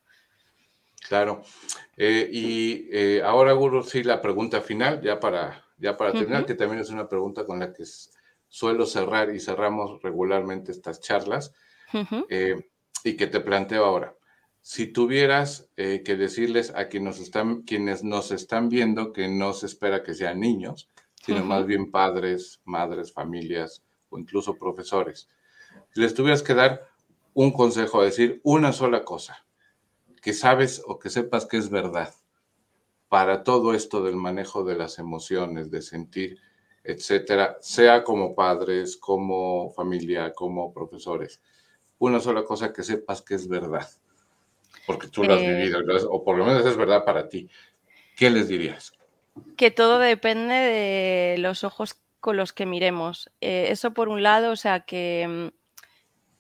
Claro. 1.08 1.42
Eh, 1.96 2.28
y 2.32 2.88
eh, 2.90 3.22
ahora, 3.24 3.52
Guru, 3.52 3.82
sí, 3.82 4.02
la 4.02 4.20
pregunta 4.20 4.60
final, 4.60 5.00
ya 5.00 5.20
para, 5.20 5.64
ya 5.78 5.96
para 5.96 6.12
terminar, 6.12 6.42
uh 6.42 6.44
-huh. 6.44 6.46
que 6.46 6.54
también 6.54 6.80
es 6.80 6.90
una 6.90 7.08
pregunta 7.08 7.46
con 7.46 7.60
la 7.60 7.72
que 7.72 7.84
suelo 8.48 8.86
cerrar 8.86 9.34
y 9.34 9.40
cerramos 9.40 10.02
regularmente 10.02 10.72
estas 10.72 11.00
charlas. 11.00 11.52
Uh 11.92 11.98
-huh. 11.98 12.26
eh, 12.28 12.68
y 13.04 13.16
que 13.16 13.26
te 13.26 13.40
planteo 13.40 13.84
ahora. 13.84 14.16
Si 14.60 14.88
tuvieras 14.88 15.70
eh, 15.76 16.02
que 16.04 16.16
decirles 16.16 16.72
a 16.74 16.88
quienes 16.88 17.18
nos, 17.18 17.26
están, 17.26 17.62
quienes 17.62 18.02
nos 18.02 18.32
están 18.32 18.68
viendo 18.68 19.12
que 19.12 19.28
no 19.28 19.52
se 19.52 19.66
espera 19.66 20.02
que 20.02 20.14
sean 20.14 20.40
niños, 20.40 20.90
sino 21.24 21.38
uh 21.38 21.42
-huh. 21.42 21.46
más 21.46 21.66
bien 21.66 21.90
padres, 21.90 22.60
madres, 22.64 23.12
familias 23.12 23.84
o 24.08 24.18
incluso 24.18 24.56
profesores, 24.56 25.28
si 25.94 26.00
les 26.00 26.14
tuvieras 26.14 26.42
que 26.42 26.54
dar 26.54 26.88
un 27.34 27.52
consejo, 27.52 28.02
decir 28.02 28.40
una 28.44 28.72
sola 28.72 29.04
cosa, 29.04 29.46
que 30.22 30.32
sabes 30.32 30.82
o 30.86 30.98
que 30.98 31.10
sepas 31.10 31.46
que 31.46 31.58
es 31.58 31.70
verdad 31.70 32.12
para 33.08 33.44
todo 33.44 33.72
esto 33.74 34.02
del 34.02 34.16
manejo 34.16 34.64
de 34.64 34.76
las 34.76 34.98
emociones, 34.98 35.70
de 35.70 35.82
sentir, 35.82 36.38
etcétera, 36.82 37.56
sea 37.60 38.02
como 38.02 38.34
padres, 38.34 38.96
como 38.96 39.70
familia, 39.70 40.32
como 40.32 40.72
profesores 40.72 41.40
una 41.98 42.20
sola 42.20 42.44
cosa 42.44 42.72
que 42.72 42.82
sepas 42.82 43.22
que 43.22 43.34
es 43.34 43.48
verdad, 43.48 43.88
porque 44.86 45.08
tú 45.08 45.24
lo 45.24 45.34
has 45.34 45.42
eh, 45.42 45.54
vivido, 45.54 45.80
o 46.10 46.24
por 46.24 46.36
lo 46.36 46.44
menos 46.44 46.64
es 46.64 46.76
verdad 46.76 47.04
para 47.04 47.28
ti. 47.28 47.48
¿Qué 48.16 48.30
les 48.30 48.48
dirías? 48.48 48.92
Que 49.56 49.70
todo 49.70 49.98
depende 49.98 50.54
de 50.54 51.38
los 51.38 51.64
ojos 51.64 52.00
con 52.20 52.36
los 52.36 52.52
que 52.52 52.66
miremos. 52.66 53.30
Eh, 53.40 53.66
eso 53.70 53.92
por 53.92 54.08
un 54.08 54.22
lado, 54.22 54.52
o 54.52 54.56
sea, 54.56 54.80
que, 54.80 55.52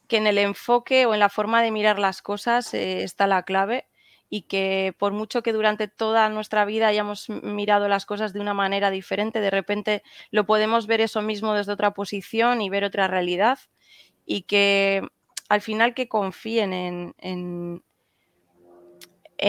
que, 0.08 0.16
en 0.16 0.26
el 0.26 0.38
enfoque 0.38 1.06
o 1.06 1.14
en 1.14 1.20
la 1.20 1.28
forma 1.28 1.62
de 1.62 1.70
mirar 1.70 1.98
las 1.98 2.22
cosas 2.22 2.72
eh, 2.74 3.02
está 3.02 3.26
la 3.26 3.42
clave 3.42 3.86
y 4.28 4.42
que 4.42 4.94
por 4.98 5.12
mucho 5.12 5.42
que 5.42 5.52
durante 5.52 5.86
toda 5.86 6.28
nuestra 6.28 6.64
vida 6.64 6.88
hayamos 6.88 7.28
mirado 7.28 7.88
las 7.88 8.06
cosas 8.06 8.32
de 8.32 8.40
una 8.40 8.54
manera 8.54 8.90
diferente, 8.90 9.40
de 9.40 9.50
repente 9.50 10.02
lo 10.30 10.46
podemos 10.46 10.86
ver 10.86 11.00
eso 11.00 11.22
mismo 11.22 11.54
desde 11.54 11.72
otra 11.72 11.92
posición 11.94 12.60
y 12.60 12.70
ver 12.70 12.84
otra 12.84 13.06
realidad 13.06 13.58
y 14.24 14.42
que 14.42 15.06
al 15.48 15.60
final 15.60 15.94
que 15.94 16.08
confíen 16.08 16.72
en, 16.72 17.14
en, 17.18 17.82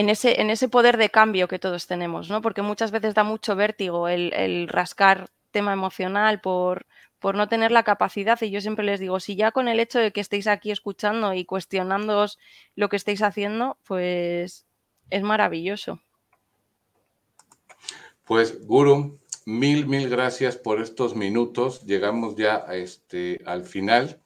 ese, 0.10 0.42
en 0.42 0.50
ese 0.50 0.70
poder 0.70 0.98
de 0.98 1.10
cambio 1.10 1.48
que 1.48 1.60
todos 1.60 1.88
tenemos, 1.88 2.30
¿no? 2.30 2.42
Porque 2.42 2.62
muchas 2.62 2.92
veces 2.92 3.14
da 3.14 3.24
mucho 3.24 3.56
vértigo 3.56 4.08
el, 4.08 4.34
el 4.34 4.68
rascar 4.68 5.30
tema 5.52 5.74
emocional 5.74 6.40
por, 6.42 6.86
por 7.20 7.36
no 7.36 7.48
tener 7.48 7.72
la 7.72 7.84
capacidad. 7.84 8.40
Y 8.42 8.52
yo 8.52 8.62
siempre 8.62 8.86
les 8.86 9.00
digo, 9.00 9.20
si 9.20 9.36
ya 9.36 9.52
con 9.52 9.68
el 9.68 9.80
hecho 9.80 10.00
de 10.00 10.12
que 10.12 10.22
estéis 10.22 10.48
aquí 10.48 10.72
escuchando 10.72 11.34
y 11.34 11.46
cuestionándoos 11.46 12.38
lo 12.76 12.90
que 12.90 12.98
estáis 12.98 13.22
haciendo, 13.22 13.78
pues 13.84 14.66
es 15.10 15.24
maravilloso. 15.24 16.02
Pues, 18.24 18.66
Guru, 18.68 19.20
mil, 19.46 19.88
mil 19.88 20.10
gracias 20.10 20.58
por 20.58 20.82
estos 20.82 21.16
minutos. 21.16 21.84
Llegamos 21.86 22.36
ya 22.36 22.66
a 22.68 22.76
este, 22.76 23.42
al 23.46 23.64
final 23.64 24.22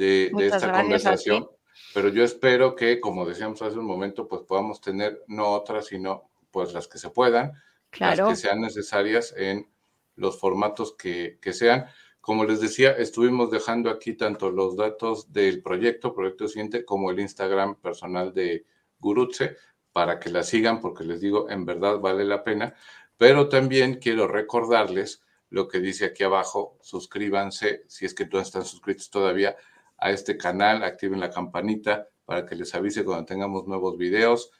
de, 0.00 0.30
de 0.34 0.46
esta 0.46 0.72
conversación, 0.72 1.46
pero 1.92 2.08
yo 2.08 2.24
espero 2.24 2.74
que, 2.74 3.00
como 3.00 3.26
decíamos 3.26 3.60
hace 3.60 3.78
un 3.78 3.84
momento, 3.84 4.26
pues 4.26 4.42
podamos 4.42 4.80
tener 4.80 5.22
no 5.26 5.50
otras, 5.50 5.86
sino 5.86 6.30
pues 6.50 6.72
las 6.72 6.88
que 6.88 6.96
se 6.98 7.10
puedan, 7.10 7.52
claro. 7.90 8.28
las 8.28 8.40
que 8.40 8.48
sean 8.48 8.62
necesarias 8.62 9.34
en 9.36 9.68
los 10.16 10.38
formatos 10.38 10.94
que, 10.96 11.38
que, 11.42 11.52
sean. 11.52 11.86
Como 12.22 12.46
les 12.46 12.60
decía, 12.60 12.92
estuvimos 12.92 13.50
dejando 13.50 13.90
aquí 13.90 14.14
tanto 14.14 14.50
los 14.50 14.74
datos 14.74 15.32
del 15.34 15.62
proyecto, 15.62 16.14
Proyecto 16.14 16.48
Siguiente, 16.48 16.84
como 16.86 17.10
el 17.10 17.20
Instagram 17.20 17.74
personal 17.76 18.32
de 18.32 18.64
Gurutse, 18.98 19.58
para 19.92 20.18
que 20.18 20.30
la 20.30 20.42
sigan, 20.44 20.80
porque 20.80 21.04
les 21.04 21.20
digo, 21.20 21.50
en 21.50 21.66
verdad 21.66 21.98
vale 21.98 22.24
la 22.24 22.42
pena. 22.42 22.74
Pero 23.18 23.50
también 23.50 23.96
quiero 23.96 24.26
recordarles 24.26 25.22
lo 25.50 25.68
que 25.68 25.80
dice 25.80 26.06
aquí 26.06 26.22
abajo, 26.22 26.78
suscríbanse, 26.80 27.84
si 27.86 28.06
es 28.06 28.14
que 28.14 28.26
no 28.26 28.40
están 28.40 28.64
suscritos 28.64 29.10
todavía, 29.10 29.56
a 30.00 30.10
este 30.10 30.36
canal, 30.36 30.82
activen 30.82 31.20
la 31.20 31.30
campanita 31.30 32.08
para 32.24 32.46
que 32.46 32.54
les 32.54 32.74
avise 32.74 33.04
cuando 33.04 33.26
tengamos 33.26 33.66
nuevos 33.66 33.96
videos, 33.98 34.50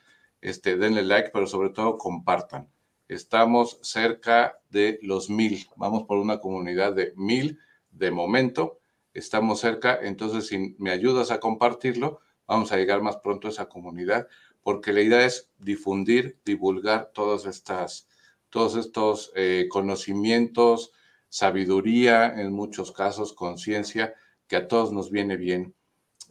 este, 0.41 0.76
denle 0.76 1.03
like, 1.03 1.30
pero 1.32 1.47
sobre 1.47 1.70
todo 1.70 1.99
compartan. 1.99 2.68
Estamos 3.09 3.78
cerca 3.82 4.59
de 4.68 4.99
los 5.03 5.30
mil, 5.30 5.66
vamos 5.76 6.05
por 6.05 6.18
una 6.18 6.38
comunidad 6.38 6.95
de 6.95 7.12
mil 7.16 7.59
de 7.91 8.11
momento, 8.11 8.78
estamos 9.14 9.61
cerca, 9.61 9.99
entonces 10.01 10.47
si 10.47 10.76
me 10.78 10.91
ayudas 10.91 11.30
a 11.30 11.41
compartirlo, 11.41 12.20
vamos 12.47 12.70
a 12.72 12.76
llegar 12.76 13.03
más 13.03 13.16
pronto 13.16 13.49
a 13.49 13.51
esa 13.51 13.68
comunidad, 13.68 14.28
porque 14.62 14.93
la 14.93 15.01
idea 15.01 15.24
es 15.24 15.51
difundir, 15.59 16.38
divulgar 16.45 17.11
todas 17.14 17.47
estas, 17.47 18.09
todos 18.51 18.76
estos 18.76 19.32
eh, 19.34 19.66
conocimientos, 19.70 20.93
sabiduría, 21.28 22.26
en 22.41 22.53
muchos 22.53 22.93
casos, 22.93 23.32
conciencia, 23.32 24.14
que 24.51 24.57
a 24.57 24.68
todos 24.68 24.92
nos 24.92 25.11
viene 25.11 25.36
bien 25.36 25.74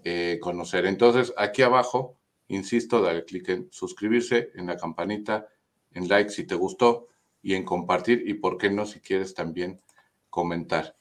eh, 0.03 0.37
conocer. 0.41 0.85
Entonces, 0.85 1.33
aquí 1.37 1.63
abajo 1.63 2.19
insisto, 2.49 3.01
dale 3.01 3.23
clic 3.23 3.47
en 3.49 3.67
suscribirse, 3.71 4.51
en 4.55 4.67
la 4.67 4.75
campanita, 4.75 5.47
en 5.93 6.09
like 6.09 6.29
si 6.29 6.45
te 6.45 6.55
gustó 6.55 7.07
y 7.41 7.53
en 7.53 7.63
compartir 7.63 8.23
y 8.27 8.33
por 8.33 8.57
qué 8.57 8.69
no 8.69 8.85
si 8.85 8.99
quieres 8.99 9.33
también 9.33 9.81
comentar. 10.29 10.95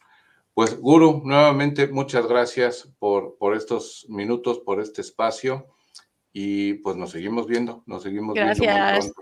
Pues 0.54 0.78
Guru, 0.78 1.22
nuevamente 1.24 1.88
muchas 1.88 2.26
gracias 2.26 2.88
por, 2.98 3.36
por 3.38 3.56
estos 3.56 4.06
minutos, 4.08 4.60
por 4.60 4.80
este 4.80 5.00
espacio 5.00 5.66
y 6.32 6.74
pues 6.74 6.96
nos 6.96 7.10
seguimos 7.10 7.46
viendo, 7.46 7.82
nos 7.86 8.02
seguimos 8.02 8.34
gracias. 8.34 9.04
viendo. 9.04 9.14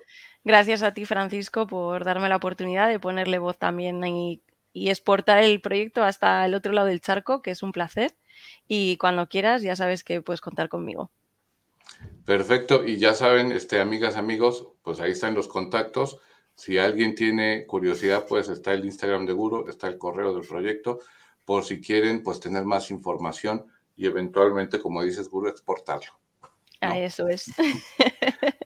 Gracias 0.44 0.82
a 0.82 0.94
ti, 0.94 1.07
Francisco, 1.07 1.66
por 1.66 2.05
darme 2.05 2.28
la 2.28 2.36
oportunidad 2.36 2.88
de 2.88 3.01
ponerle 3.01 3.38
voz 3.38 3.59
también 3.59 4.05
y, 4.05 4.42
y 4.76 4.90
exportar 4.90 5.42
el 5.42 5.62
proyecto 5.62 6.04
hasta 6.04 6.44
el 6.44 6.52
otro 6.52 6.70
lado 6.70 6.88
del 6.88 7.00
charco, 7.00 7.40
que 7.40 7.50
es 7.50 7.62
un 7.62 7.72
placer. 7.72 8.14
Y 8.68 8.98
cuando 8.98 9.26
quieras, 9.26 9.62
ya 9.62 9.74
sabes 9.74 10.04
que 10.04 10.20
puedes 10.20 10.42
contar 10.42 10.68
conmigo. 10.68 11.10
Perfecto, 12.26 12.84
y 12.84 12.98
ya 12.98 13.14
saben, 13.14 13.52
este, 13.52 13.80
amigas, 13.80 14.16
amigos, 14.16 14.68
pues 14.82 15.00
ahí 15.00 15.12
están 15.12 15.34
los 15.34 15.48
contactos. 15.48 16.18
Si 16.54 16.76
alguien 16.76 17.14
tiene 17.14 17.64
curiosidad, 17.64 18.26
pues 18.28 18.50
está 18.50 18.74
el 18.74 18.84
Instagram 18.84 19.24
de 19.24 19.32
Guru, 19.32 19.66
está 19.66 19.88
el 19.88 19.96
correo 19.96 20.34
del 20.34 20.46
proyecto, 20.46 21.00
por 21.46 21.64
si 21.64 21.80
quieren, 21.80 22.22
pues 22.22 22.38
tener 22.38 22.66
más 22.66 22.90
información 22.90 23.64
y 23.96 24.04
eventualmente, 24.04 24.78
como 24.78 25.02
dices, 25.02 25.30
Guru, 25.30 25.48
exportarlo. 25.48 26.12
Ah, 26.82 26.98
eso 26.98 27.28
es. 27.28 27.46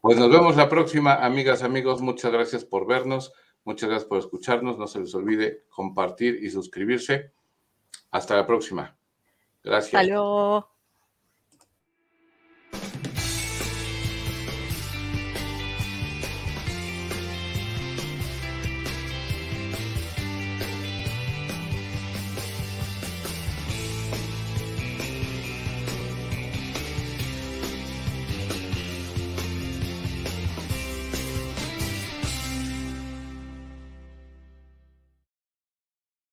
Pues 0.02 0.16
nos 0.16 0.30
vemos 0.30 0.56
la 0.56 0.68
próxima, 0.68 1.14
amigas, 1.14 1.62
amigos. 1.62 2.00
Muchas 2.00 2.32
gracias 2.32 2.64
por 2.64 2.86
vernos, 2.86 3.32
muchas 3.64 3.88
gracias 3.88 4.08
por 4.08 4.18
escucharnos. 4.18 4.78
No 4.78 4.86
se 4.86 5.00
les 5.00 5.14
olvide 5.14 5.64
compartir 5.68 6.42
y 6.42 6.50
suscribirse. 6.50 7.32
Hasta 8.10 8.36
la 8.36 8.46
próxima. 8.46 8.96
Gracias. 9.62 9.92